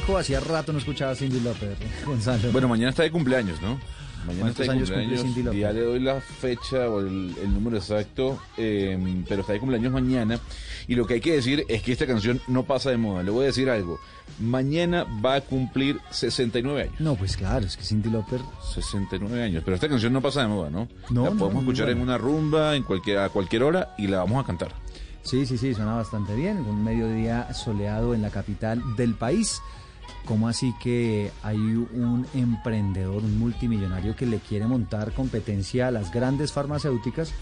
[0.08, 1.76] 55 hacía rato no escuchaba a Cindy Lauper,
[2.06, 2.50] Gonzalo.
[2.52, 3.78] Bueno, mañana está de cumpleaños, ¿no?
[4.26, 5.22] Mañana está ¿Cuántos de años cumple cumpleaños.
[5.22, 5.60] Cindy Lauper?
[5.60, 9.92] Ya le doy la fecha o el, el número exacto, eh, pero está de cumpleaños
[9.92, 10.40] mañana.
[10.88, 13.22] Y lo que hay que decir es que esta canción no pasa de moda.
[13.22, 14.00] Le voy a decir algo.
[14.40, 16.94] Mañana va a cumplir 69 años.
[16.98, 18.40] No, pues claro, es que Cindy Lauper
[18.74, 19.62] 69 años.
[19.64, 20.88] Pero esta canción no pasa de moda, ¿no?
[21.10, 24.06] No, La no, podemos muy escuchar en una rumba en cualquier, a cualquier hora y
[24.08, 24.72] la vamos a cantar.
[25.22, 26.58] Sí, sí, sí, suena bastante bien.
[26.58, 29.60] Un mediodía soleado en la capital del país.
[30.28, 36.12] ¿Cómo así que hay un emprendedor, un multimillonario que le quiere montar competencia a las
[36.12, 37.32] grandes farmacéuticas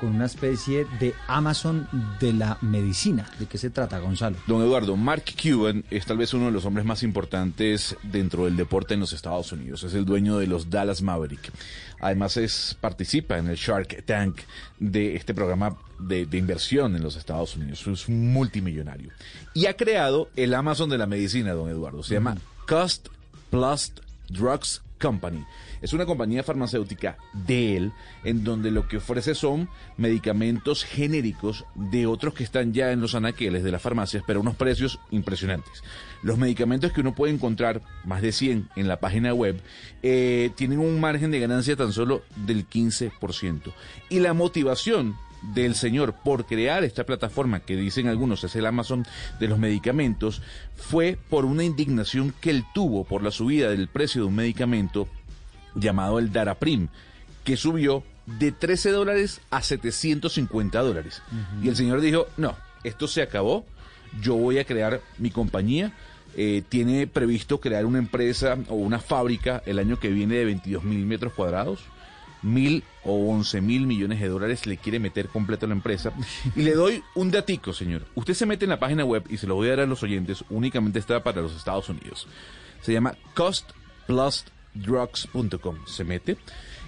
[0.00, 1.86] con una especie de Amazon
[2.18, 3.28] de la medicina?
[3.38, 4.38] ¿De qué se trata, Gonzalo?
[4.46, 8.56] Don Eduardo, Mark Cuban es tal vez uno de los hombres más importantes dentro del
[8.56, 9.82] deporte en los Estados Unidos.
[9.82, 11.52] Es el dueño de los Dallas Maverick.
[12.00, 14.40] Además es participa en el Shark Tank
[14.78, 17.86] de este programa de, de inversión en los Estados Unidos.
[17.86, 19.10] Es un multimillonario.
[19.54, 22.02] Y ha creado el Amazon de la medicina, don Eduardo.
[22.02, 22.36] Se llama
[22.66, 23.08] Cost
[23.50, 23.92] Plus
[24.28, 25.44] Drugs Company.
[25.80, 32.06] Es una compañía farmacéutica de él, en donde lo que ofrece son medicamentos genéricos de
[32.06, 35.82] otros que están ya en los anaqueles de las farmacias, pero a unos precios impresionantes.
[36.22, 39.60] Los medicamentos que uno puede encontrar, más de 100 en la página web,
[40.02, 43.72] eh, tienen un margen de ganancia tan solo del 15%.
[44.10, 49.06] Y la motivación del señor por crear esta plataforma que dicen algunos es el Amazon
[49.38, 50.42] de los medicamentos
[50.76, 55.08] fue por una indignación que él tuvo por la subida del precio de un medicamento
[55.74, 56.88] llamado el Daraprim
[57.44, 61.22] que subió de 13 dólares a 750 dólares.
[61.62, 62.54] Y el señor dijo no
[62.84, 63.64] esto se acabó.
[64.20, 65.92] Yo voy a crear mi compañía.
[66.36, 70.84] Eh, tiene previsto crear una empresa o una fábrica el año que viene de 22
[70.84, 71.80] mil metros cuadrados
[72.42, 76.12] mil o once mil millones de dólares le quiere meter completo a la empresa.
[76.56, 78.04] Y le doy un datico, señor.
[78.14, 80.02] Usted se mete en la página web y se lo voy a dar a los
[80.02, 82.26] oyentes, únicamente está para los Estados Unidos.
[82.82, 85.86] Se llama costplusdrugs.com.
[85.86, 86.36] Se mete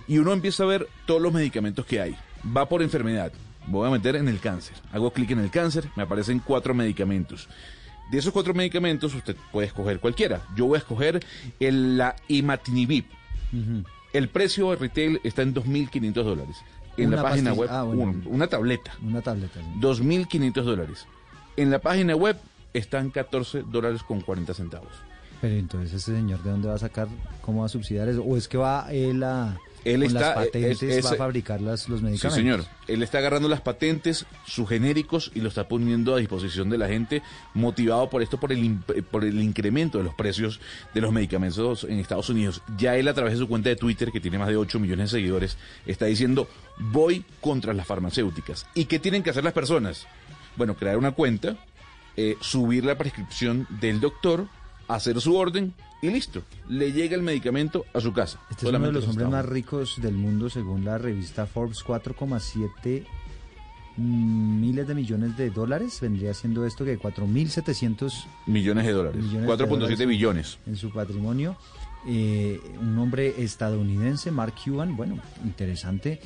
[0.09, 2.17] y uno empieza a ver todos los medicamentos que hay.
[2.57, 3.33] Va por enfermedad.
[3.67, 4.77] Voy a meter en el cáncer.
[4.93, 7.49] Hago clic en el cáncer, me aparecen cuatro medicamentos.
[8.11, 10.43] De esos cuatro medicamentos usted puede escoger cualquiera.
[10.57, 11.25] Yo voy a escoger
[11.61, 13.05] el, la imatinib.
[14.13, 16.57] El precio de retail está en 2.500 dólares.
[16.97, 17.61] En Una la página pastilla.
[17.61, 18.03] web, Ah, bueno.
[18.03, 18.93] un- una tableta.
[19.03, 19.61] Una tableta.
[19.61, 19.81] sí.
[19.81, 21.07] 2.500 dólares.
[21.57, 22.37] En la página web
[22.75, 24.93] están 14 dólares con 40 centavos.
[25.41, 27.09] Pero entonces ese señor de dónde va a sacar,
[27.41, 30.35] cómo va a subsidiar eso, o es que va él a Él con está- las
[30.47, 32.35] patentes es- es- va a fabricar las, los Sí, medicamentos.
[32.35, 32.65] señor.
[32.89, 36.89] Él está agarrando las patentes, sus genéricos, y lo está poniendo a disposición de la
[36.89, 37.23] gente,
[37.55, 40.61] motivado por esto, por el, imp- por el incremento de los precios
[40.95, 42.63] de los medicamentos en Estados Unidos.
[42.79, 45.11] Ya él, a través de su cuenta de Twitter, que tiene más de 8 millones
[45.11, 45.57] de seguidores,
[45.87, 46.49] está diciendo,
[46.79, 48.67] voy contra las farmacéuticas.
[48.75, 50.07] ¿Y qué tienen que hacer las personas?
[50.57, 51.57] Bueno, crear una cuenta,
[52.17, 54.47] eh, subir la prescripción del doctor,
[54.89, 56.43] hacer su orden, y listo.
[56.69, 58.41] Le llega el medicamento a su casa.
[58.51, 63.05] Este es uno de los hombres más ricos del mundo según la revista Forbes, 4,7
[63.97, 66.01] miles de millones de dólares.
[66.01, 69.23] Vendría siendo esto que 4.700 Millones de dólares.
[69.23, 70.59] millones de 4.7 dólares billones.
[70.67, 71.57] en su patrimonio.
[72.09, 76.21] Eh, un hombre estadounidense, Mark Cuban, bueno, interesante.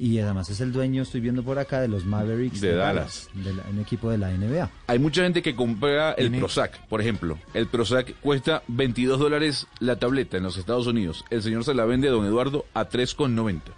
[0.00, 3.28] Y además es el dueño, estoy viendo por acá, de los Mavericks De Dallas.
[3.34, 4.70] de la- un equipo de la NBA.
[4.86, 7.36] Hay mucha gente que compra el Tiene- Prozac, por ejemplo.
[7.52, 11.24] El Prozac cuesta 22 dólares la tableta en los Estados Unidos.
[11.30, 13.72] El señor se la vende a don Eduardo a 3,90.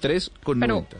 [0.00, 0.96] 3,90.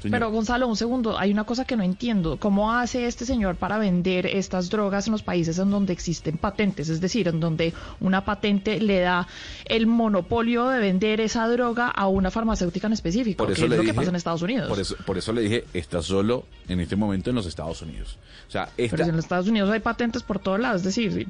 [0.00, 0.12] Señor.
[0.12, 2.36] Pero Gonzalo, un segundo, hay una cosa que no entiendo.
[2.38, 6.88] ¿Cómo hace este señor para vender estas drogas en los países en donde existen patentes?
[6.88, 9.26] Es decir, en donde una patente le da
[9.64, 13.76] el monopolio de vender esa droga a una farmacéutica en específico, Por que eso es
[13.76, 14.68] lo que pasa en Estados Unidos.
[14.68, 18.18] Por eso, por eso le dije, está solo en este momento en los Estados Unidos.
[18.46, 20.94] O sea, esta, Pero si en los Estados Unidos hay patentes por todos lados, es
[20.94, 21.26] decir,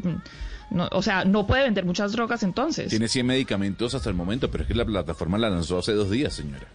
[0.70, 2.90] no, o sea, no puede vender muchas drogas entonces.
[2.90, 6.11] tiene 100 medicamentos hasta el momento, pero es que la plataforma la lanzó hace dos
[6.11, 6.66] días, señora.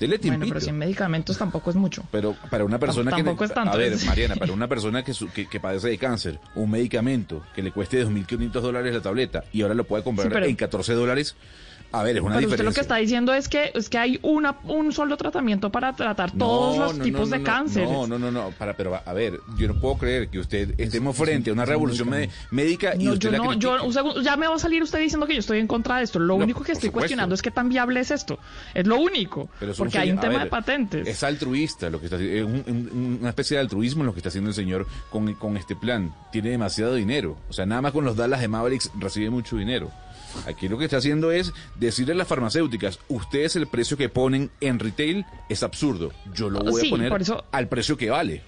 [0.00, 2.02] Dele bueno, pero 100 medicamentos tampoco es mucho.
[2.10, 3.22] Pero para una persona que...
[3.22, 5.98] tampoco es tanto, A ver, Mariana, para una persona que, su- que, que padece de
[5.98, 10.28] cáncer, un medicamento que le cueste 2.500 dólares la tableta y ahora lo puede comprar
[10.28, 11.36] Sí, pero- en 14 dólares,
[11.92, 14.18] a ver, es una Pero usted lo que está diciendo es que es que hay
[14.22, 17.88] una un solo tratamiento para tratar todos No, los no, tipos no, de no, cáncer.
[17.88, 21.16] No, no, no, no, para, pero a ver, yo no puedo creer que usted estemos
[21.16, 24.46] frente a una revolución me- médica y usted yo la yo, un segundo, ya me
[24.46, 26.18] va a salir usted diciendo que yo estoy en contra de esto.
[26.18, 28.38] Lo único que estoy cuestionando es que tan viable es esto.
[28.74, 29.48] Es lo único.
[29.58, 31.08] Pero porque hay un tema ver, de patentes.
[31.08, 34.20] Es altruista lo que está haciendo, es un- un- una especie de altruismo lo que
[34.20, 36.14] está haciendo el señor con, con este plan.
[36.30, 37.36] Tiene demasiado dinero.
[37.48, 39.90] O sea, nada más con los Dallas de Mavericks recibe mucho dinero.
[40.46, 44.50] Aquí lo que está haciendo es decirle a las farmacéuticas, ustedes el precio que ponen
[44.60, 46.12] en retail es absurdo.
[46.34, 48.42] Yo lo voy Sí, a poner por eso- al precio que vale.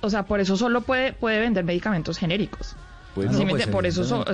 [0.00, 2.74] O sea, por eso solo puede, puede vender medicamentos genéricos.
[3.14, 4.24] Pues ¿Sí no, pues, por eso so-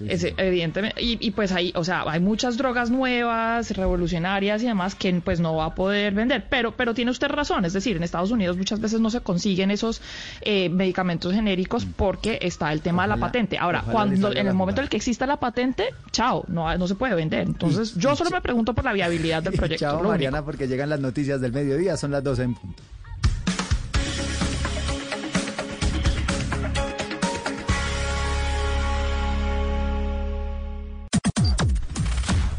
[0.00, 1.02] evidentemente.
[1.02, 5.40] y, y pues hay o sea hay muchas drogas nuevas revolucionarias y demás que pues
[5.40, 8.56] no va a poder vender pero pero tiene usted razón es decir en Estados Unidos
[8.56, 10.00] muchas veces no se consiguen esos
[10.42, 14.80] eh, medicamentos genéricos porque está el tema de la patente ahora cuando en el momento
[14.80, 18.30] en el que exista la patente chao no no se puede vender entonces yo solo
[18.30, 20.08] me pregunto por la viabilidad del proyecto Chao, único.
[20.10, 22.82] Mariana, porque llegan las noticias del mediodía, son las 12 en punto.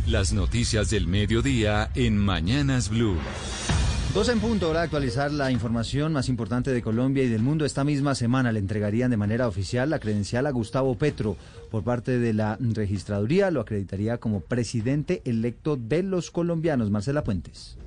[0.08, 3.18] Las noticias del mediodía en Mañanas Blue.
[4.14, 7.66] 12 en punto, hora actualizar la información más importante de Colombia y del mundo.
[7.66, 11.36] Esta misma semana le entregarían de manera oficial la credencial a Gustavo Petro
[11.70, 13.52] por parte de la registraduría.
[13.52, 16.90] Lo acreditaría como presidente electo de los colombianos.
[16.90, 17.78] Marcela Puentes.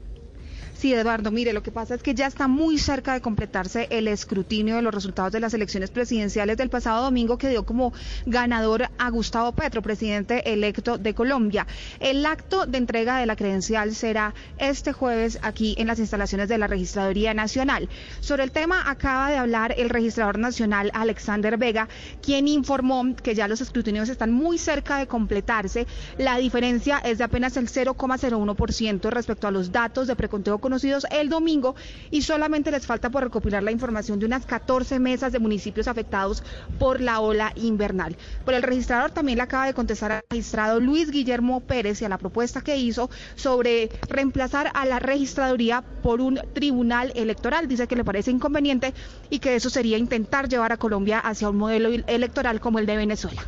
[0.80, 4.08] Sí, Eduardo, mire, lo que pasa es que ya está muy cerca de completarse el
[4.08, 7.92] escrutinio de los resultados de las elecciones presidenciales del pasado domingo que dio como
[8.24, 11.66] ganador a Gustavo Petro, presidente electo de Colombia.
[11.98, 16.56] El acto de entrega de la credencial será este jueves aquí en las instalaciones de
[16.56, 17.90] la Registraduría Nacional.
[18.20, 21.90] Sobre el tema acaba de hablar el registrador nacional Alexander Vega,
[22.22, 25.86] quien informó que ya los escrutinios están muy cerca de completarse.
[26.16, 31.28] La diferencia es de apenas el 0,01% respecto a los datos de preconteo conocidos el
[31.28, 31.74] domingo
[32.12, 36.44] y solamente les falta por recopilar la información de unas 14 mesas de municipios afectados
[36.78, 38.16] por la ola invernal.
[38.44, 42.08] Por el registrador también le acaba de contestar al magistrado Luis Guillermo Pérez y a
[42.08, 47.66] la propuesta que hizo sobre reemplazar a la registraduría por un tribunal electoral.
[47.66, 48.94] Dice que le parece inconveniente
[49.28, 52.96] y que eso sería intentar llevar a Colombia hacia un modelo electoral como el de
[52.96, 53.44] Venezuela.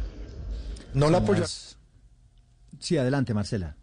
[0.92, 1.78] No la apoyas.
[2.80, 3.76] Sí, adelante, Marcela.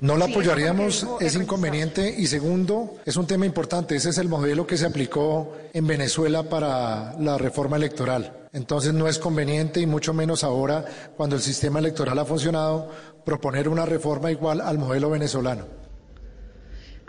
[0.00, 2.14] No la apoyaríamos, es inconveniente.
[2.16, 3.96] Y segundo, es un tema importante.
[3.96, 8.46] Ese es el modelo que se aplicó en Venezuela para la reforma electoral.
[8.52, 10.84] Entonces no es conveniente y mucho menos ahora,
[11.16, 12.90] cuando el sistema electoral ha funcionado,
[13.24, 15.77] proponer una reforma igual al modelo venezolano.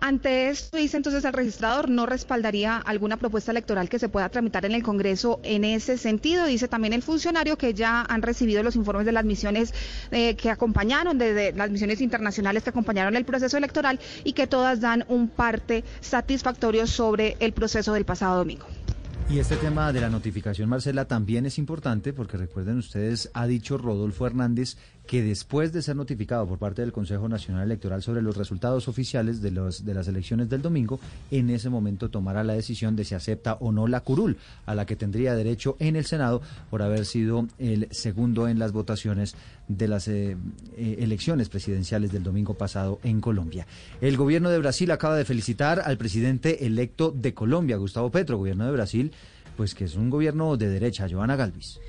[0.01, 4.65] Ante esto, dice entonces el registrador, no respaldaría alguna propuesta electoral que se pueda tramitar
[4.65, 6.45] en el Congreso en ese sentido.
[6.45, 9.73] Dice también el funcionario que ya han recibido los informes de las misiones
[10.11, 14.47] eh, que acompañaron, de, de las misiones internacionales que acompañaron el proceso electoral y que
[14.47, 18.65] todas dan un parte satisfactorio sobre el proceso del pasado domingo.
[19.29, 23.77] Y este tema de la notificación, Marcela, también es importante porque recuerden ustedes, ha dicho
[23.77, 24.75] Rodolfo Hernández
[25.09, 29.41] que después de ser notificado por parte del Consejo Nacional Electoral sobre los resultados oficiales
[29.41, 30.99] de, los, de las elecciones del domingo,
[31.31, 34.37] en ese momento tomará la decisión de si acepta o no la curul,
[34.67, 38.71] a la que tendría derecho en el Senado por haber sido el segundo en las
[38.71, 39.33] votaciones
[39.67, 40.37] de las eh,
[40.77, 43.65] eh, elecciones presidenciales del domingo pasado en Colombia.
[44.01, 48.67] El gobierno de Brasil acaba de felicitar al presidente electo de Colombia, Gustavo Petro, gobierno
[48.67, 49.11] de Brasil,
[49.57, 51.79] pues que es un gobierno de derecha, Joana Galvis.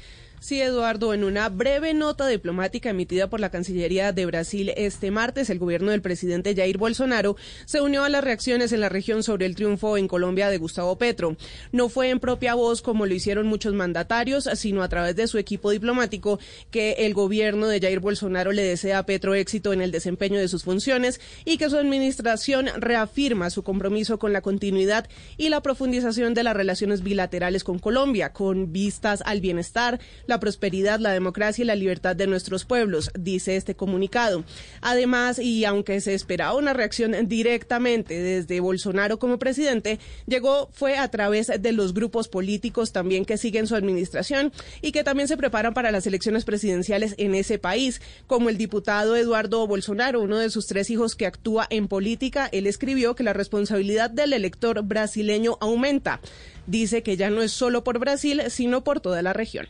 [0.42, 5.50] Sí, Eduardo, en una breve nota diplomática emitida por la Cancillería de Brasil este martes,
[5.50, 7.36] el gobierno del presidente Jair Bolsonaro
[7.66, 10.96] se unió a las reacciones en la región sobre el triunfo en Colombia de Gustavo
[10.96, 11.36] Petro.
[11.72, 15.36] No fue en propia voz como lo hicieron muchos mandatarios, sino a través de su
[15.36, 16.40] equipo diplomático
[16.70, 20.48] que el gobierno de Jair Bolsonaro le desea a Petro éxito en el desempeño de
[20.48, 25.06] sus funciones y que su administración reafirma su compromiso con la continuidad
[25.36, 30.00] y la profundización de las relaciones bilaterales con Colombia, con vistas al bienestar,
[30.30, 34.44] la prosperidad, la democracia y la libertad de nuestros pueblos, dice este comunicado.
[34.80, 41.08] Además, y aunque se esperaba una reacción directamente desde Bolsonaro como presidente, llegó fue a
[41.08, 45.74] través de los grupos políticos también que siguen su administración y que también se preparan
[45.74, 50.66] para las elecciones presidenciales en ese país, como el diputado Eduardo Bolsonaro, uno de sus
[50.66, 56.20] tres hijos que actúa en política, él escribió que la responsabilidad del elector brasileño aumenta.
[56.68, 59.66] Dice que ya no es solo por Brasil, sino por toda la región.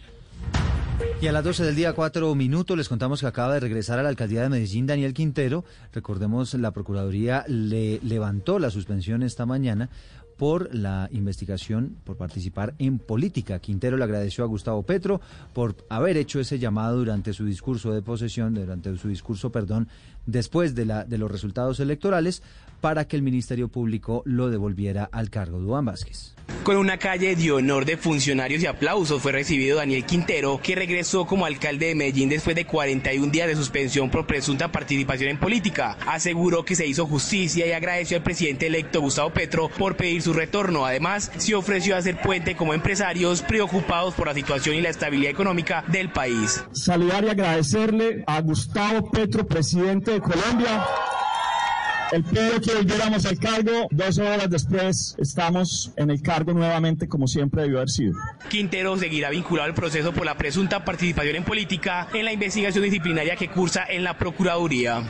[1.20, 4.02] Y a las 12 del día, cuatro minutos, les contamos que acaba de regresar a
[4.02, 5.64] la alcaldía de Medellín Daniel Quintero.
[5.92, 9.90] Recordemos, la Procuraduría le levantó la suspensión esta mañana
[10.40, 13.58] por la investigación por participar en política.
[13.58, 15.20] Quintero le agradeció a Gustavo Petro
[15.52, 19.88] por haber hecho ese llamado durante su discurso de posesión, durante su discurso, perdón,
[20.24, 22.42] después de, la, de los resultados electorales,
[22.80, 25.60] para que el Ministerio Público lo devolviera al cargo.
[25.60, 26.34] Duan Vázquez.
[26.62, 31.26] Con una calle de honor de funcionarios y aplausos fue recibido Daniel Quintero, que regresó
[31.26, 35.96] como alcalde de Medellín después de 41 días de suspensión por presunta participación en política.
[36.06, 40.32] Aseguró que se hizo justicia y agradeció al presidente electo Gustavo Petro por pedir su
[40.32, 40.84] retorno.
[40.84, 45.32] Además, se ofreció a hacer puente como empresarios preocupados por la situación y la estabilidad
[45.32, 46.62] económica del país.
[46.72, 50.84] Saludar y agradecerle a Gustavo Petro, presidente de Colombia.
[52.12, 53.86] El pidió que volviéramos al cargo.
[53.92, 58.14] Dos horas después estamos en el cargo nuevamente como siempre debió haber sido.
[58.48, 63.36] Quintero seguirá vinculado al proceso por la presunta participación en política en la investigación disciplinaria
[63.36, 65.04] que cursa en la Procuraduría.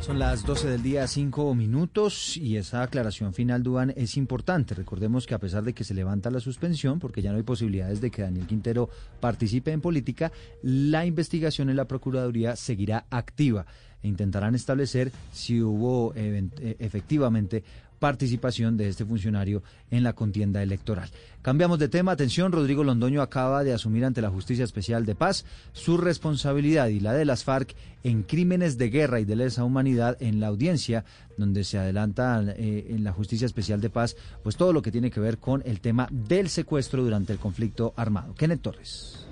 [0.00, 4.74] Son las 12 del día, 5 minutos, y esa aclaración final, Duan, es importante.
[4.74, 8.00] Recordemos que a pesar de que se levanta la suspensión, porque ya no hay posibilidades
[8.00, 8.88] de que Daniel Quintero
[9.20, 10.32] participe en política,
[10.62, 13.66] la investigación en la Procuraduría seguirá activa
[14.02, 17.62] intentarán establecer si hubo eh, efectivamente
[18.00, 21.10] participación de este funcionario en la contienda electoral.
[21.42, 22.12] Cambiamos de tema.
[22.12, 26.98] Atención, Rodrigo Londoño acaba de asumir ante la Justicia Especial de Paz su responsabilidad y
[26.98, 31.04] la de las FARC en crímenes de guerra y de lesa humanidad en la audiencia
[31.36, 35.10] donde se adelanta eh, en la Justicia Especial de Paz pues todo lo que tiene
[35.10, 38.34] que ver con el tema del secuestro durante el conflicto armado.
[38.34, 39.29] Kenneth Torres.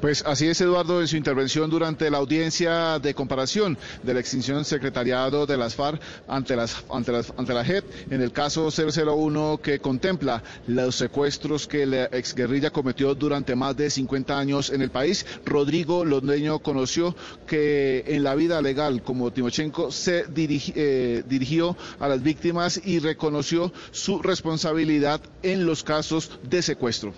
[0.00, 4.64] Pues así es, Eduardo, en su intervención durante la audiencia de comparación de la extinción
[4.64, 9.60] secretariado de las FARC ante, las, ante, las, ante la JEP, en el caso 001
[9.62, 14.90] que contempla los secuestros que la exguerrilla cometió durante más de 50 años en el
[14.90, 17.14] país, Rodrigo Londeño conoció
[17.46, 23.00] que en la vida legal como Timochenko se dirigi, eh, dirigió a las víctimas y
[23.00, 27.12] reconoció su responsabilidad en los casos de secuestro.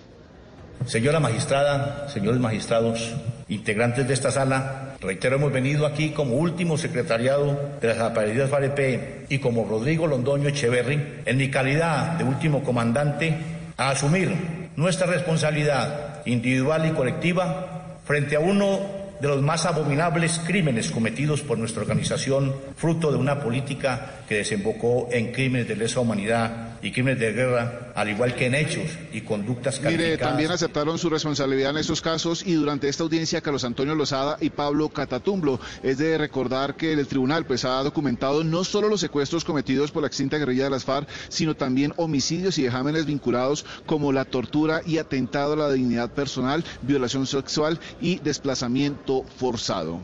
[0.85, 3.13] Señora magistrada, señores magistrados,
[3.47, 9.31] integrantes de esta sala, reitero, hemos venido aquí como último secretariado de las aparecidas FAREP
[9.31, 13.37] y como Rodrigo Londoño Echeverry, en mi calidad de último comandante,
[13.77, 14.35] a asumir
[14.75, 18.79] nuestra responsabilidad individual y colectiva frente a uno
[19.21, 25.07] de los más abominables crímenes cometidos por nuestra organización, fruto de una política que desembocó
[25.11, 29.21] en crímenes de lesa humanidad y crímenes de guerra, al igual que en hechos y
[29.21, 30.19] conductas Mire, calificadas.
[30.19, 34.49] también aceptaron su responsabilidad en estos casos y durante esta audiencia Carlos Antonio Lozada y
[34.49, 35.61] Pablo Catatumbo.
[35.81, 40.01] Es de recordar que el tribunal pues ha documentado no solo los secuestros cometidos por
[40.01, 44.81] la extinta guerrilla de las FARC, sino también homicidios y vejámenes vinculados como la tortura
[44.85, 50.01] y atentado a la dignidad personal, violación sexual y desplazamiento forzado.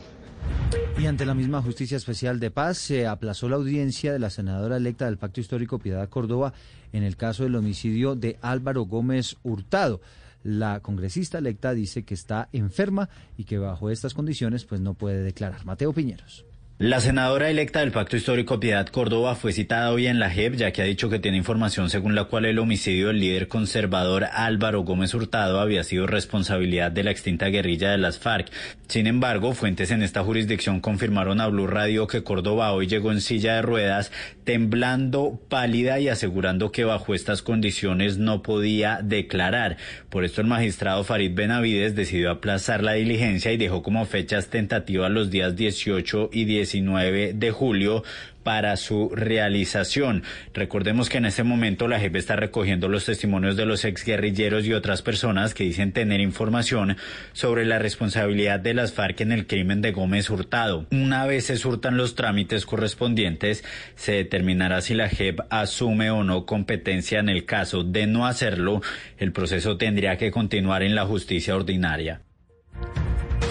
[0.98, 4.76] Y ante la misma Justicia Especial de Paz se aplazó la audiencia de la senadora
[4.76, 6.52] electa del Pacto Histórico Piedad Córdoba
[6.92, 10.00] en el caso del homicidio de Álvaro Gómez Hurtado.
[10.42, 15.22] La congresista electa dice que está enferma y que bajo estas condiciones pues no puede
[15.22, 15.64] declarar.
[15.64, 16.44] Mateo Piñeros.
[16.82, 20.72] La senadora electa del Pacto Histórico Piedad Córdoba fue citada hoy en la JEP ya
[20.72, 24.80] que ha dicho que tiene información según la cual el homicidio del líder conservador Álvaro
[24.80, 28.50] Gómez Hurtado había sido responsabilidad de la extinta guerrilla de las FARC.
[28.88, 33.20] Sin embargo, fuentes en esta jurisdicción confirmaron a Blue Radio que Córdoba hoy llegó en
[33.20, 34.10] silla de ruedas,
[34.44, 39.76] temblando, pálida y asegurando que bajo estas condiciones no podía declarar.
[40.08, 45.10] Por esto el magistrado Farid Benavides decidió aplazar la diligencia y dejó como fechas tentativas
[45.10, 48.02] los días 18 y 19 de julio
[48.42, 50.22] para su realización.
[50.54, 54.72] Recordemos que en este momento la JEP está recogiendo los testimonios de los exguerrilleros y
[54.72, 56.96] otras personas que dicen tener información
[57.32, 60.86] sobre la responsabilidad de las FARC en el crimen de Gómez Hurtado.
[60.90, 63.64] Una vez se surtan los trámites correspondientes,
[63.94, 67.84] se determinará si la JEP asume o no competencia en el caso.
[67.84, 68.80] De no hacerlo,
[69.18, 72.22] el proceso tendría que continuar en la justicia ordinaria.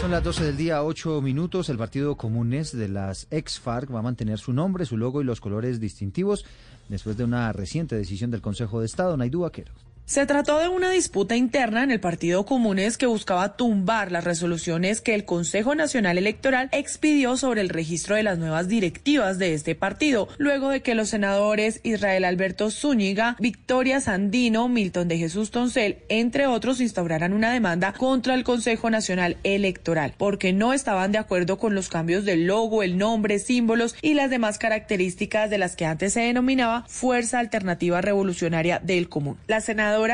[0.02, 1.68] Son las 12 del día, 8 minutos.
[1.70, 5.42] El Partido Comunes de las ex-FARC va a mantener su nombre, su logo y los
[5.42, 6.46] colores distintivos
[6.88, 9.18] después de una reciente decisión del Consejo de Estado.
[9.18, 9.74] Naidú Vaquero.
[10.10, 15.02] Se trató de una disputa interna en el Partido Comunes que buscaba tumbar las resoluciones
[15.02, 19.76] que el Consejo Nacional Electoral expidió sobre el registro de las nuevas directivas de este
[19.76, 25.99] partido, luego de que los senadores Israel Alberto Zúñiga, Victoria Sandino, Milton de Jesús Toncel,
[26.10, 31.60] entre otros, instauraran una demanda contra el Consejo Nacional Electoral, porque no estaban de acuerdo
[31.60, 35.86] con los cambios del logo, el nombre, símbolos y las demás características de las que
[35.86, 39.38] antes se denominaba Fuerza Alternativa Revolucionaria del Común.
[39.45, 39.61] La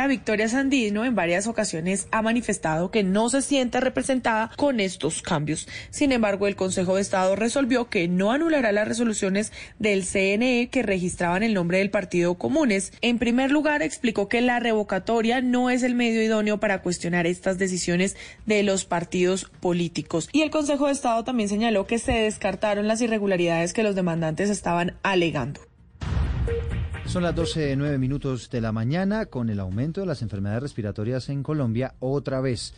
[0.07, 5.67] Victoria Sandino en varias ocasiones ha manifestado que no se siente representada con estos cambios.
[5.91, 10.81] Sin embargo, el Consejo de Estado resolvió que no anulará las resoluciones del CNE que
[10.81, 12.93] registraban el nombre del Partido Comunes.
[13.01, 17.57] En primer lugar, explicó que la revocatoria no es el medio idóneo para cuestionar estas
[17.59, 18.17] decisiones
[18.47, 20.29] de los partidos políticos.
[20.31, 24.49] Y el Consejo de Estado también señaló que se descartaron las irregularidades que los demandantes
[24.49, 25.61] estaban alegando.
[27.07, 29.27] Son las 12, 9 minutos de la mañana.
[29.27, 32.73] Con el aumento de las enfermedades respiratorias en Colombia, otra vez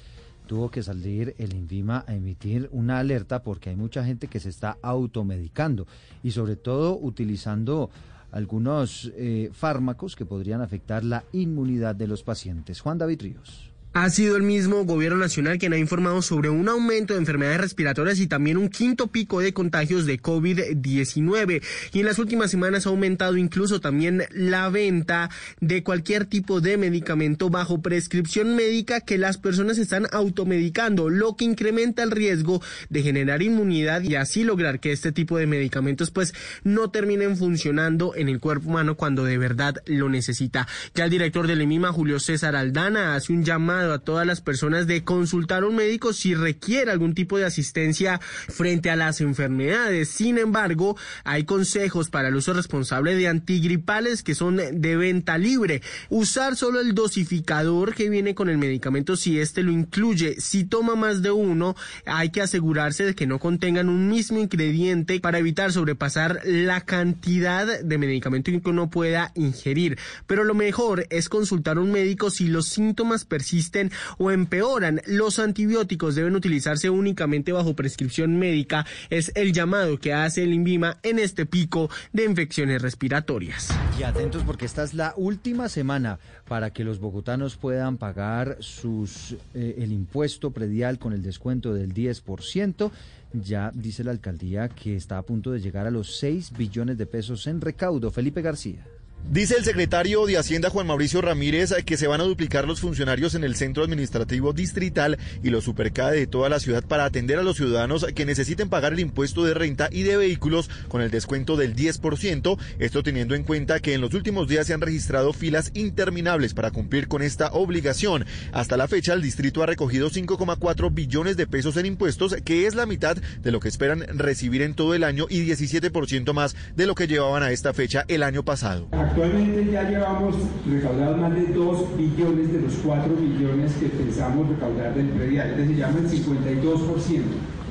[0.48, 4.50] tuvo que salir el INVIMA a emitir una alerta porque hay mucha gente que se
[4.50, 5.88] está automedicando
[6.24, 7.90] y sobre todo utilizando
[8.32, 12.82] algunos eh, fármacos que podrían afectar la inmunidad de los pacientes.
[12.82, 13.67] Juan David Ríos.
[14.00, 18.20] Ha sido el mismo gobierno nacional quien ha informado sobre un aumento de enfermedades respiratorias
[18.20, 21.64] y también un quinto pico de contagios de COVID-19.
[21.94, 26.78] Y en las últimas semanas ha aumentado incluso también la venta de cualquier tipo de
[26.78, 33.02] medicamento bajo prescripción médica que las personas están automedicando, lo que incrementa el riesgo de
[33.02, 38.30] generar inmunidad y así lograr que este tipo de medicamentos pues no terminen funcionando en
[38.30, 40.68] el cuerpo humano cuando de verdad lo necesita.
[40.94, 44.88] Ya el director del EMIMA, Julio César Aldana, hace un llamado a todas las personas
[44.88, 50.10] de consultar a un médico si requiere algún tipo de asistencia frente a las enfermedades.
[50.10, 55.82] Sin embargo, hay consejos para el uso responsable de antigripales que son de venta libre.
[56.10, 60.40] Usar solo el dosificador que viene con el medicamento si este lo incluye.
[60.40, 65.20] Si toma más de uno, hay que asegurarse de que no contengan un mismo ingrediente
[65.20, 69.98] para evitar sobrepasar la cantidad de medicamento que uno pueda ingerir.
[70.26, 73.77] Pero lo mejor es consultar a un médico si los síntomas persisten
[74.18, 75.02] o empeoran.
[75.06, 78.86] Los antibióticos deben utilizarse únicamente bajo prescripción médica.
[79.10, 83.70] Es el llamado que hace el INVIMA en este pico de infecciones respiratorias.
[84.00, 89.36] Y atentos porque esta es la última semana para que los bogotanos puedan pagar sus
[89.54, 92.92] eh, el impuesto predial con el descuento del 10%.
[93.34, 97.06] Ya dice la alcaldía que está a punto de llegar a los 6 billones de
[97.06, 98.12] pesos en recaudo.
[98.12, 98.86] Felipe García.
[99.30, 103.36] Dice el secretario de Hacienda Juan Mauricio Ramírez que se van a duplicar los funcionarios
[103.36, 107.44] en el centro administrativo distrital y los supercade de toda la ciudad para atender a
[107.44, 111.58] los ciudadanos que necesiten pagar el impuesto de renta y de vehículos con el descuento
[111.58, 115.72] del 10%, esto teniendo en cuenta que en los últimos días se han registrado filas
[115.74, 118.26] interminables para cumplir con esta obligación.
[118.54, 122.76] Hasta la fecha el distrito ha recogido 5,4 billones de pesos en impuestos, que es
[122.76, 126.88] la mitad de lo que esperan recibir en todo el año y 17% más de
[126.88, 128.90] lo que llevaban a esta fecha el año pasado.
[129.08, 130.36] Actualmente ya llevamos
[130.70, 135.78] recaudados más de 2 billones de los 4 billones que pensamos recaudar del predial, decir,
[135.78, 137.22] llama el 52%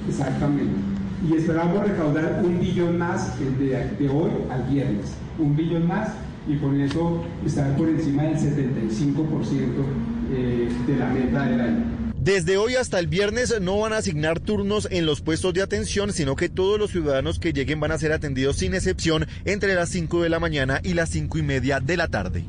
[0.08, 0.74] exactamente.
[1.28, 3.46] Y esperamos recaudar un billón más de,
[3.98, 6.08] de hoy al viernes, un billón más
[6.48, 8.86] y con eso estar por encima del 75%
[10.32, 11.95] eh, de la meta del año.
[12.26, 16.12] Desde hoy hasta el viernes no van a asignar turnos en los puestos de atención,
[16.12, 19.90] sino que todos los ciudadanos que lleguen van a ser atendidos sin excepción entre las
[19.90, 22.42] 5 de la mañana y las 5 y media de la tarde.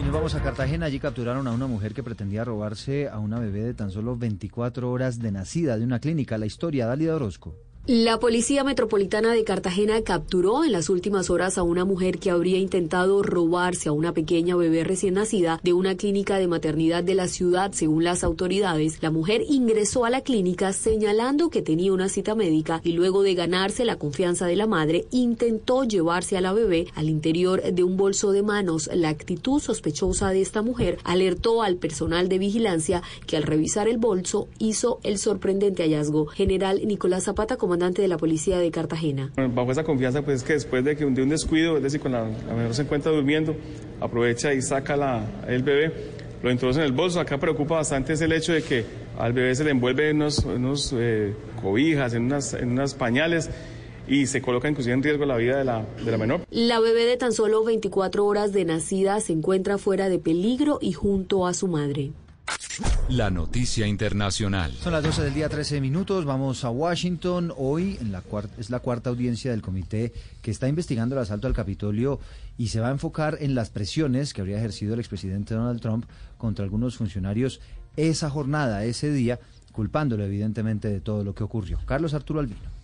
[0.00, 0.86] Y nos vamos a Cartagena.
[0.86, 4.90] Allí capturaron a una mujer que pretendía robarse a una bebé de tan solo 24
[4.90, 6.36] horas de nacida de una clínica.
[6.36, 7.54] La historia, Dálida Orozco.
[7.88, 12.58] La Policía Metropolitana de Cartagena capturó en las últimas horas a una mujer que habría
[12.58, 17.26] intentado robarse a una pequeña bebé recién nacida de una clínica de maternidad de la
[17.26, 19.02] ciudad, según las autoridades.
[19.02, 23.34] La mujer ingresó a la clínica señalando que tenía una cita médica y luego de
[23.34, 27.96] ganarse la confianza de la madre, intentó llevarse a la bebé al interior de un
[27.96, 28.90] bolso de manos.
[28.94, 33.98] La actitud sospechosa de esta mujer alertó al personal de vigilancia que al revisar el
[33.98, 36.26] bolso hizo el sorprendente hallazgo.
[36.26, 39.32] General Nicolás Zapata, comandante de la policía de Cartagena.
[39.54, 42.18] Bajo esa confianza, pues que después de que un, de un descuido, es decir, cuando
[42.18, 43.56] la, menor se encuentra durmiendo,
[43.98, 45.90] aprovecha y saca la, el bebé,
[46.42, 47.18] lo introduce en el bolso.
[47.18, 48.84] Acá preocupa bastante es el hecho de que
[49.18, 53.48] al bebé se le envuelve en unos, unos eh, cobijas, en unas, en unas pañales
[54.06, 56.42] y se coloca inclusive en riesgo la vida de la, de la menor.
[56.50, 60.92] La bebé de tan solo 24 horas de nacida se encuentra fuera de peligro y
[60.92, 62.12] junto a su madre.
[63.08, 64.72] La noticia internacional.
[64.72, 66.24] Son las 12 del día, 13 minutos.
[66.24, 67.52] Vamos a Washington.
[67.56, 68.22] Hoy en la
[68.58, 72.20] es la cuarta audiencia del comité que está investigando el asalto al Capitolio
[72.56, 76.06] y se va a enfocar en las presiones que habría ejercido el expresidente Donald Trump
[76.38, 77.60] contra algunos funcionarios
[77.96, 79.38] esa jornada, ese día,
[79.72, 81.78] culpándolo evidentemente de todo lo que ocurrió.
[81.84, 82.81] Carlos Arturo Albino.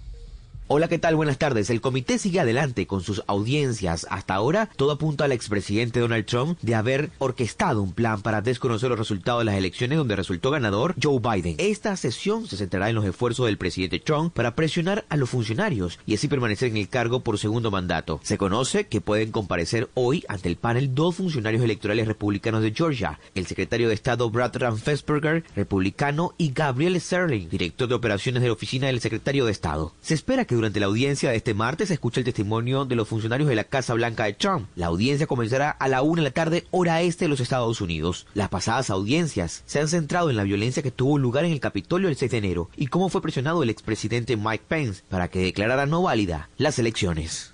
[0.70, 1.16] Hola, ¿qué tal?
[1.16, 1.70] Buenas tardes.
[1.70, 4.06] El comité sigue adelante con sus audiencias.
[4.10, 8.90] Hasta ahora, todo apunta al expresidente Donald Trump de haber orquestado un plan para desconocer
[8.90, 11.54] los resultados de las elecciones donde resultó ganador Joe Biden.
[11.56, 15.98] Esta sesión se centrará en los esfuerzos del presidente Trump para presionar a los funcionarios
[16.04, 18.20] y así permanecer en el cargo por segundo mandato.
[18.22, 23.18] Se conoce que pueden comparecer hoy ante el panel dos funcionarios electorales republicanos de Georgia,
[23.34, 28.52] el secretario de Estado Brad Raffensperger, republicano, y Gabriel Sterling, director de operaciones de la
[28.52, 29.94] oficina del secretario de Estado.
[30.02, 33.06] Se espera que durante la audiencia de este martes se escucha el testimonio de los
[33.06, 34.66] funcionarios de la Casa Blanca de Trump.
[34.74, 38.26] La audiencia comenzará a la una de la tarde, hora este de los Estados Unidos.
[38.34, 42.08] Las pasadas audiencias se han centrado en la violencia que tuvo lugar en el Capitolio
[42.08, 45.86] el 6 de enero y cómo fue presionado el expresidente Mike Pence para que declarara
[45.86, 47.52] no válida las elecciones.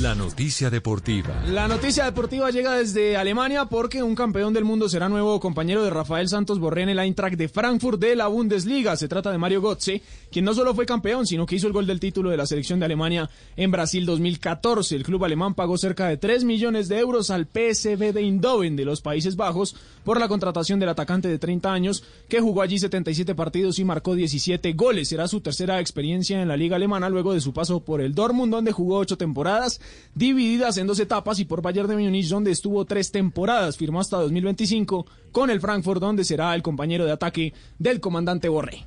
[0.00, 1.42] La noticia deportiva.
[1.48, 5.90] La noticia deportiva llega desde Alemania porque un campeón del mundo será nuevo compañero de
[5.90, 8.96] Rafael Santos Borré en el Eintracht de Frankfurt de la Bundesliga.
[8.96, 10.00] Se trata de Mario Götze,
[10.30, 12.80] quien no solo fue campeón, sino que hizo el gol del título de la selección
[12.80, 14.96] de Alemania en Brasil 2014.
[14.96, 18.86] El club alemán pagó cerca de 3 millones de euros al PSV de Eindhoven de
[18.86, 23.34] los Países Bajos por la contratación del atacante de 30 años que jugó allí 77
[23.34, 25.10] partidos y marcó 17 goles.
[25.10, 28.52] Será su tercera experiencia en la liga alemana luego de su paso por el Dortmund
[28.52, 29.81] donde jugó 8 temporadas
[30.14, 34.18] divididas en dos etapas y por Bayern de Múnich donde estuvo tres temporadas, firmó hasta
[34.18, 38.86] 2025 con el Frankfurt donde será el compañero de ataque del comandante Borré.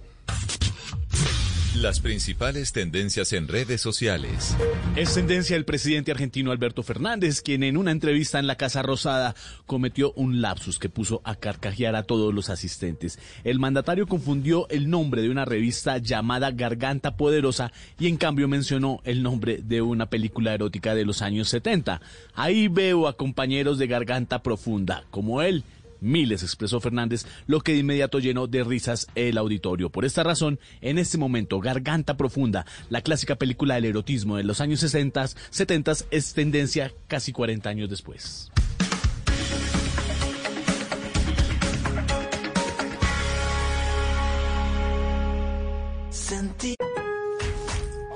[1.81, 4.56] Las principales tendencias en redes sociales.
[4.95, 9.35] Es tendencia el presidente argentino Alberto Fernández, quien en una entrevista en la Casa Rosada
[9.65, 13.19] cometió un lapsus que puso a carcajear a todos los asistentes.
[13.43, 19.02] El mandatario confundió el nombre de una revista llamada Garganta Poderosa y en cambio mencionó
[19.03, 21.99] el nombre de una película erótica de los años 70.
[22.35, 25.65] Ahí veo a compañeros de Garganta Profunda, como él,
[26.01, 29.89] miles, expresó Fernández, lo que de inmediato llenó de risas el auditorio.
[29.89, 34.61] Por esta razón, en este momento, Garganta Profunda, la clásica película del erotismo de los
[34.61, 38.51] años 60, 70 es tendencia casi 40 años después.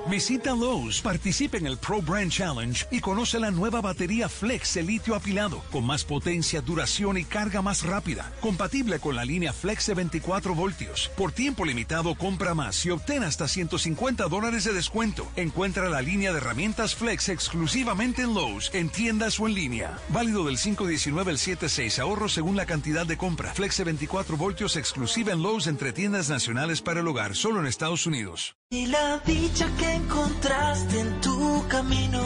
[0.10, 4.82] Visita Lowe's, participe en el Pro Brand Challenge y conoce la nueva batería Flex de
[4.82, 9.86] litio apilado con más potencia, duración y carga más rápida, compatible con la línea Flex
[9.86, 11.12] de 24 voltios.
[11.16, 15.28] Por tiempo limitado, compra más y obtén hasta 150 dólares de descuento.
[15.36, 20.00] Encuentra la línea de herramientas Flex exclusivamente en Lowe's, en tiendas o en línea.
[20.10, 23.54] Válido del 519 al 76, ahorro según la cantidad de compra.
[23.54, 27.68] Flex de 24 voltios exclusiva en Lowe's entre tiendas nacionales para el hogar, solo en
[27.68, 28.59] Estados Unidos.
[28.72, 32.22] Y la dicha que encontraste en tu camino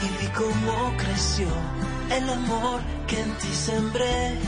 [0.00, 1.46] y vi cómo creció
[2.10, 4.38] el amor que en ti sembré.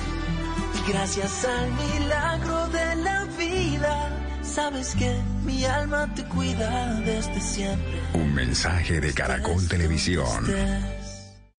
[0.79, 5.15] Y gracias al milagro de la vida, sabes que
[5.45, 8.01] mi alma te cuida desde siempre.
[8.15, 10.47] Un mensaje de Caracol Televisión.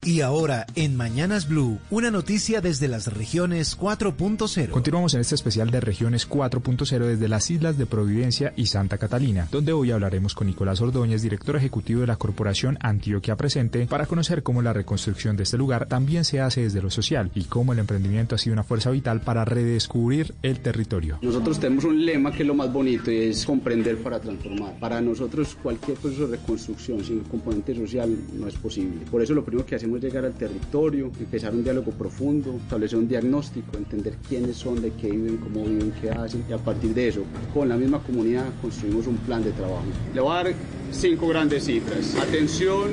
[0.03, 4.71] Y ahora, en Mañanas Blue, una noticia desde las regiones 4.0.
[4.71, 9.47] Continuamos en este especial de regiones 4.0 desde las islas de Providencia y Santa Catalina,
[9.53, 14.43] donde hoy hablaremos con Nicolás Ordóñez, director ejecutivo de la Corporación Antioquia Presente, para conocer
[14.43, 17.79] cómo la reconstrucción de este lugar también se hace desde lo social y cómo el
[17.79, 21.19] emprendimiento ha sido una fuerza vital para redescubrir el territorio.
[21.21, 24.79] Nosotros tenemos un lema que es lo más bonito y es comprender para transformar.
[24.79, 29.05] Para nosotros cualquier proceso de reconstrucción sin el componente social no es posible.
[29.11, 33.09] Por eso lo primero que hacemos llegar al territorio, empezar un diálogo profundo, establecer un
[33.09, 37.09] diagnóstico, entender quiénes son, de qué viven, cómo viven, qué hacen y a partir de
[37.09, 37.23] eso,
[37.53, 39.85] con la misma comunidad construimos un plan de trabajo.
[40.15, 40.55] Le voy a dar
[40.93, 42.17] cinco grandes cifras.
[42.17, 42.89] Atención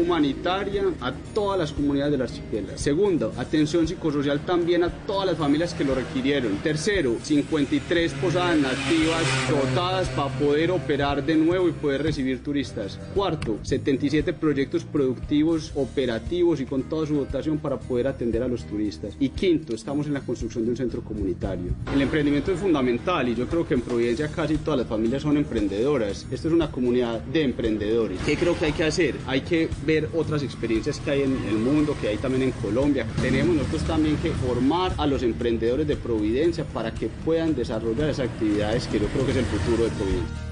[0.00, 2.78] humanitaria a todas las comunidades del archipiélago.
[2.78, 6.56] Segundo, atención psicosocial también a todas las familias que lo requirieron.
[6.62, 12.98] Tercero, 53 posadas nativas dotadas para poder operar de nuevo y poder recibir turistas.
[13.14, 18.64] Cuarto, 77 proyectos productivos operativos y con toda su dotación para poder atender a los
[18.64, 19.16] turistas.
[19.20, 21.70] Y quinto, estamos en la construcción de un centro comunitario.
[21.94, 25.36] El emprendimiento es fundamental y yo creo que en Providencia casi todas las familias son
[25.36, 26.26] emprendedoras.
[26.32, 28.18] Esto es una comunidad de emprendedores.
[28.26, 29.14] ¿Qué creo que hay que hacer?
[29.26, 33.06] Hay que ver otras experiencias que hay en el mundo, que hay también en Colombia.
[33.20, 38.28] Tenemos nosotros también que formar a los emprendedores de Providencia para que puedan desarrollar esas
[38.28, 40.51] actividades que yo creo que es el futuro de Providencia.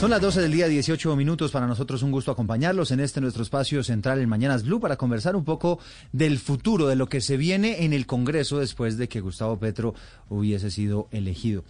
[0.00, 1.52] Son las 12 del día, 18 minutos.
[1.52, 5.36] Para nosotros un gusto acompañarlos en este nuestro espacio central en Mañanas Blue para conversar
[5.36, 5.78] un poco
[6.10, 9.92] del futuro, de lo que se viene en el Congreso después de que Gustavo Petro
[10.30, 11.64] hubiese sido elegido.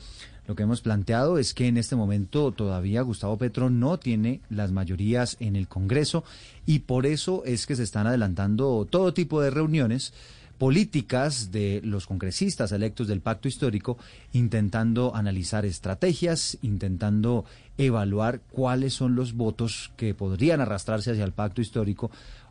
[0.46, 4.70] Lo que hemos planteado es que en este momento todavía Gustavo Petro no tiene las
[4.70, 6.22] mayorías en el Congreso
[6.66, 10.12] y por eso es que se están adelantando todo tipo de reuniones
[10.60, 13.96] políticas de los congresistas electos del pacto histórico,
[14.34, 17.46] intentando analizar estrategias, intentando
[17.78, 22.10] evaluar cuáles son los votos que podrían arrastrarse hacia el pacto histórico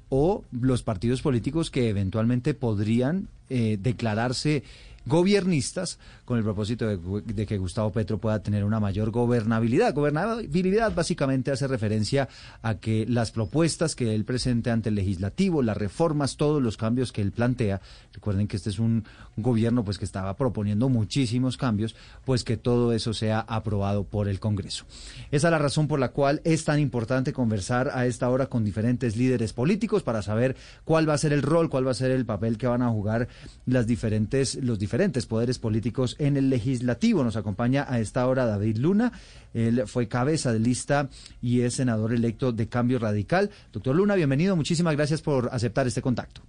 [0.09, 4.63] o los partidos políticos que eventualmente podrían eh, declararse
[5.05, 5.99] gobiernistas
[6.29, 9.95] con el propósito de, que Gustavo Petro pueda tener una mayor gobernabilidad.
[9.95, 12.29] Gobernabilidad básicamente hace referencia
[12.61, 17.11] a que las propuestas que él presente ante el legislativo, las reformas, todos los cambios
[17.11, 17.81] que él plantea,
[18.13, 19.05] recuerden que este es un
[19.37, 21.95] gobierno pues que estaba proponiendo muchísimos cambios,
[22.25, 24.85] pues que todo eso sea aprobado por el Congreso.
[25.31, 28.63] Esa es la razón por la cual es tan importante conversar a esta hora con
[28.63, 32.11] diferentes líderes políticos para saber cuál va a ser el rol, cuál va a ser
[32.11, 33.27] el papel que van a jugar
[33.65, 37.23] las diferentes los diferentes diferentes poderes políticos en el legislativo.
[37.23, 39.11] Nos acompaña a esta hora David Luna.
[39.53, 41.09] Él fue cabeza de lista
[41.41, 43.49] y es senador electo de Cambio Radical.
[43.73, 44.55] Doctor Luna, bienvenido.
[44.55, 46.41] Muchísimas gracias por aceptar este contacto.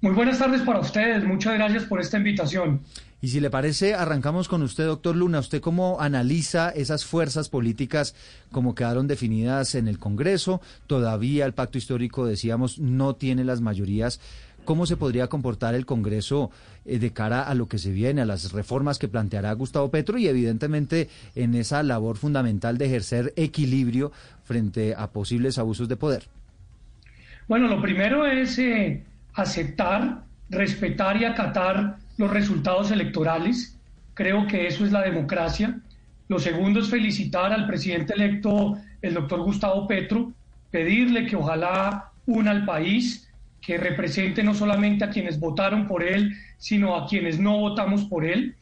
[0.00, 1.24] Muy buenas tardes para ustedes.
[1.24, 2.80] Muchas gracias por esta invitación.
[3.22, 5.38] Y si le parece, arrancamos con usted, doctor Luna.
[5.38, 8.16] ¿Usted cómo analiza esas fuerzas políticas
[8.50, 10.60] como quedaron definidas en el Congreso?
[10.88, 14.20] Todavía el pacto histórico, decíamos, no tiene las mayorías
[14.64, 16.50] cómo se podría comportar el Congreso
[16.84, 20.18] eh, de cara a lo que se viene, a las reformas que planteará Gustavo Petro
[20.18, 24.12] y evidentemente en esa labor fundamental de ejercer equilibrio
[24.44, 26.24] frente a posibles abusos de poder.
[27.48, 29.04] Bueno, lo primero es eh,
[29.34, 33.78] aceptar, respetar y acatar los resultados electorales.
[34.14, 35.80] Creo que eso es la democracia.
[36.28, 40.32] Lo segundo es felicitar al presidente electo, el doctor Gustavo Petro,
[40.70, 43.28] pedirle que ojalá una al país,
[43.60, 48.24] que represente no solamente a quienes votaron por él, sino a quienes no votamos por
[48.24, 48.56] él.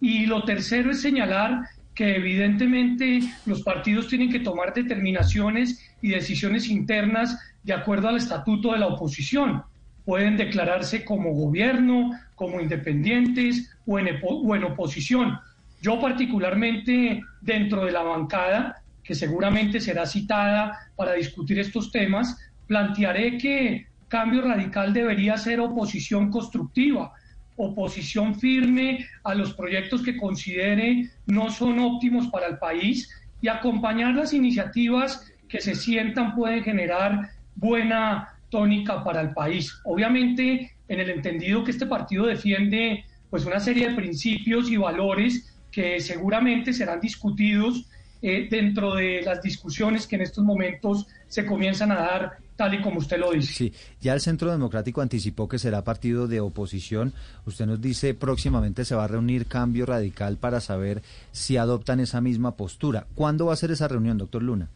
[0.00, 1.62] Y lo tercero es señalar
[1.94, 8.72] que evidentemente los partidos tienen que tomar determinaciones y decisiones internas de acuerdo al estatuto
[8.72, 9.62] de la oposición.
[10.04, 15.38] Pueden declararse como gobierno, como independientes o en, o en oposición.
[15.82, 22.38] Yo particularmente dentro de la bancada, que seguramente será citada para discutir estos temas,
[22.68, 27.12] plantearé que Cambio Radical debería ser oposición constructiva,
[27.56, 33.10] oposición firme a los proyectos que considere no son óptimos para el país
[33.40, 39.72] y acompañar las iniciativas que se sientan pueden generar buena tónica para el país.
[39.84, 45.52] Obviamente, en el entendido que este partido defiende pues una serie de principios y valores
[45.70, 47.86] que seguramente serán discutidos
[48.22, 52.80] eh, dentro de las discusiones que en estos momentos se comienzan a dar tal y
[52.80, 53.52] como usted lo dice.
[53.52, 57.12] Sí, ya el Centro Democrático anticipó que será partido de oposición.
[57.44, 61.02] Usted nos dice próximamente se va a reunir Cambio Radical para saber
[61.32, 63.06] si adoptan esa misma postura.
[63.14, 64.68] ¿Cuándo va a ser esa reunión, doctor Luna?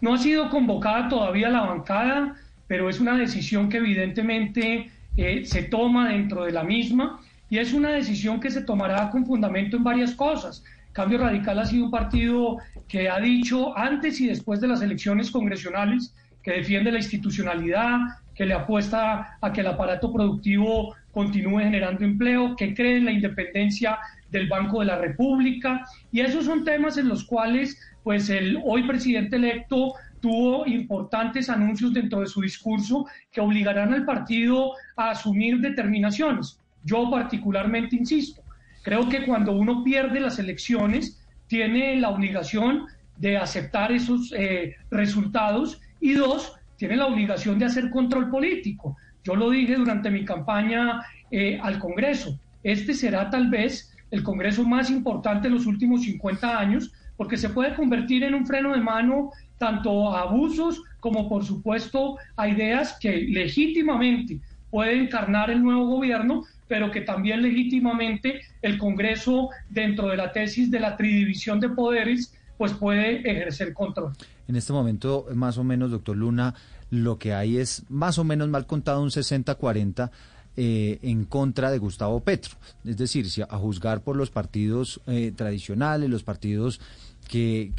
[0.00, 2.34] No ha sido convocada todavía la bancada,
[2.66, 7.72] pero es una decisión que evidentemente eh, se toma dentro de la misma y es
[7.72, 10.64] una decisión que se tomará con fundamento en varias cosas.
[10.92, 15.30] Cambio Radical ha sido un partido que ha dicho antes y después de las elecciones
[15.30, 17.98] congresionales que defiende la institucionalidad,
[18.34, 23.12] que le apuesta a que el aparato productivo continúe generando empleo, que cree en la
[23.12, 23.98] independencia
[24.30, 25.84] del Banco de la República.
[26.12, 31.92] Y esos son temas en los cuales pues el hoy presidente electo tuvo importantes anuncios
[31.92, 36.60] dentro de su discurso que obligarán al partido a asumir determinaciones.
[36.84, 38.42] Yo particularmente insisto,
[38.86, 42.86] Creo que cuando uno pierde las elecciones, tiene la obligación
[43.16, 48.96] de aceptar esos eh, resultados y dos, tiene la obligación de hacer control político.
[49.24, 51.02] Yo lo dije durante mi campaña
[51.32, 52.38] eh, al Congreso.
[52.62, 57.50] Este será tal vez el Congreso más importante en los últimos 50 años porque se
[57.50, 62.96] puede convertir en un freno de mano tanto a abusos como por supuesto a ideas
[63.00, 70.16] que legítimamente puede encarnar el nuevo gobierno, pero que también legítimamente el Congreso, dentro de
[70.16, 74.12] la tesis de la tridivisión de poderes, pues puede ejercer control.
[74.48, 76.54] En este momento, más o menos, doctor Luna,
[76.90, 80.10] lo que hay es más o menos mal contado un 60-40
[80.56, 82.56] eh, en contra de Gustavo Petro.
[82.84, 86.80] Es decir, si a juzgar por los partidos eh, tradicionales, los partidos
[87.28, 87.72] que,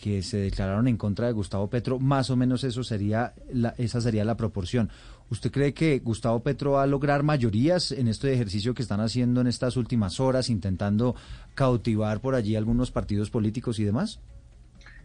[0.00, 4.00] que, se declararon en contra de Gustavo Petro, más o menos eso sería la, esa
[4.00, 4.90] sería la proporción.
[5.30, 9.40] ¿Usted cree que Gustavo Petro va a lograr mayorías en este ejercicio que están haciendo
[9.40, 11.14] en estas últimas horas, intentando
[11.54, 14.20] cautivar por allí algunos partidos políticos y demás?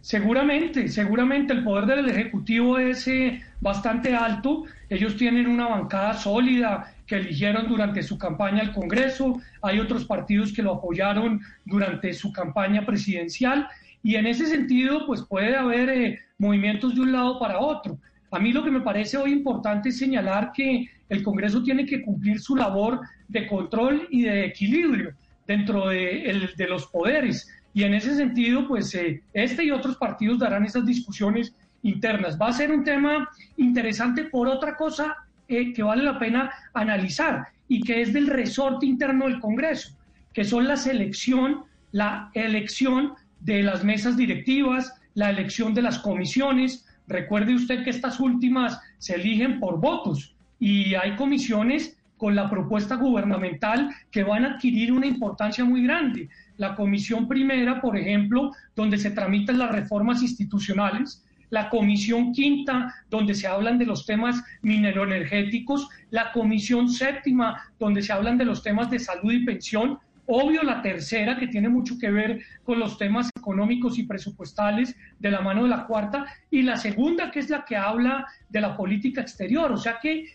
[0.02, 4.64] Seguramente, seguramente el poder del Ejecutivo es eh, bastante alto.
[4.88, 9.40] Ellos tienen una bancada sólida que eligieron durante su campaña al Congreso.
[9.62, 13.68] Hay otros partidos que lo apoyaron durante su campaña presidencial.
[14.02, 17.98] Y en ese sentido, pues puede haber eh, movimientos de un lado para otro.
[18.30, 22.02] A mí lo que me parece hoy importante es señalar que el Congreso tiene que
[22.02, 25.12] cumplir su labor de control y de equilibrio
[25.46, 27.50] dentro de, los poderes.
[27.74, 32.38] Y en ese sentido, pues eh, este y otros partidos darán esas discusiones internas.
[32.40, 35.16] Va a ser un tema interesante por otra cosa
[35.48, 39.96] eh, que vale la pena analizar y que es del resorte interno del Congreso,
[40.32, 46.86] que son la selección, la elección de las mesas directivas, la elección de las comisiones,
[47.10, 52.94] Recuerde usted que estas últimas se eligen por votos y hay comisiones con la propuesta
[52.94, 56.28] gubernamental que van a adquirir una importancia muy grande.
[56.56, 63.34] La comisión primera, por ejemplo, donde se tramitan las reformas institucionales, la comisión quinta, donde
[63.34, 68.88] se hablan de los temas mineroenergéticos, la comisión séptima, donde se hablan de los temas
[68.88, 69.98] de salud y pensión,
[70.32, 75.30] Obvio, la tercera, que tiene mucho que ver con los temas económicos y presupuestales de
[75.30, 78.76] la mano de la cuarta, y la segunda, que es la que habla de la
[78.76, 79.72] política exterior.
[79.72, 80.26] O sea que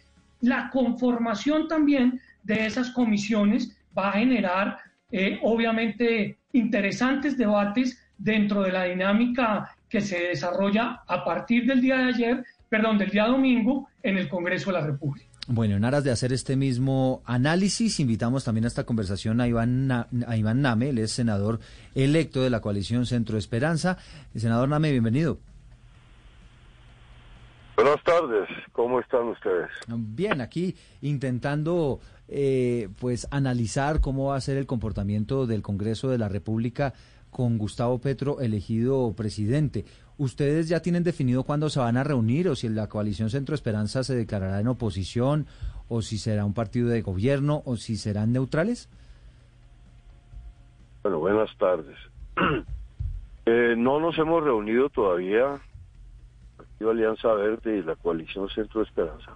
[0.41, 4.77] la conformación también de esas comisiones va a generar,
[5.11, 11.98] eh, obviamente, interesantes debates dentro de la dinámica que se desarrolla a partir del día
[11.98, 15.35] de ayer, perdón, del día domingo en el Congreso de la República.
[15.48, 19.92] Bueno, en aras de hacer este mismo análisis, invitamos también a esta conversación a Iván,
[19.92, 21.60] a Iván Name, él es senador
[21.94, 24.00] electo de la coalición Centro Esperanza.
[24.34, 25.38] El senador Name, bienvenido.
[27.76, 29.70] Buenas tardes, ¿cómo están ustedes?
[29.88, 36.18] Bien, aquí intentando eh, pues analizar cómo va a ser el comportamiento del Congreso de
[36.18, 36.94] la República
[37.30, 39.86] con Gustavo Petro elegido presidente.
[40.18, 44.04] ¿Ustedes ya tienen definido cuándo se van a reunir o si la coalición Centro Esperanza
[44.04, 45.46] se declarará en oposición
[45.90, 48.90] o si será un partido de gobierno o si serán neutrales?
[51.04, 51.98] Bueno, buenas tardes.
[53.46, 55.60] eh, no nos hemos reunido todavía,
[56.56, 59.32] Partido Alianza Verde y la coalición Centro Esperanza.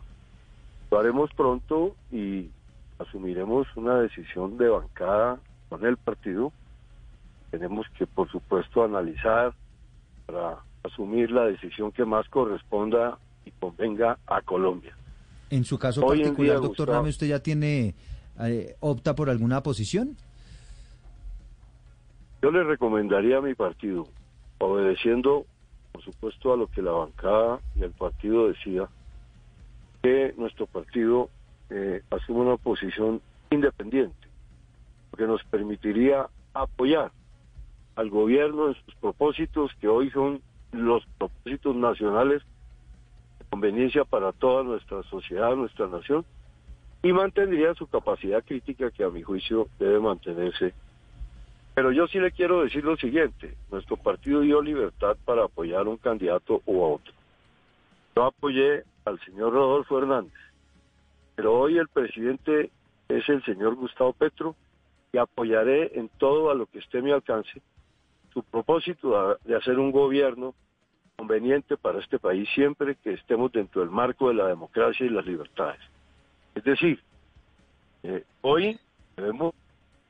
[0.89, 2.49] Lo haremos pronto y
[2.99, 6.53] asumiremos una decisión de bancada con el partido.
[7.51, 9.53] Tenemos que, por supuesto, analizar
[10.25, 14.95] para asumir la decisión que más corresponda y convenga a Colombia.
[15.49, 17.95] En su caso particular, doctor Rame, ¿usted ya tiene,
[18.39, 20.15] eh, opta por alguna posición?
[22.41, 24.07] Yo le recomendaría a mi partido,
[24.59, 25.45] obedeciendo,
[25.91, 28.89] por supuesto, a lo que la bancada y el partido decida,
[30.01, 31.29] que nuestro partido
[31.69, 34.27] eh, asuma una posición independiente,
[35.09, 37.11] porque nos permitiría apoyar
[37.95, 42.41] al gobierno en sus propósitos, que hoy son los propósitos nacionales
[43.39, 46.25] de conveniencia para toda nuestra sociedad, nuestra nación,
[47.01, 50.73] y mantendría su capacidad crítica que a mi juicio debe mantenerse.
[51.73, 55.89] Pero yo sí le quiero decir lo siguiente, nuestro partido dio libertad para apoyar a
[55.89, 57.13] un candidato u a otro.
[58.15, 60.33] Yo apoyé al señor Rodolfo Hernández,
[61.35, 62.69] pero hoy el presidente
[63.07, 64.55] es el señor Gustavo Petro
[65.13, 67.61] y apoyaré en todo a lo que esté a mi alcance
[68.33, 70.53] su propósito de hacer un gobierno
[71.15, 75.25] conveniente para este país siempre que estemos dentro del marco de la democracia y las
[75.25, 75.81] libertades.
[76.55, 77.01] Es decir,
[78.03, 78.79] eh, hoy
[79.15, 79.53] tenemos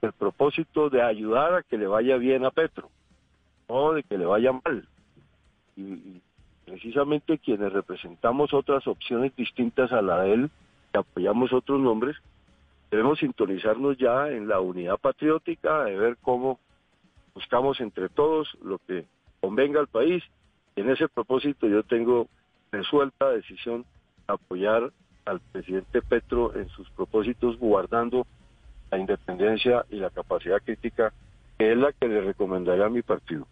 [0.02, 2.90] el propósito de ayudar a que le vaya bien a Petro,
[3.68, 4.88] no de que le vaya mal.
[5.76, 6.22] Y,
[6.66, 10.52] precisamente quienes representamos otras opciones distintas a la de él,
[10.92, 12.16] que apoyamos otros nombres,
[12.92, 16.60] debemos sintonizarnos ya en la unidad patriótica, de ver cómo
[17.40, 19.06] buscamos entre todos lo que
[19.40, 20.22] convenga al país.
[20.76, 22.28] En ese propósito yo tengo
[22.70, 23.86] resuelta decisión
[24.28, 24.92] de apoyar
[25.24, 28.28] al presidente Petro en sus propósitos guardando
[28.92, 31.14] la independencia y la capacidad crítica
[31.58, 33.48] que es la que le recomendaría a mi partido.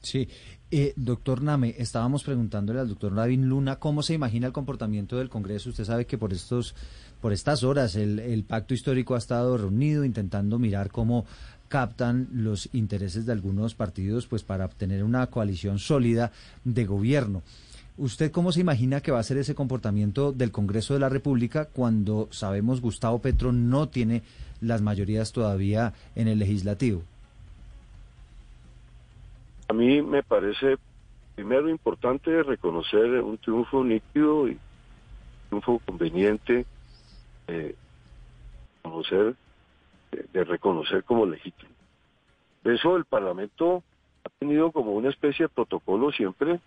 [0.00, 0.28] Sí,
[0.70, 5.30] eh, doctor Name, estábamos preguntándole al doctor Lavin Luna cómo se imagina el comportamiento del
[5.30, 5.70] Congreso.
[5.70, 6.74] Usted sabe que por estos,
[7.22, 11.24] por estas horas el, el pacto histórico ha estado reunido intentando mirar cómo
[11.74, 16.30] captan los intereses de algunos partidos pues para obtener una coalición sólida
[16.62, 17.42] de gobierno.
[17.98, 21.64] ¿Usted cómo se imagina que va a ser ese comportamiento del Congreso de la República
[21.64, 24.22] cuando sabemos Gustavo Petro no tiene
[24.60, 27.02] las mayorías todavía en el legislativo?
[29.66, 30.76] A mí me parece
[31.34, 34.58] primero importante reconocer un triunfo nítido y un
[35.48, 36.66] triunfo conveniente,
[37.48, 37.74] eh,
[38.82, 39.34] conocer,
[40.32, 41.70] de reconocer como legítimo.
[42.64, 43.82] Eso el Parlamento
[44.24, 46.60] ha tenido como una especie de protocolo siempre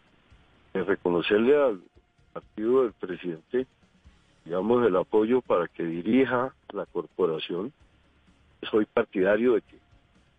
[0.83, 1.81] reconocerle al
[2.33, 3.67] partido del presidente,
[4.45, 7.73] digamos, el apoyo para que dirija la corporación.
[8.69, 9.81] Soy partidario de que el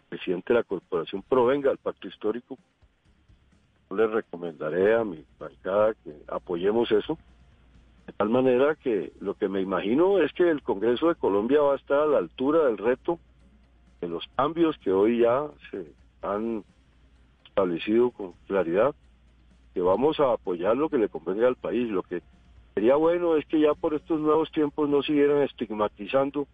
[0.08, 2.58] presidente de la corporación provenga al pacto histórico.
[3.90, 7.18] Le recomendaré a mi bancada que apoyemos eso.
[8.08, 11.74] De tal manera que lo que me imagino es que el Congreso de Colombia va
[11.74, 13.20] a estar a la altura del reto
[14.00, 16.64] de los cambios que hoy ya se han
[17.44, 18.94] establecido con claridad
[19.82, 21.88] vamos a apoyar lo que le convenga al país.
[21.90, 22.22] Lo que
[22.74, 26.46] sería bueno es que ya por estos nuevos tiempos no siguieran estigmatizando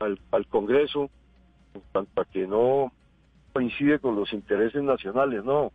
[0.00, 1.10] al, al Congreso
[1.74, 2.92] en cuanto a que no
[3.52, 5.72] coincide con los intereses nacionales, no.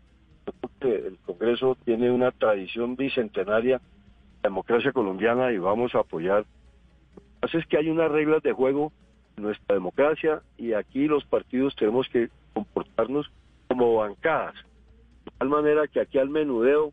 [0.60, 3.82] Porque el Congreso tiene una tradición bicentenaria
[4.44, 6.46] democracia colombiana y vamos a apoyar.
[7.16, 8.92] Lo que pasa es que hay unas reglas de juego
[9.38, 13.32] en nuestra democracia y aquí los partidos tenemos que comportarnos
[13.68, 14.56] como bancadas
[15.26, 16.92] de tal manera que aquí al menudeo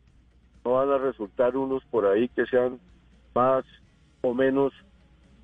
[0.63, 2.79] no van a resultar unos por ahí que sean
[3.33, 3.65] más
[4.21, 4.73] o menos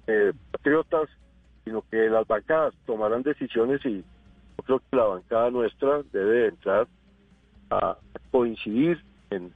[0.07, 1.09] eh, patriotas,
[1.63, 4.03] sino que las bancadas tomarán decisiones y
[4.57, 6.87] yo creo que la bancada nuestra debe entrar
[7.69, 7.97] a
[8.31, 9.51] coincidir en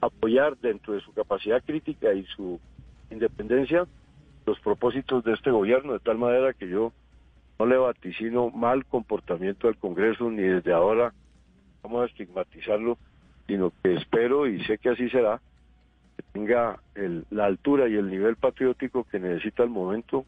[0.00, 2.60] apoyar dentro de su capacidad crítica y su
[3.10, 3.86] independencia
[4.46, 6.92] los propósitos de este gobierno, de tal manera que yo
[7.58, 11.12] no le vaticino mal comportamiento del Congreso ni desde ahora
[11.82, 12.98] vamos a estigmatizarlo,
[13.46, 15.40] sino que espero y sé que así será,
[16.16, 16.80] que tenga
[17.30, 20.24] la altura y el nivel patriótico que necesita el momento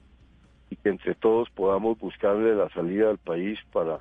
[0.71, 4.01] y que entre todos podamos buscarle la salida al país para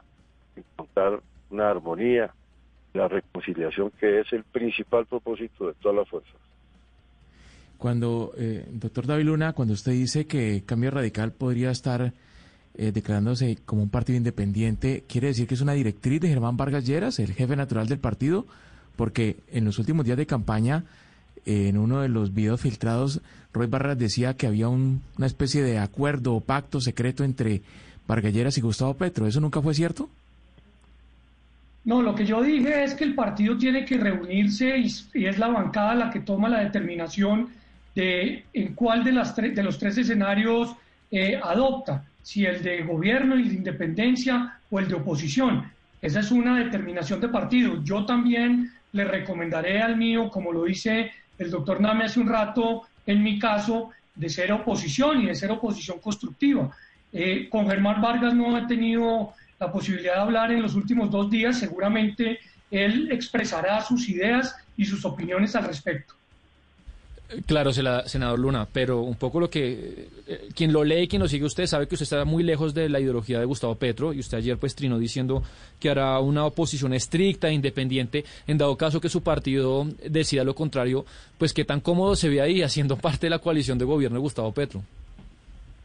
[0.56, 2.34] encontrar una armonía,
[2.94, 6.36] la reconciliación que es el principal propósito de todas las fuerzas.
[7.78, 12.14] Cuando, eh, doctor David Luna, cuando usted dice que Cambio Radical podría estar
[12.76, 16.86] eh, declarándose como un partido independiente, ¿quiere decir que es una directriz de Germán Vargas
[16.86, 18.46] Lleras, el jefe natural del partido?
[18.96, 20.84] Porque en los últimos días de campaña,
[21.46, 23.22] en uno de los videos filtrados,
[23.54, 27.62] Roy Barras decía que había una especie de acuerdo o pacto secreto entre
[28.08, 29.28] Vargas Lleras y Gustavo Petro.
[29.28, 30.10] ¿Eso nunca fue cierto?
[31.84, 35.48] No, lo que yo dije es que el partido tiene que reunirse y, es la
[35.48, 37.50] bancada la que toma la determinación
[37.96, 40.76] de en cuál de, las de los tres escenarios
[41.10, 45.72] eh, adopta si el de gobierno y de independencia o el de oposición.
[46.02, 47.84] Esa es una determinación de partido.
[47.84, 52.84] Yo también le recomendaré al mío, como lo dice el doctor Name hace un rato,
[53.06, 56.70] en mi caso, de ser oposición y de ser oposición constructiva.
[57.12, 61.30] Eh, con Germán Vargas no he tenido la posibilidad de hablar en los últimos dos
[61.30, 61.60] días.
[61.60, 62.40] Seguramente
[62.72, 66.16] él expresará sus ideas y sus opiniones al respecto.
[67.46, 71.46] Claro, senador Luna, pero un poco lo que eh, quien lo lee, quien lo sigue
[71.46, 74.40] usted, sabe que usted está muy lejos de la ideología de Gustavo Petro y usted
[74.40, 75.42] ayer pues trinó diciendo
[75.80, 80.56] que hará una oposición estricta, e independiente, en dado caso que su partido decida lo
[80.56, 81.06] contrario,
[81.38, 84.22] pues qué tan cómodo se ve ahí haciendo parte de la coalición de gobierno de
[84.22, 84.84] Gustavo Petro.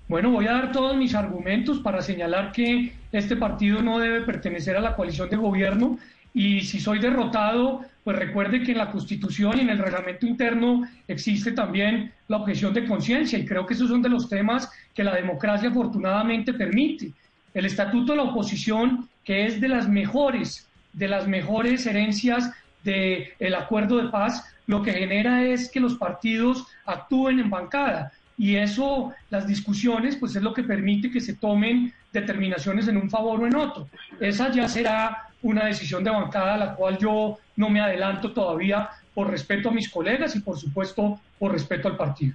[0.08, 4.76] Bueno, voy a dar todos mis argumentos para señalar que este partido no debe pertenecer
[4.76, 5.98] a la coalición de gobierno
[6.32, 10.86] y si soy derrotado, pues recuerde que en la Constitución y en el reglamento interno
[11.08, 15.02] existe también la objeción de conciencia y creo que esos son de los temas que
[15.02, 17.10] la democracia afortunadamente permite.
[17.52, 22.52] El estatuto de la oposición, que es de las mejores, de las mejores herencias
[22.84, 28.56] del acuerdo de paz, lo que genera es que los partidos actúen en bancada y
[28.56, 33.40] eso, las discusiones, pues es lo que permite que se tomen determinaciones en un favor
[33.40, 33.88] o en otro.
[34.20, 38.90] Esa ya será una decisión de bancada a la cual yo no me adelanto todavía
[39.14, 42.34] por respeto a mis colegas y por supuesto por respeto al partido.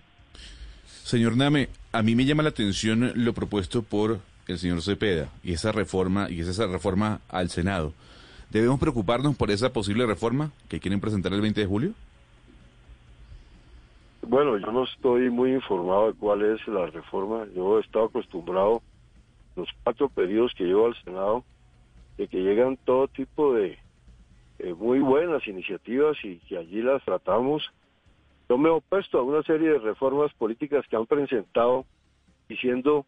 [1.03, 5.53] Señor Name, a mí me llama la atención lo propuesto por el señor Cepeda y
[5.53, 7.93] esa reforma y esa reforma al Senado.
[8.49, 11.93] ¿Debemos preocuparnos por esa posible reforma que quieren presentar el 20 de julio?
[14.27, 17.47] Bueno, yo no estoy muy informado de cuál es la reforma.
[17.55, 18.81] Yo he estado acostumbrado
[19.55, 21.43] los cuatro periodos que llevo al Senado
[22.17, 23.79] de que llegan todo tipo de
[24.59, 27.63] eh, muy buenas iniciativas y que allí las tratamos.
[28.47, 31.85] Yo me he opuesto a una serie de reformas políticas que han presentado
[32.47, 33.05] diciendo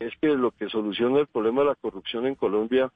[0.00, 2.92] es que lo que soluciona el problema de la corrupción en Colombia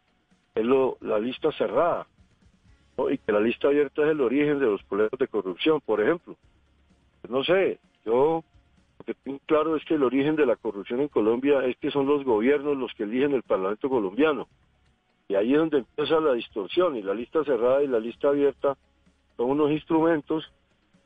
[0.55, 2.07] es lo, la lista cerrada
[3.11, 6.37] y que la lista abierta es el origen de los problemas de corrupción, por ejemplo.
[7.29, 8.45] No sé, yo
[8.99, 11.91] lo que tengo claro es que el origen de la corrupción en Colombia es que
[11.91, 14.49] son los gobiernos los que eligen el Parlamento colombiano.
[15.29, 18.77] Y ahí es donde empieza la distorsión y la lista cerrada y la lista abierta
[19.37, 20.51] son unos instrumentos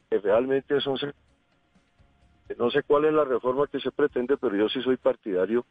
[0.09, 0.99] que realmente son...
[2.59, 5.65] No sé cuál es la reforma que se pretende, pero yo sí soy partidario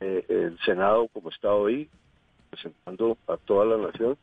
[0.00, 1.88] eh, el Senado como está hoy,
[2.50, 4.16] presentando a toda la nación.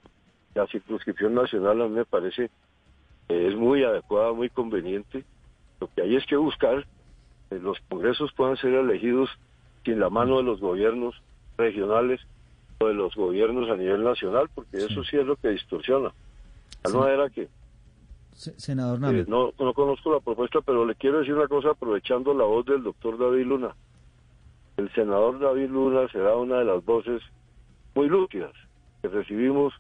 [0.54, 2.50] La circunscripción nacional a mí me parece
[3.28, 5.24] es muy adecuada, muy conveniente.
[5.80, 6.86] Lo que hay es que buscar
[7.50, 9.30] que los congresos puedan ser elegidos
[9.84, 11.16] sin la mano de los gobiernos
[11.58, 12.22] regionales
[12.80, 16.14] o de los gobiernos a nivel nacional, porque eso sí es lo que distorsiona.
[16.84, 17.50] De no era que...
[18.32, 22.46] Senador eh, no, no conozco la propuesta, pero le quiero decir una cosa aprovechando la
[22.46, 23.76] voz del doctor David Luna.
[24.78, 27.22] El senador David Luna será una de las voces
[27.96, 28.54] muy lúcidas
[29.02, 29.74] que recibimos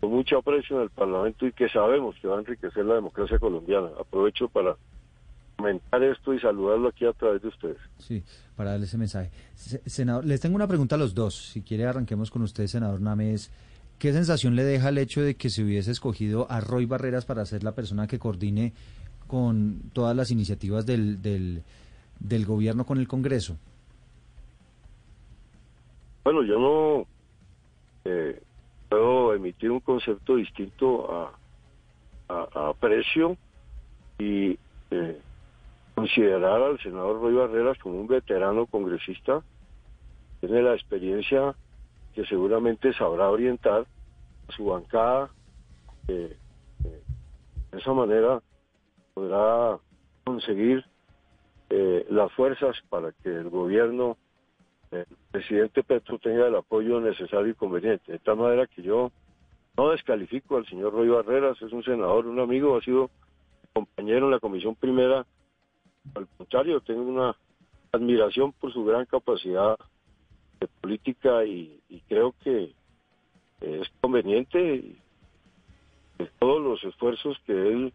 [0.00, 3.38] con mucho aprecio en el Parlamento y que sabemos que va a enriquecer la democracia
[3.38, 3.88] colombiana.
[3.98, 4.76] Aprovecho para
[5.56, 7.78] comentar esto y saludarlo aquí a través de ustedes.
[7.98, 8.22] Sí,
[8.56, 9.30] para darle ese mensaje.
[9.54, 11.34] Senador, les tengo una pregunta a los dos.
[11.34, 13.50] Si quiere, arranquemos con usted, senador Names.
[13.98, 17.46] ¿Qué sensación le deja el hecho de que se hubiese escogido a Roy Barreras para
[17.46, 18.72] ser la persona que coordine
[19.28, 21.62] con todas las iniciativas del, del,
[22.18, 23.56] del gobierno con el Congreso?
[26.24, 27.06] Bueno, yo no
[28.04, 28.42] eh,
[28.88, 31.38] puedo emitir un concepto distinto a,
[32.28, 33.36] a, a precio
[34.18, 34.58] y
[34.90, 35.20] eh,
[35.94, 39.42] considerar al senador Roy Barreras como un veterano congresista,
[40.40, 41.54] tiene la experiencia
[42.14, 43.86] que seguramente sabrá orientar
[44.48, 45.30] a su bancada,
[46.08, 46.36] eh,
[47.70, 48.42] de esa manera
[49.14, 49.78] podrá
[50.24, 50.84] conseguir
[51.70, 54.16] eh, las fuerzas para que el gobierno
[54.90, 58.12] el presidente Petro tenga el apoyo necesario y conveniente.
[58.12, 59.10] De tal manera que yo
[59.76, 63.10] no descalifico al señor Roy Barreras, es un senador, un amigo, ha sido
[63.72, 65.24] compañero en la Comisión Primera
[66.14, 67.36] al contrario, tengo una
[67.92, 69.76] admiración por su gran capacidad
[70.60, 72.74] de política y, creo que
[73.60, 74.96] es conveniente
[76.18, 77.92] que todos los esfuerzos que él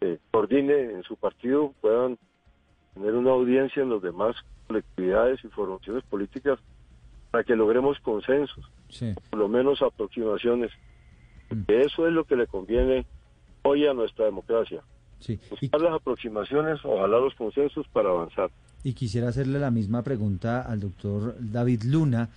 [0.00, 2.18] eh, coordine en su partido puedan
[2.94, 4.36] tener una audiencia en las demás
[4.66, 6.58] colectividades y formaciones políticas
[7.30, 8.70] para que logremos consensos,
[9.30, 10.70] por lo menos aproximaciones.
[11.50, 11.62] Mm.
[11.66, 13.06] eso es lo que le conviene
[13.62, 14.82] hoy a nuestra democracia.
[15.20, 15.38] Sí.
[15.50, 18.50] Buscar las aproximaciones, ojalá los consensos para avanzar.
[18.82, 22.28] Y quisiera hacerle la misma pregunta al doctor David Luna.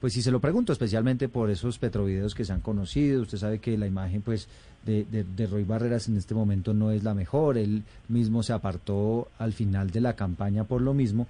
[0.00, 3.58] Pues si se lo pregunto especialmente por esos petrovideos que se han conocido, usted sabe
[3.58, 4.46] que la imagen pues
[4.84, 9.28] de, de, Roy Barreras en este momento no es la mejor, él mismo se apartó
[9.38, 11.26] al final de la campaña por lo mismo.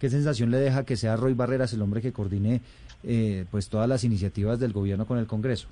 [0.00, 2.60] ¿Qué sensación le deja que sea Roy Barreras el hombre que coordine
[3.04, 5.68] eh, pues todas las iniciativas del gobierno con el Congreso?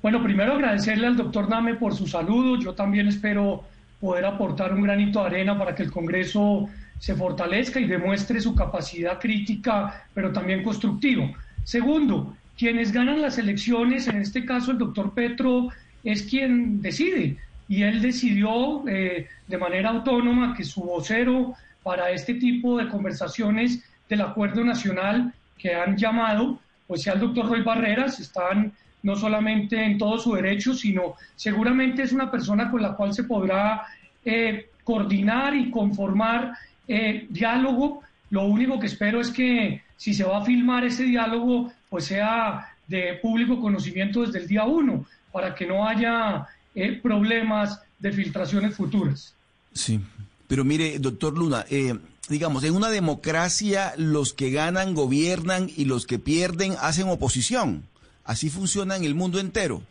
[0.00, 2.58] Bueno, primero agradecerle al doctor Name por su saludo.
[2.58, 3.62] Yo también espero
[4.02, 6.68] poder aportar un granito de arena para que el Congreso
[6.98, 11.30] se fortalezca y demuestre su capacidad crítica, pero también constructivo.
[11.62, 15.68] Segundo, quienes ganan las elecciones, en este caso el doctor Petro,
[16.02, 17.36] es quien decide.
[17.68, 21.54] y él decidió eh, de manera autónoma que su vocero
[21.84, 26.58] para este tipo de conversaciones del acuerdo nacional que han llamado,
[26.88, 28.72] pues sea el doctor Roy Barreras, están
[29.02, 33.24] no solamente en todo su derecho, sino seguramente es una persona con la cual se
[33.24, 33.86] podrá
[34.24, 36.54] eh, coordinar y conformar
[36.88, 38.02] eh, diálogo.
[38.30, 42.68] Lo único que espero es que si se va a filmar ese diálogo, pues sea
[42.86, 48.74] de público conocimiento desde el día uno, para que no haya eh, problemas de filtraciones
[48.74, 49.34] futuras.
[49.72, 50.00] Sí,
[50.48, 51.94] pero mire, doctor Luna, eh,
[52.28, 57.84] digamos, en una democracia los que ganan gobiernan y los que pierden hacen oposición.
[58.24, 59.82] Así funciona en el mundo entero.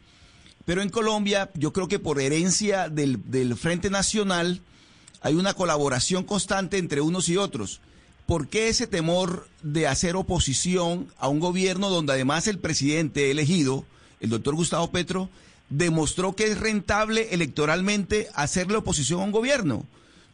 [0.65, 4.61] Pero en Colombia, yo creo que por herencia del, Frente Nacional
[5.21, 7.81] hay una colaboración constante entre unos y otros.
[8.25, 13.85] ¿Por qué ese temor de hacer oposición a un gobierno donde además el presidente elegido,
[14.19, 15.29] el doctor Gustavo Petro,
[15.69, 19.85] demostró que es rentable electoralmente hacerle oposición a un gobierno?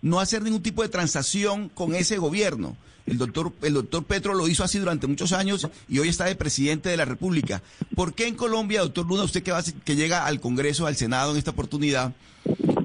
[0.02, 2.78] no hacer ningún tipo de transacción con ese gobierno.
[3.08, 6.36] El doctor, el doctor Petro lo hizo así durante muchos años y hoy está de
[6.36, 7.64] presidente de la República.
[7.96, 11.38] ¿Por qué en Colombia, doctor Luna, usted que, va, llega al Congreso, al Senado en
[11.38, 12.14] esta oportunidad,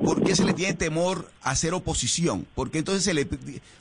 [0.04, 2.46] por qué se le tiene temor a hacer oposición?
[2.54, 3.28] ¿Por qué entonces se le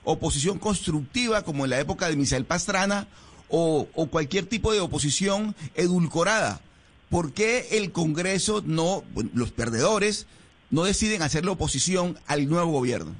[0.04, 3.08] oposición constructiva como en la época de Misael Pastrana
[3.48, 6.60] o, o cualquier tipo de oposición edulcorada?
[7.10, 9.04] ¿Por qué el Congreso no,
[9.36, 10.26] los perdedores,
[10.72, 13.14] no deciden hacerle oposición al nuevo gobierno?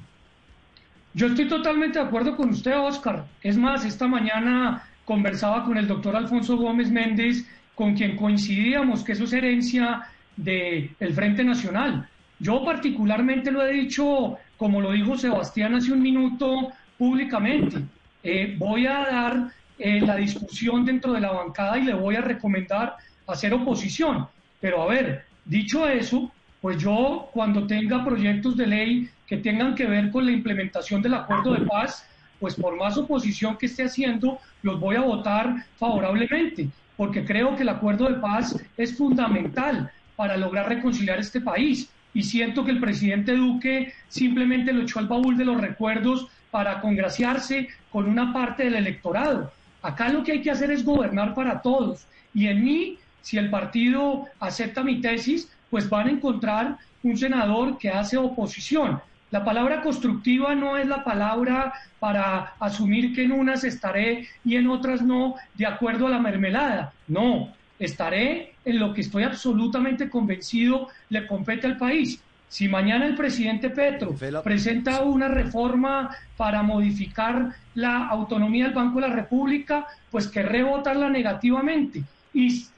[1.14, 3.26] Yo estoy totalmente de acuerdo con usted, Oscar.
[3.42, 9.12] Es más, esta mañana conversaba con el doctor Alfonso Gómez Méndez, con quien coincidíamos que
[9.12, 10.06] eso es herencia
[10.36, 12.08] del Frente Nacional.
[12.38, 17.78] Yo particularmente lo he dicho, como lo dijo Sebastián hace un minuto, públicamente.
[18.22, 22.22] Eh, voy a dar eh, la discusión dentro de la bancada y le voy a
[22.22, 24.26] recomendar hacer oposición.
[24.60, 29.86] Pero a ver, dicho eso, pues yo cuando tenga proyectos de ley que tengan que
[29.86, 32.06] ver con la implementación del acuerdo de paz,
[32.38, 36.68] pues por más oposición que esté haciendo, los voy a votar favorablemente,
[36.98, 41.88] porque creo que el acuerdo de paz es fundamental para lograr reconciliar este país.
[42.12, 46.82] Y siento que el presidente Duque simplemente lo echó al baúl de los recuerdos para
[46.82, 49.50] congraciarse con una parte del electorado.
[49.80, 52.06] Acá lo que hay que hacer es gobernar para todos.
[52.34, 57.78] Y en mí, si el partido acepta mi tesis, pues van a encontrar un senador
[57.78, 59.00] que hace oposición.
[59.32, 64.68] La palabra constructiva no es la palabra para asumir que en unas estaré y en
[64.68, 66.92] otras no, de acuerdo a la mermelada.
[67.08, 67.48] No,
[67.78, 72.20] estaré en lo que estoy absolutamente convencido le compete al país.
[72.50, 74.14] Si mañana el presidente Petro
[74.44, 81.08] presenta una reforma para modificar la autonomía del Banco de la República, pues querré votarla
[81.08, 82.04] negativamente
[82.34, 82.68] y,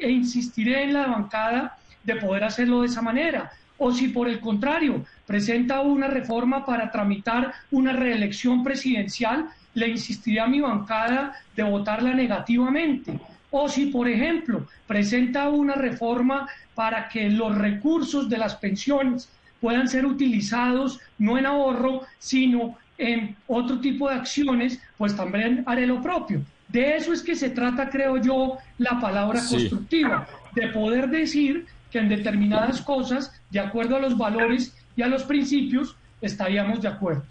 [0.00, 3.50] e insistiré en la bancada de poder hacerlo de esa manera.
[3.76, 10.40] O si por el contrario presenta una reforma para tramitar una reelección presidencial, le insistiré
[10.40, 13.18] a mi bancada de votarla negativamente.
[13.50, 19.28] O si, por ejemplo, presenta una reforma para que los recursos de las pensiones
[19.60, 25.86] puedan ser utilizados no en ahorro, sino en otro tipo de acciones, pues también haré
[25.86, 26.42] lo propio.
[26.68, 31.98] De eso es que se trata, creo yo, la palabra constructiva, de poder decir que
[31.98, 37.22] en determinadas cosas, de acuerdo a los valores y a los principios, estaríamos de acuerdo.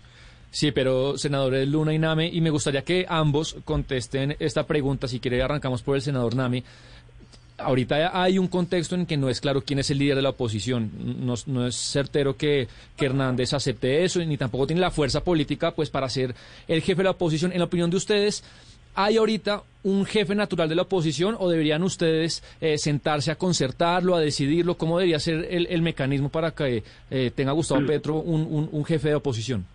[0.53, 5.07] Sí, pero senadores Luna y Name, y me gustaría que ambos contesten esta pregunta.
[5.07, 6.63] Si quiere, arrancamos por el senador Name.
[7.57, 10.29] Ahorita hay un contexto en que no es claro quién es el líder de la
[10.29, 10.91] oposición.
[11.47, 15.89] No, es certero que, que, Hernández acepte eso, ni tampoco tiene la fuerza política pues
[15.89, 16.35] para ser
[16.67, 17.51] el jefe de la oposición.
[17.51, 18.43] En la opinión de ustedes,
[18.95, 24.15] ¿Hay ahorita un jefe natural de la oposición o deberían ustedes eh, sentarse a concertarlo,
[24.15, 24.75] a decidirlo?
[24.75, 29.65] ¿Cómo debería ser el, mecanismo para que eh, tenga Gustavo Petro un, jefe de oposición?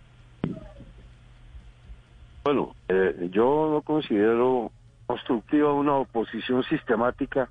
[2.43, 4.71] Bueno, eh, yo no considero
[5.05, 7.49] constructiva una oposición sistemática.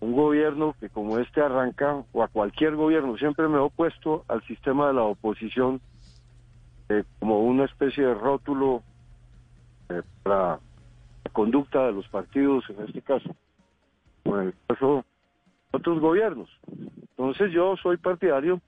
[0.00, 4.42] Un gobierno que como este arranca, o a cualquier gobierno, siempre me he opuesto al
[4.46, 5.80] sistema de la oposición
[7.18, 8.82] como una especie de rótulo
[9.88, 10.60] eh, para
[11.24, 13.34] la conducta de los partidos en este caso,
[14.24, 16.48] o en el caso de otros gobiernos.
[17.16, 18.60] Entonces yo soy partidario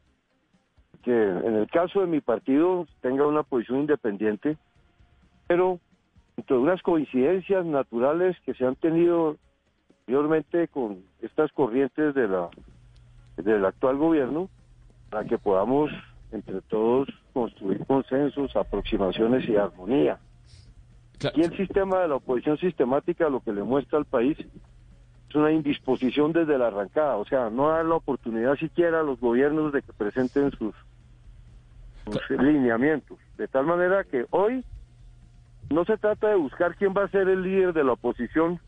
[1.02, 4.56] que en el caso de mi partido tenga una posición independiente,
[5.46, 5.78] pero
[6.36, 9.36] entre unas coincidencias naturales que se han tenido
[10.00, 12.48] anteriormente con estas corrientes de la
[13.36, 14.48] del actual gobierno,
[15.10, 15.90] para que podamos
[16.32, 20.18] entre todos construir consensos, aproximaciones y armonía.
[21.34, 25.50] Y el sistema de la oposición sistemática lo que le muestra al país es una
[25.50, 29.82] indisposición desde la arrancada, o sea, no dar la oportunidad siquiera a los gobiernos de
[29.82, 30.74] que presenten sus,
[32.04, 33.18] sus lineamientos.
[33.36, 34.64] De tal manera que hoy
[35.70, 38.60] no se trata de buscar quién va a ser el líder de la oposición,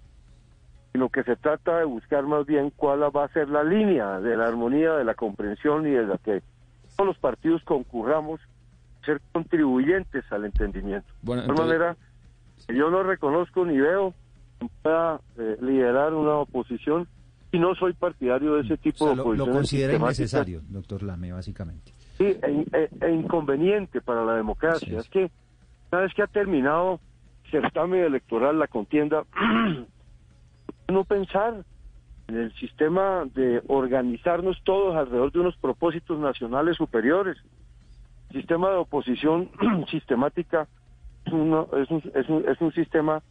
[0.92, 4.36] sino que se trata de buscar más bien cuál va a ser la línea de
[4.36, 6.42] la armonía, de la comprensión y de la que
[6.96, 8.40] todos los partidos concurramos
[9.04, 11.08] ser contribuyentes al entendimiento.
[11.22, 11.96] de tal manera,
[12.68, 14.14] yo no reconozco ni veo
[14.58, 17.08] que pueda eh, liderar una oposición
[17.50, 19.48] y no soy partidario de ese tipo de oposición.
[19.48, 21.92] Lo considera innecesario, doctor Lame, básicamente.
[22.18, 24.98] Sí, e, e, e, inconveniente para la democracia.
[24.98, 25.30] Es que
[25.90, 27.00] una vez que ha terminado
[27.44, 29.24] el certamen electoral, la contienda,
[30.88, 31.64] no pensar
[32.26, 37.38] en el sistema de organizarnos todos alrededor de unos propósitos nacionales superiores.
[38.32, 39.50] Sistema de oposición
[39.90, 40.77] sistemática es,
[41.32, 43.22] uno, es, un, es, un, es un sistema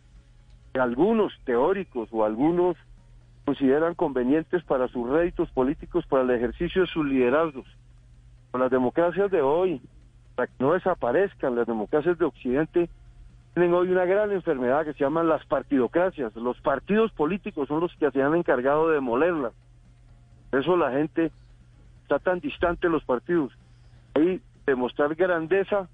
[0.73, 2.77] que algunos teóricos o algunos
[3.45, 7.65] consideran convenientes para sus réditos políticos, para el ejercicio de sus liderazgos.
[8.51, 9.81] Con las democracias de hoy,
[10.35, 12.89] para que no desaparezcan las democracias de Occidente,
[13.53, 16.35] tienen hoy una gran enfermedad que se llaman las partidocracias.
[16.35, 19.53] Los partidos políticos son los que se han encargado de demolerlas.
[20.51, 21.31] Por eso la gente
[22.03, 23.51] está tan distante de los partidos.
[24.13, 25.87] Ahí demostrar grandeza,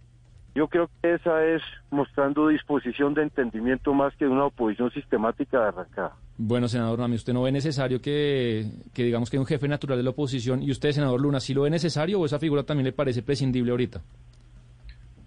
[0.55, 5.67] yo creo que esa es mostrando disposición de entendimiento más que una oposición sistemática de
[5.67, 6.15] arrancada.
[6.37, 10.03] Bueno, senador Rami, ¿usted no ve necesario que, que digamos que un jefe natural de
[10.03, 12.93] la oposición, y usted, senador Luna, sí lo ve necesario o esa figura también le
[12.93, 14.01] parece prescindible ahorita?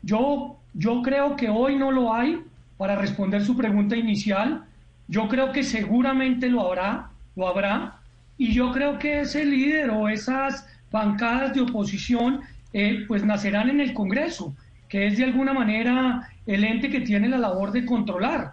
[0.02, 2.44] Yo, yo creo que hoy no lo hay,
[2.76, 4.64] para responder su pregunta inicial.
[5.08, 8.00] Yo creo que seguramente lo habrá, lo habrá,
[8.38, 12.40] y yo creo que ese líder o esas bancadas de oposición
[12.72, 14.54] eh, pues nacerán en el Congreso,
[14.88, 18.52] que es de alguna manera el ente que tiene la labor de controlar.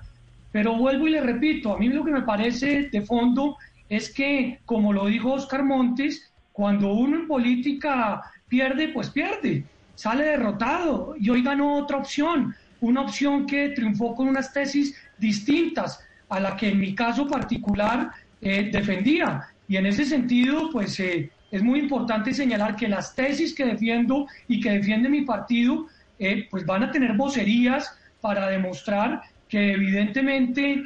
[0.52, 3.58] Pero vuelvo y le repito, a mí lo que me parece de fondo
[3.90, 9.64] es que, como lo dijo Oscar Montes, cuando uno en política pierde, pues pierde
[9.96, 16.04] sale derrotado y hoy ganó otra opción, una opción que triunfó con unas tesis distintas
[16.30, 18.12] a la que en mi caso particular
[18.42, 19.48] eh, defendía.
[19.68, 24.28] Y en ese sentido, pues eh, es muy importante señalar que las tesis que defiendo
[24.48, 25.88] y que defiende mi partido,
[26.24, 30.84] eh, pues van a tener vocerías para demostrar que evidentemente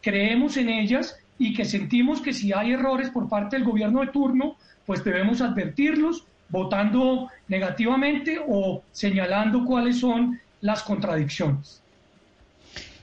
[0.00, 4.08] creemos en ellas y que sentimos que si hay errores por parte del gobierno de
[4.08, 11.81] turno, pues debemos advertirlos votando negativamente o señalando cuáles son las contradicciones.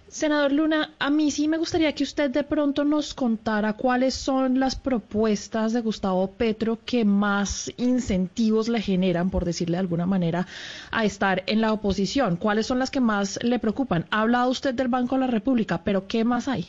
[0.09, 4.59] Senador Luna, a mí sí me gustaría que usted de pronto nos contara cuáles son
[4.59, 10.47] las propuestas de Gustavo Petro que más incentivos le generan, por decirle de alguna manera,
[10.89, 12.37] a estar en la oposición.
[12.37, 14.05] ¿Cuáles son las que más le preocupan?
[14.09, 16.67] Ha hablado usted del Banco de la República, pero ¿qué más hay?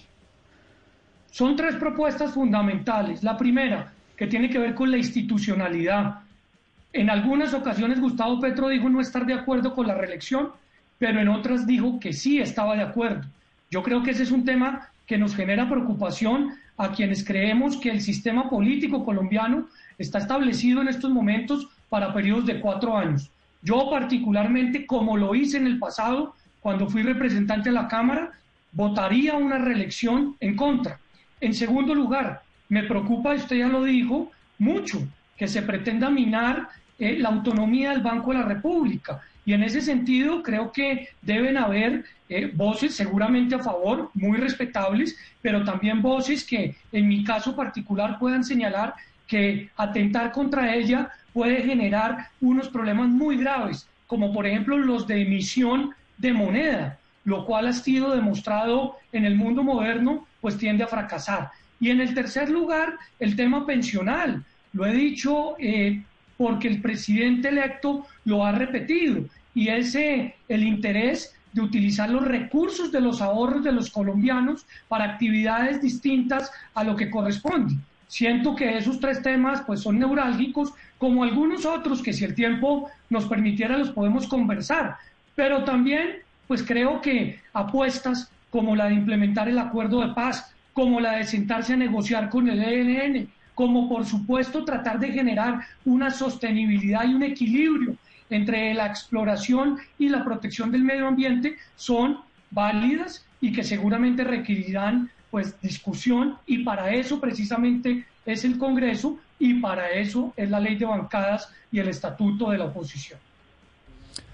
[1.30, 3.22] Son tres propuestas fundamentales.
[3.22, 6.20] La primera, que tiene que ver con la institucionalidad
[6.92, 10.50] en algunas ocasiones Gustavo Petro dijo no estar de acuerdo con la reelección,
[11.00, 13.26] pero en otras dijo que sí estaba de acuerdo.
[13.70, 17.90] Yo creo que ese es un tema que nos genera preocupación a quienes creemos que
[17.90, 19.66] el sistema político colombiano
[19.96, 23.30] está establecido en estos momentos para periodos de cuatro años.
[23.62, 28.32] Yo particularmente, como lo hice en el pasado, cuando fui representante de la Cámara,
[28.72, 31.00] votaría una reelección en contra.
[31.40, 35.00] En segundo lugar, me preocupa, usted ya lo dijo, mucho
[35.38, 36.68] que se pretenda minar
[37.00, 39.22] eh, la autonomía del Banco de la República.
[39.44, 45.16] Y en ese sentido creo que deben haber eh, voces seguramente a favor, muy respetables,
[45.40, 48.94] pero también voces que en mi caso particular puedan señalar
[49.26, 55.22] que atentar contra ella puede generar unos problemas muy graves, como por ejemplo los de
[55.22, 60.88] emisión de moneda, lo cual ha sido demostrado en el mundo moderno, pues tiende a
[60.88, 61.50] fracasar.
[61.80, 64.44] Y en el tercer lugar, el tema pensional.
[64.72, 66.02] Lo he dicho eh,
[66.40, 72.90] porque el presidente electo lo ha repetido y ese el interés de utilizar los recursos
[72.90, 77.74] de los ahorros de los colombianos para actividades distintas a lo que corresponde.
[78.08, 82.90] Siento que esos tres temas pues son neurálgicos, como algunos otros que si el tiempo
[83.10, 84.96] nos permitiera los podemos conversar,
[85.34, 91.00] pero también pues creo que apuestas como la de implementar el acuerdo de paz, como
[91.00, 93.28] la de sentarse a negociar con el ELN,
[93.60, 97.94] como por supuesto tratar de generar una sostenibilidad y un equilibrio
[98.30, 102.20] entre la exploración y la protección del medio ambiente son
[102.50, 109.60] válidas y que seguramente requerirán pues discusión y para eso precisamente es el Congreso y
[109.60, 113.18] para eso es la ley de bancadas y el estatuto de la oposición.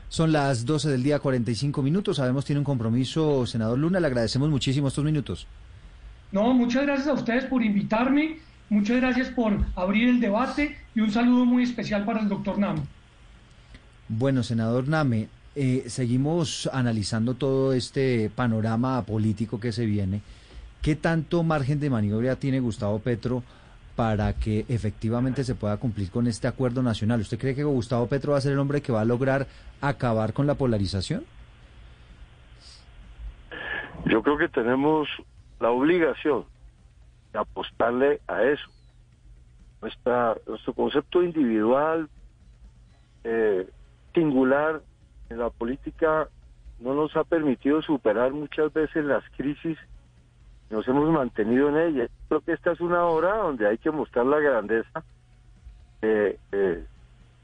[0.09, 2.19] Son las 12 del día 45 minutos.
[2.19, 3.99] Sabemos tiene un compromiso, senador Luna.
[3.99, 5.49] Le agradecemos muchísimo estos minutos.
[6.31, 8.39] No, muchas gracias a ustedes por invitarme,
[8.69, 12.81] muchas gracias por abrir el debate y un saludo muy especial para el doctor Name.
[14.09, 20.23] Bueno, senador Name, eh, seguimos analizando todo este panorama político que se viene.
[20.83, 23.43] ¿Qué tanto margen de maniobra tiene Gustavo Petro
[23.97, 27.21] para que efectivamente se pueda cumplir con este acuerdo nacional?
[27.21, 29.47] ¿Usted cree que Gustavo Petro va a ser el hombre que va a lograr
[29.81, 31.25] acabar con la polarización?
[34.05, 35.09] Yo creo que tenemos
[35.59, 36.45] la obligación
[37.33, 38.69] de apostarle a eso.
[39.83, 42.09] Nuestro concepto individual,
[43.25, 43.69] eh,
[44.15, 44.81] singular
[45.29, 46.29] en la política,
[46.81, 49.79] no nos ha permitido superar muchas veces las crisis
[50.71, 52.09] nos hemos mantenido en ella.
[52.29, 55.05] Creo que esta es una hora donde hay que mostrar la grandeza,
[56.03, 56.39] eh,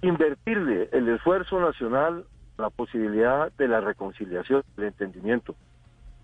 [0.02, 2.24] invertirle el esfuerzo nacional,
[2.58, 5.54] la posibilidad de la reconciliación, del entendimiento.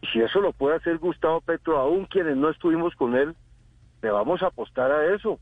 [0.01, 3.35] Y si eso lo puede hacer Gustavo Petro, aún quienes no estuvimos con él,
[4.03, 5.39] le vamos a apostar a eso.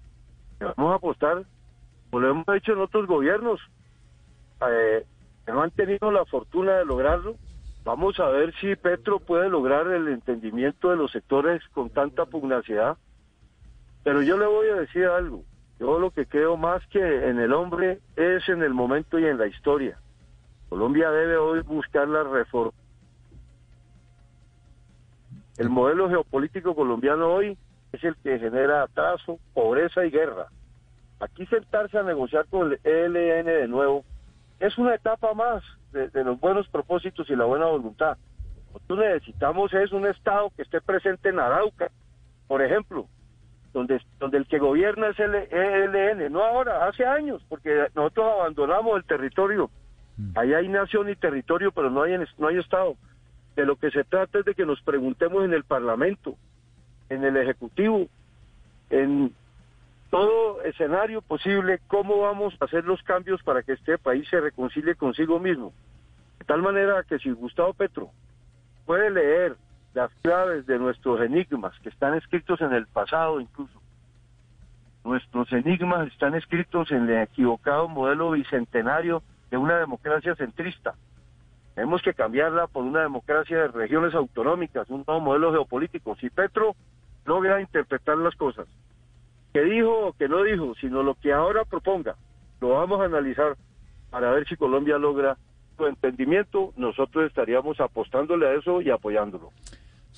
[0.61, 1.45] Le vamos a apostar,
[2.11, 3.61] como lo hemos hecho en otros gobiernos,
[4.69, 5.05] eh,
[5.47, 7.37] no han tenido la fortuna de lograrlo.
[7.85, 12.97] Vamos a ver si Petro puede lograr el entendimiento de los sectores con tanta pugnacidad.
[14.03, 15.45] Pero yo le voy a decir algo.
[15.79, 19.39] Yo lo que creo más que en el hombre es en el momento y en
[19.39, 19.99] la historia.
[20.69, 22.73] Colombia debe hoy buscar la reforma
[25.59, 27.57] el modelo geopolítico colombiano hoy
[27.97, 30.47] es el que genera atraso, pobreza y guerra.
[31.21, 34.05] Aquí sentarse a negociar con el ELN de nuevo
[34.61, 35.63] es una etapa más
[35.93, 38.17] de, los buenos propósitos y la buena voluntad.
[38.73, 41.91] Nosotros necesitamos es un Estado que esté presente en Arauca,
[42.47, 43.07] por ejemplo,
[43.73, 48.97] donde, donde el que gobierna es el ELN, no ahora, hace años, porque nosotros abandonamos
[48.97, 49.71] el territorio.
[50.19, 50.39] Mm.
[50.39, 52.97] Ahí hay nación y territorio, pero no hay, no hay Estado.
[53.55, 56.37] De lo que se trata es de que nos preguntemos en el Parlamento,
[57.09, 58.07] en el Ejecutivo,
[58.91, 59.33] en
[60.11, 64.95] todo escenario posible, cómo vamos a hacer los cambios para que este país se reconcilie
[64.95, 65.73] consigo mismo.
[66.39, 68.11] De tal manera que si Gustavo Petro
[68.85, 69.57] puede leer
[69.95, 73.81] las claves de nuestros enigmas que están escritos en el pasado incluso,
[75.05, 80.95] nuestros enigmas están escritos en el equivocado modelo bicentenario de una democracia centrista
[81.77, 86.17] tenemos que cambiarla por una democracia de regiones autonómicas, un nuevo modelo geopolítico.
[86.17, 86.75] Si Petro
[87.27, 88.67] logra interpretar las cosas,
[89.53, 92.17] que dijo o que no dijo, sino lo que ahora proponga,
[92.61, 93.57] lo vamos a analizar
[94.11, 95.37] para ver si Colombia logra
[95.77, 99.53] su entendimiento, nosotros estaríamos apostándole a eso y apoyándolo.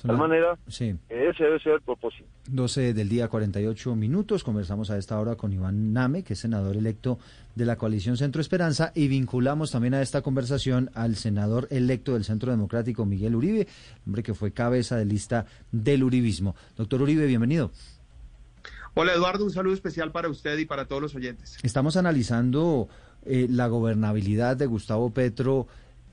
[0.03, 2.25] De tal manera, ese debe ser el propósito.
[2.47, 4.45] 12 del día, 48 minutos.
[4.45, 7.19] Conversamos a esta hora con Iván Name, que es senador electo
[7.55, 12.23] de la coalición Centro Esperanza, y vinculamos también a esta conversación al senador electo del
[12.23, 13.67] Centro Democrático, Miguel Uribe,
[14.05, 16.55] hombre que fue cabeza de lista del Uribismo.
[16.77, 17.71] Doctor Uribe, bienvenido.
[18.93, 21.57] Hola Eduardo, un saludo especial para usted y para todos los oyentes.
[21.61, 22.87] Estamos analizando
[23.25, 25.67] eh, la gobernabilidad de Gustavo Petro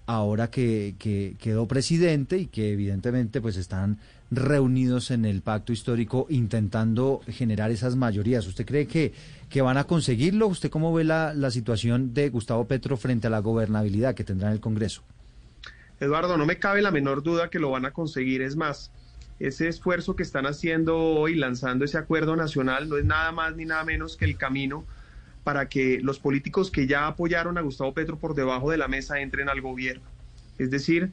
[0.06, 0.94] ahora que,
[1.40, 3.98] quedó presidente y que evidentemente pues están
[4.30, 8.46] reunidos en el pacto histórico intentando generar esas mayorías.
[8.46, 9.12] ¿Usted cree que,
[9.50, 10.46] que van a conseguirlo?
[10.46, 14.48] ¿Usted cómo ve la, la situación de Gustavo Petro frente a la gobernabilidad que tendrá
[14.48, 15.02] en el Congreso?
[16.00, 18.42] Eduardo, no me cabe la menor duda que lo van a conseguir.
[18.42, 18.90] Es más,
[19.38, 23.64] ese esfuerzo que están haciendo hoy, lanzando ese acuerdo nacional, no es nada más ni
[23.64, 24.84] nada menos que el camino
[25.46, 29.20] para que los políticos que ya apoyaron a Gustavo Petro por debajo de la mesa
[29.20, 30.02] entren al gobierno.
[30.58, 31.12] Es decir,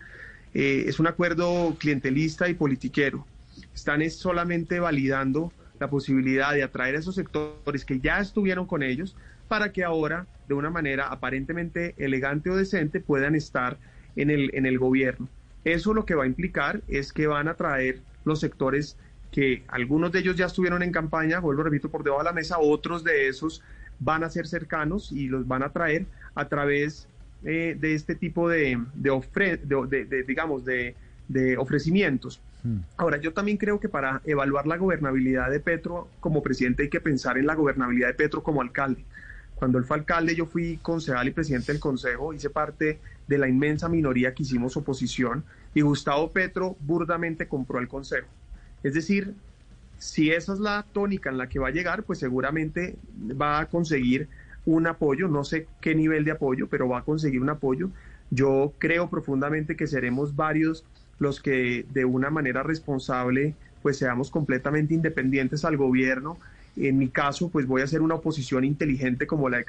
[0.56, 3.28] eh, es un acuerdo clientelista y politiquero.
[3.76, 9.16] Están solamente validando la posibilidad de atraer a esos sectores que ya estuvieron con ellos
[9.48, 13.78] para que ahora, de una manera aparentemente elegante o decente, puedan estar
[14.16, 15.30] en el, en el gobierno.
[15.64, 18.98] Eso lo que va a implicar es que van a traer los sectores
[19.32, 22.58] que algunos de ellos ya estuvieron en campaña, vuelvo repito, por debajo de la mesa,
[22.58, 23.62] otros de esos
[24.04, 27.08] van a ser cercanos y los van a traer a través
[27.44, 30.96] eh, de este tipo de, de, digamos, de,
[31.58, 32.42] ofrecimientos.
[32.64, 32.80] Hmm.
[32.98, 37.02] Ahora, yo también creo que para evaluar la gobernabilidad de Petro como presidente hay que
[37.02, 39.04] pensar en la gobernabilidad de Petro como alcalde.
[39.56, 43.48] Cuando él fue alcalde, yo fui concejal y presidente del consejo, hice parte de la
[43.48, 48.28] inmensa minoría que hicimos oposición y Gustavo Petro burdamente compró el consejo.
[48.84, 49.34] Es decir,
[49.98, 52.96] si esa es la tónica en la que va a llegar, pues seguramente
[53.40, 54.28] va a conseguir
[54.66, 57.90] un apoyo, no sé qué nivel de apoyo, pero va a conseguir un apoyo.
[58.30, 60.86] Yo creo profundamente que seremos varios
[61.20, 66.38] los que de una manera responsable pues seamos completamente independientes al gobierno.
[66.76, 69.66] En mi caso, pues voy a hacer una oposición inteligente como la he,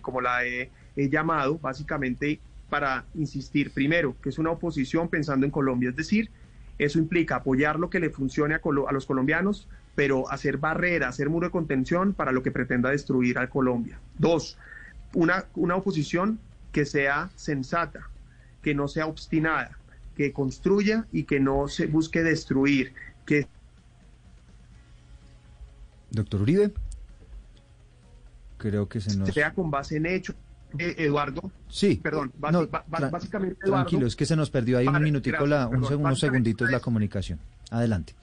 [0.00, 2.40] como la he llamado, básicamente
[2.70, 6.30] para insistir primero, que es una oposición pensando en Colombia, es decir,
[6.80, 11.28] Eso implica apoyar lo que le funcione a, a los colombianos, pero hacer barrera, hacer
[11.28, 14.00] muro de contención para lo que pretenda destruir a Colombia.
[14.16, 14.56] Dos,
[15.12, 16.40] una, una oposición
[16.72, 18.08] que sea sensata,
[18.62, 19.78] que no sea obstinada,
[20.16, 22.94] que construya y que no se busque destruir,
[23.26, 23.46] que
[26.10, 26.72] Doctor Uribe,
[28.56, 29.34] creo que se nos...
[29.34, 30.34] Sea con base en hechos.
[30.78, 31.50] Eh, Eduardo.
[31.68, 32.00] Sí.
[32.02, 36.80] Perdón, básicamente Tranquilo, es que se nos perdió ahí un minutico, la, unos segunditos la
[36.80, 37.38] comunicación.
[37.70, 38.14] Adelante.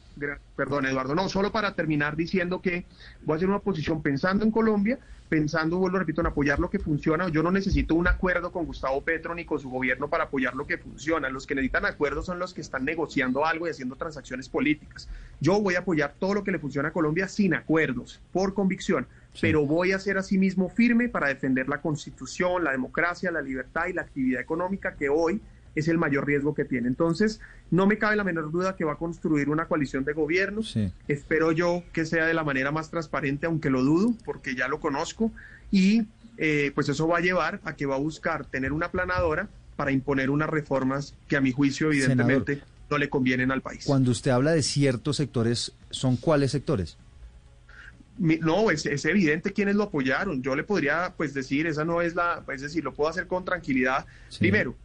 [0.56, 1.16] Perdón, Eduardo.
[1.16, 2.86] No, solo para terminar diciendo que
[3.24, 6.80] voy a hacer una posición pensando en Colombia, pensando, vuelvo, repito, en apoyar lo que
[6.80, 7.30] funciona.
[7.30, 10.66] Yo no necesito un acuerdo con Gustavo Petro ni con su gobierno para apoyar lo
[10.66, 11.30] que funciona.
[11.30, 15.08] Los que necesitan acuerdos son los que están negociando algo y haciendo transacciones políticas.
[15.40, 19.06] Yo voy a apoyar todo lo que le funciona a Colombia sin acuerdos, por convicción,
[19.42, 23.94] pero voy a ser asimismo firme para defender la constitución, la democracia, la libertad y
[23.94, 25.42] la actividad económica que hoy
[25.76, 26.88] es el mayor riesgo que tiene.
[26.88, 30.76] Entonces, no me cabe la menor duda que va a construir una coalición de gobiernos.
[31.08, 34.80] Espero yo que sea de la manera más transparente, aunque lo dudo, porque ya lo
[34.80, 35.32] conozco.
[35.70, 36.04] Y
[36.38, 39.92] eh, pues eso va a llevar a que va a buscar tener una planadora para
[39.92, 43.84] imponer unas reformas que a mi juicio evidentemente no le convienen al país.
[43.86, 46.98] Cuando usted habla de ciertos sectores, ¿son cuáles sectores?
[48.18, 50.42] No, es, es, evidente quienes lo apoyaron.
[50.42, 53.46] Yo le podría pues decir, esa no es la, es decir, lo puedo hacer con
[53.46, 54.06] tranquilidad.
[54.40, 54.76] Primero,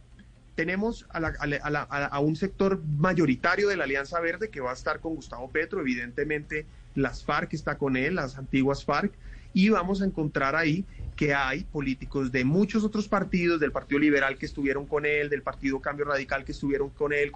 [0.55, 5.49] tenemos a, un sector mayoritario de la Alianza Verde que va a estar con Gustavo
[5.49, 9.11] Petro, evidentemente las FARC está con él, las antiguas FARC,
[9.53, 14.37] y vamos a encontrar ahí que hay políticos de muchos otros partidos, del Partido Liberal
[14.37, 17.31] que estuvieron con él, del Partido Cambio Radical que estuvieron con él,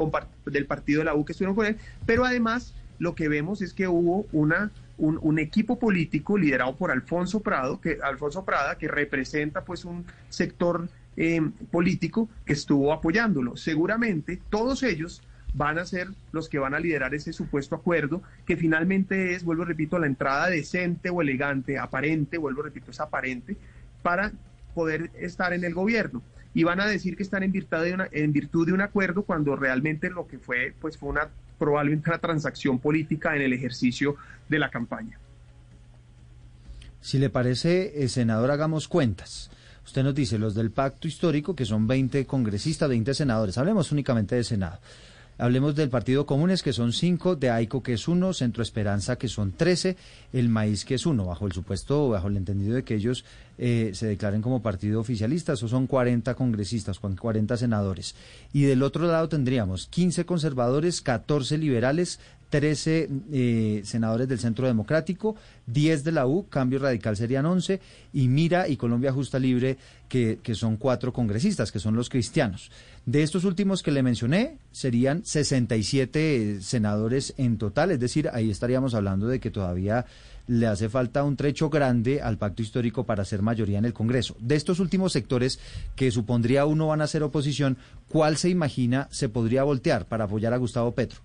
[0.46, 3.74] del Partido de la U que estuvieron con él, pero además lo que vemos es
[3.74, 9.64] que hubo una, un, equipo político liderado por Alfonso Prado, que, Alfonso Prada, que representa
[9.64, 13.58] pues un sector eh, político que estuvo apoyándolo.
[13.58, 15.22] Seguramente todos ellos
[15.54, 19.66] van a ser los que van a liderar ese supuesto acuerdo, que finalmente es, vuelvo
[19.66, 23.58] repito, la entrada decente o elegante, aparente, vuelvo repito, es aparente,
[24.04, 24.32] para
[24.76, 26.22] poder estar en el gobierno.
[26.54, 29.56] Y van a decir que están en virtud de, en virtud de un acuerdo cuando
[29.56, 34.16] realmente lo que fue, pues fue una probablemente una transacción política en el ejercicio
[34.50, 35.20] de la campaña.
[37.02, 39.50] Si le parece, eh, senador, hagamos cuentas.
[39.86, 43.58] Usted nos dice los del pacto histórico, que son 20 congresistas, 20 senadores.
[43.58, 44.80] Hablemos únicamente de Senado.
[45.40, 49.28] Hablemos del Partido Comunes, que son 5, de AICO, que es 1, Centro Esperanza, que
[49.28, 49.96] son 13,
[50.34, 53.24] el Maíz, que es 1, bajo el supuesto, bajo el entendido de que ellos
[53.60, 55.54] eh, se declaren como partido oficialista.
[55.54, 58.16] Esos son 40 congresistas, 40 senadores.
[58.52, 65.36] Y del otro lado tendríamos 15 conservadores, 14 liberales, 13 eh, senadores del Centro Democrático,
[65.68, 67.82] 10 de la U, Cambio Radical serían 11,
[68.14, 72.72] y Mira y Colombia Justa Libre, que, son cuatro congresistas, que son los cristianos.
[73.08, 78.96] De estos últimos que le mencioné, serían 67 senadores en total, es decir, ahí estaríamos
[78.96, 80.06] hablando de que todavía
[80.46, 84.36] le hace falta un trecho grande al pacto histórico para ser mayoría en el Congreso.
[84.42, 85.58] De estos últimos sectores,
[85.96, 87.78] que supondría uno van a ser oposición,
[88.10, 91.22] ¿cuál se imagina se podría voltear para apoyar a Gustavo Petro?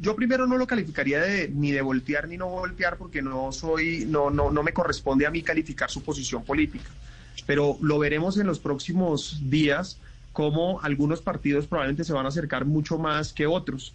[0.00, 4.04] yo primero no lo calificaría de, ni de voltear ni no voltear porque no soy,
[4.06, 6.88] no, no, no me corresponde a mí calificar su posición política.
[7.46, 9.98] Pero lo veremos en los próximos días
[10.38, 13.92] cómo algunos partidos probablemente se van a acercar mucho más que otros.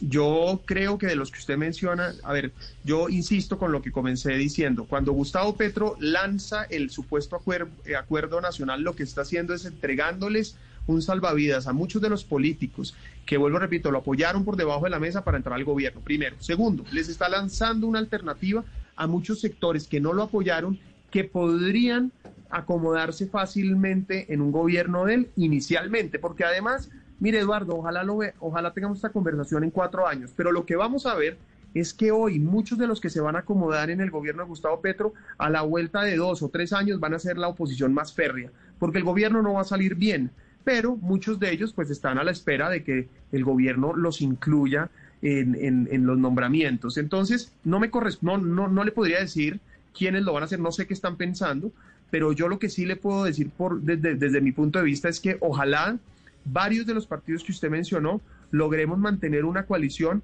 [0.00, 2.50] Yo creo que de los que usted menciona, a ver,
[2.82, 7.94] yo insisto con lo que comencé diciendo, cuando Gustavo Petro lanza el supuesto acuerdo, eh,
[7.94, 10.56] acuerdo nacional, lo que está haciendo es entregándoles
[10.86, 12.94] un salvavidas a muchos de los políticos
[13.26, 16.36] que, vuelvo, repito, lo apoyaron por debajo de la mesa para entrar al gobierno, primero.
[16.38, 18.64] Segundo, les está lanzando una alternativa
[18.96, 20.78] a muchos sectores que no lo apoyaron,
[21.10, 22.12] que podrían
[22.52, 28.34] acomodarse fácilmente en un gobierno de él inicialmente, porque además, mire Eduardo, ojalá, lo ve,
[28.38, 31.38] ojalá tengamos esta conversación en cuatro años, pero lo que vamos a ver
[31.74, 34.48] es que hoy muchos de los que se van a acomodar en el gobierno de
[34.48, 37.94] Gustavo Petro a la vuelta de dos o tres años van a ser la oposición
[37.94, 40.30] más férrea, porque el gobierno no va a salir bien
[40.64, 44.90] pero muchos de ellos pues están a la espera de que el gobierno los incluya
[45.22, 46.96] en, los nombramientos.
[46.98, 49.60] Entonces, no me corresponde, no, no, le podría decir
[49.96, 51.70] quiénes lo van a hacer, no sé qué están pensando,
[52.12, 55.08] pero yo lo que sí le puedo decir por, desde, desde mi punto de vista
[55.08, 55.96] es que ojalá
[56.44, 60.22] varios de los partidos que usted mencionó logremos mantener una coalición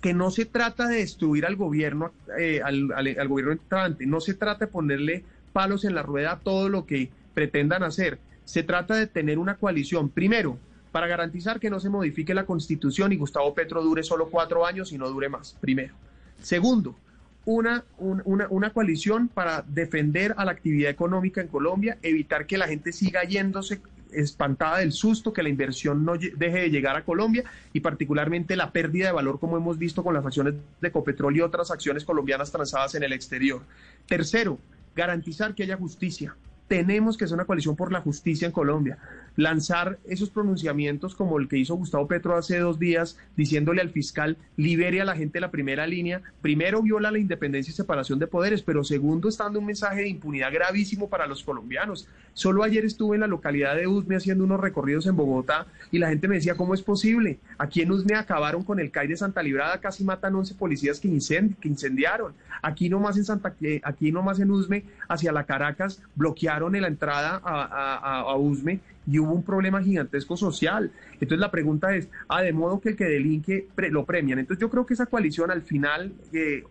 [0.00, 4.22] que no se trata de destruir al gobierno, eh, al, al, al, gobierno entrante, no
[4.22, 8.62] se trata de ponerle palos en la rueda a todo lo que pretendan hacer, se
[8.62, 10.56] trata de tener una coalición, primero,
[10.90, 14.90] para garantizar que no se modifique la constitución y Gustavo Petro dure solo cuatro años
[14.90, 15.92] y no dure más, primero.
[16.40, 16.96] Segundo,
[17.44, 22.68] una, una, una, coalición para defender a la actividad económica en Colombia, evitar que la
[22.68, 23.80] gente siga yéndose
[24.12, 28.72] espantada del susto que la inversión no deje de llegar a Colombia y particularmente la
[28.72, 32.50] pérdida de valor como hemos visto con las acciones de Ecopetrol y otras acciones colombianas
[32.50, 33.62] transadas en el exterior.
[34.06, 34.58] Tercero,
[34.94, 36.34] garantizar que haya justicia.
[36.68, 38.98] Tenemos que hacer una coalición por la justicia en Colombia
[39.36, 44.36] lanzar esos pronunciamientos como el que hizo Gustavo Petro hace dos días, diciéndole al fiscal,
[44.56, 48.26] libere a la gente de la primera línea, primero viola la independencia y separación de
[48.26, 52.08] poderes, pero segundo está dando un mensaje de impunidad gravísimo para los colombianos.
[52.34, 56.08] Solo ayer estuve en la localidad de Usme haciendo unos recorridos en Bogotá y la
[56.08, 57.38] gente me decía, ¿cómo es posible?
[57.58, 61.08] Aquí en Usme acabaron con el CAI de Santa Librada, casi matan 11 policías que,
[61.08, 62.32] incendiaron.
[62.62, 67.40] Aquí nomás en Santa, eh, aquí nomás en Usme, hacia la Caracas, bloquearon la entrada
[67.42, 70.92] a, a Usme y hubo un problema gigantesco social.
[71.14, 74.38] Entonces la pregunta es, ah, de modo que el que delinque lo premian.
[74.38, 76.62] Entonces yo creo que esa coalición al final, eh,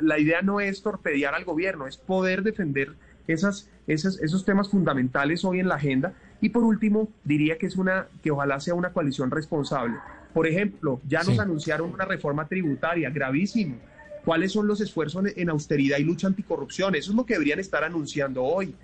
[0.00, 2.94] la idea no es torpedear al gobierno, es poder defender
[3.26, 6.14] esas, esas, esos temas fundamentales hoy en la agenda.
[6.40, 9.96] Y por último, diría que es una, que ojalá sea una coalición responsable.
[10.34, 13.76] Por ejemplo, ya nos anunciaron una reforma tributaria, gravísimo.
[14.24, 16.94] ¿Cuáles son los esfuerzos en austeridad y lucha anticorrupción?
[16.94, 18.74] Eso es lo que deberían estar anunciando hoy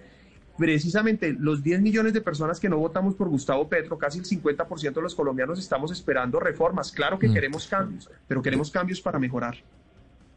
[0.56, 4.92] precisamente los 10 millones de personas que no votamos por Gustavo Petro, casi el 50%
[4.92, 6.92] de los colombianos estamos esperando reformas.
[6.92, 7.34] Claro que mm.
[7.34, 9.56] queremos cambios, pero queremos cambios para mejorar.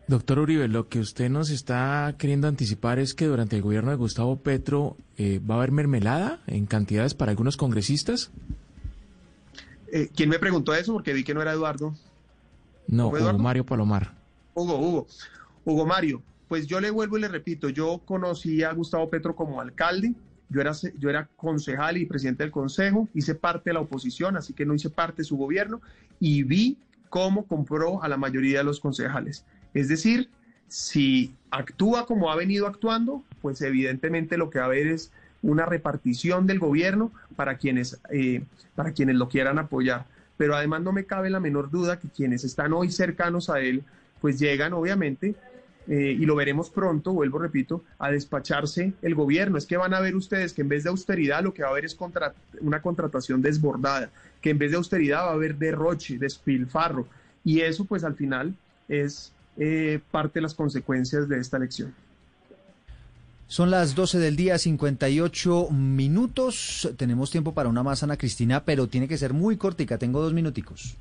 [0.08, 3.98] Doctor Uribe, lo que usted nos está queriendo anticipar es que durante el gobierno de
[3.98, 8.30] Gustavo Petro eh, va a haber mermelada en cantidades para algunos congresistas.
[9.92, 10.94] Eh, ¿Quién me preguntó eso?
[10.94, 11.96] Porque vi que no era Eduardo.
[12.88, 14.14] No, Hugo Mario Palomar.
[14.54, 15.08] Hugo, Hugo.
[15.66, 19.60] Hugo Mario, pues yo le vuelvo y le repito, yo conocí a Gustavo Petro como
[19.60, 20.14] alcalde,
[20.50, 24.54] yo era, yo era concejal y presidente del consejo, hice parte de la oposición, así
[24.54, 25.82] que no hice parte de su gobierno,
[26.20, 26.78] y vi
[27.10, 29.44] cómo compró a la mayoría de los concejales.
[29.76, 30.30] Es decir,
[30.68, 35.12] si actúa como ha venido actuando, pues evidentemente lo que va a haber es
[35.44, 38.42] una repartición del gobierno para quienes, eh,
[38.74, 40.06] para quienes lo quieran apoyar.
[40.38, 43.84] Pero además no me cabe la menor duda que quienes están hoy cercanos a él,
[44.22, 45.36] pues llegan obviamente
[45.88, 49.58] eh, y lo veremos pronto, vuelvo, repito, a despacharse el gobierno.
[49.58, 51.72] Es que van a ver ustedes que en vez de austeridad lo que va a
[51.72, 51.98] haber es
[52.62, 54.10] una contratación desbordada,
[54.42, 57.08] que en vez de austeridad va a haber derroche, despilfarro.
[57.44, 58.56] Y eso pues al final
[58.88, 61.94] es eh, parte de las consecuencias de esta elección.
[63.48, 66.90] Son las 12 del día, 58 minutos.
[66.98, 70.00] Tenemos tiempo para una más, Ana Cristina, pero tiene que ser muy cortica.
[70.00, 70.98] Tengo dos minuticos.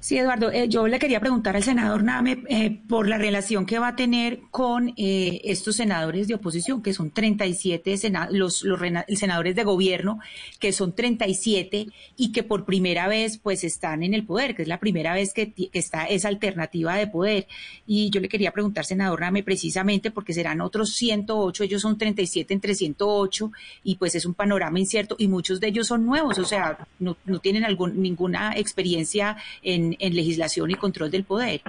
[0.00, 3.78] Sí, Eduardo, eh, yo le quería preguntar al senador Name eh, por la relación que
[3.78, 7.98] va a tener con eh, estos senadores de oposición, que son 37
[8.30, 8.80] los, los
[9.14, 10.18] senadores de gobierno,
[10.58, 14.68] que son 37 y que por primera vez pues están en el poder, que es
[14.68, 17.46] la primera vez que, está esa alternativa de poder.
[17.86, 22.54] Y yo le quería preguntar, senador Name, precisamente porque serán otros 108, ellos son 37
[22.54, 23.52] entre 108
[23.84, 27.18] y pues es un panorama incierto y muchos de ellos son nuevos, o sea, no,
[27.26, 31.62] no tienen algún, ninguna experiencia en en, legislación y control del poder?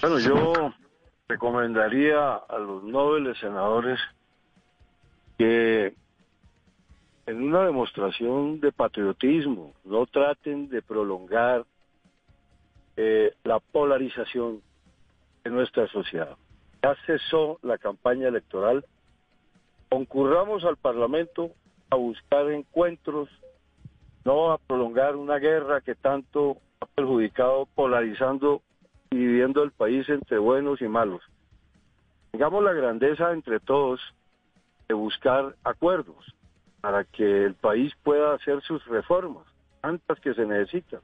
[0.00, 0.74] Bueno, yo
[1.28, 3.98] recomendaría a los nobles senadores
[5.38, 5.94] que
[7.26, 11.64] en una demostración de patriotismo no traten de prolongar
[12.96, 14.62] eh, la polarización
[15.42, 16.36] de nuestra sociedad.
[16.82, 18.84] Ya cesó la campaña electoral,
[19.88, 21.50] concurramos al Parlamento
[21.90, 23.28] a buscar encuentros
[24.24, 28.62] no a prolongar una guerra que tanto ha perjudicado polarizando
[29.10, 31.22] y dividiendo el país entre buenos y malos.
[32.30, 34.00] Tengamos la grandeza entre todos
[34.88, 36.34] de buscar acuerdos
[36.80, 39.46] para que el país pueda hacer sus reformas,
[39.80, 41.00] tantas que se necesitan.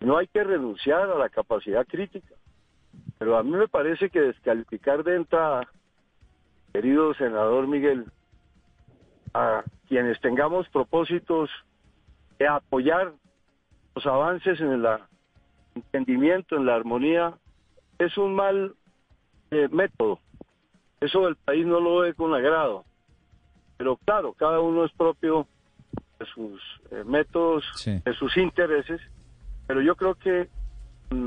[0.00, 2.34] No hay que renunciar a la capacidad crítica,
[3.18, 5.68] pero a mí me parece que descalificar de entrada,
[6.72, 8.06] querido senador Miguel,
[9.32, 11.50] a quienes tengamos propósitos
[12.46, 13.12] apoyar
[13.94, 14.86] los avances en el
[15.74, 17.34] entendimiento, en la armonía,
[17.98, 18.74] es un mal
[19.50, 20.18] eh, método.
[21.00, 22.84] Eso el país no lo ve con agrado.
[23.76, 25.46] Pero claro, cada uno es propio
[26.18, 29.00] de sus eh, métodos, de sus intereses.
[29.66, 30.48] Pero yo creo que,
[31.10, 31.26] mm,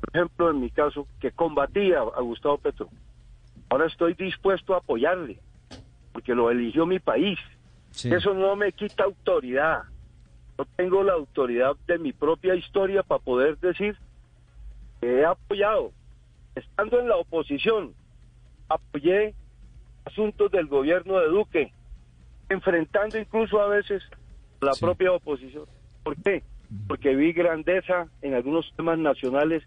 [0.00, 2.88] por ejemplo, en mi caso, que combatía a Gustavo Petro,
[3.68, 5.38] ahora estoy dispuesto a apoyarle,
[6.12, 7.38] porque lo eligió mi país.
[8.04, 9.84] Eso no me quita autoridad
[10.58, 13.96] no tengo la autoridad de mi propia historia para poder decir
[15.00, 15.92] que he apoyado.
[16.54, 17.92] Estando en la oposición,
[18.68, 19.34] apoyé
[20.04, 21.72] asuntos del gobierno de Duque,
[22.48, 24.02] enfrentando incluso a veces
[24.60, 25.64] la propia oposición.
[26.02, 26.42] ¿Por qué?
[26.88, 29.62] Porque vi grandeza en algunos temas nacionales,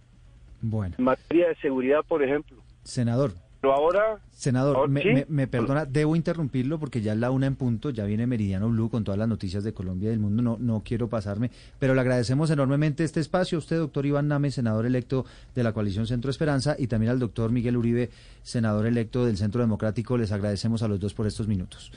[0.61, 0.95] bueno.
[0.97, 2.57] en materia de seguridad, por ejemplo.
[2.83, 4.19] Senador, Pero ahora...
[4.31, 5.09] Senador, ahora- me, ¿sí?
[5.09, 8.69] me- me perdona, debo interrumpirlo porque ya es la una en punto, ya viene Meridiano
[8.69, 11.93] Blue con todas las noticias de Colombia y del mundo, no, no quiero pasarme, pero
[11.93, 16.07] le agradecemos enormemente este espacio a usted, doctor Iván Name, senador electo de la coalición
[16.07, 18.09] Centro Esperanza, y también al doctor Miguel Uribe,
[18.43, 21.91] senador electo del Centro Democrático, les agradecemos a los dos por estos minutos.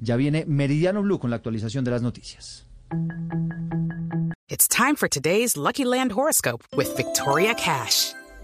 [0.00, 2.66] Ya viene Meridiano Blue con la actualización de las noticias.
[4.48, 8.12] It's time for today's Lucky Land horoscope with Victoria Cash.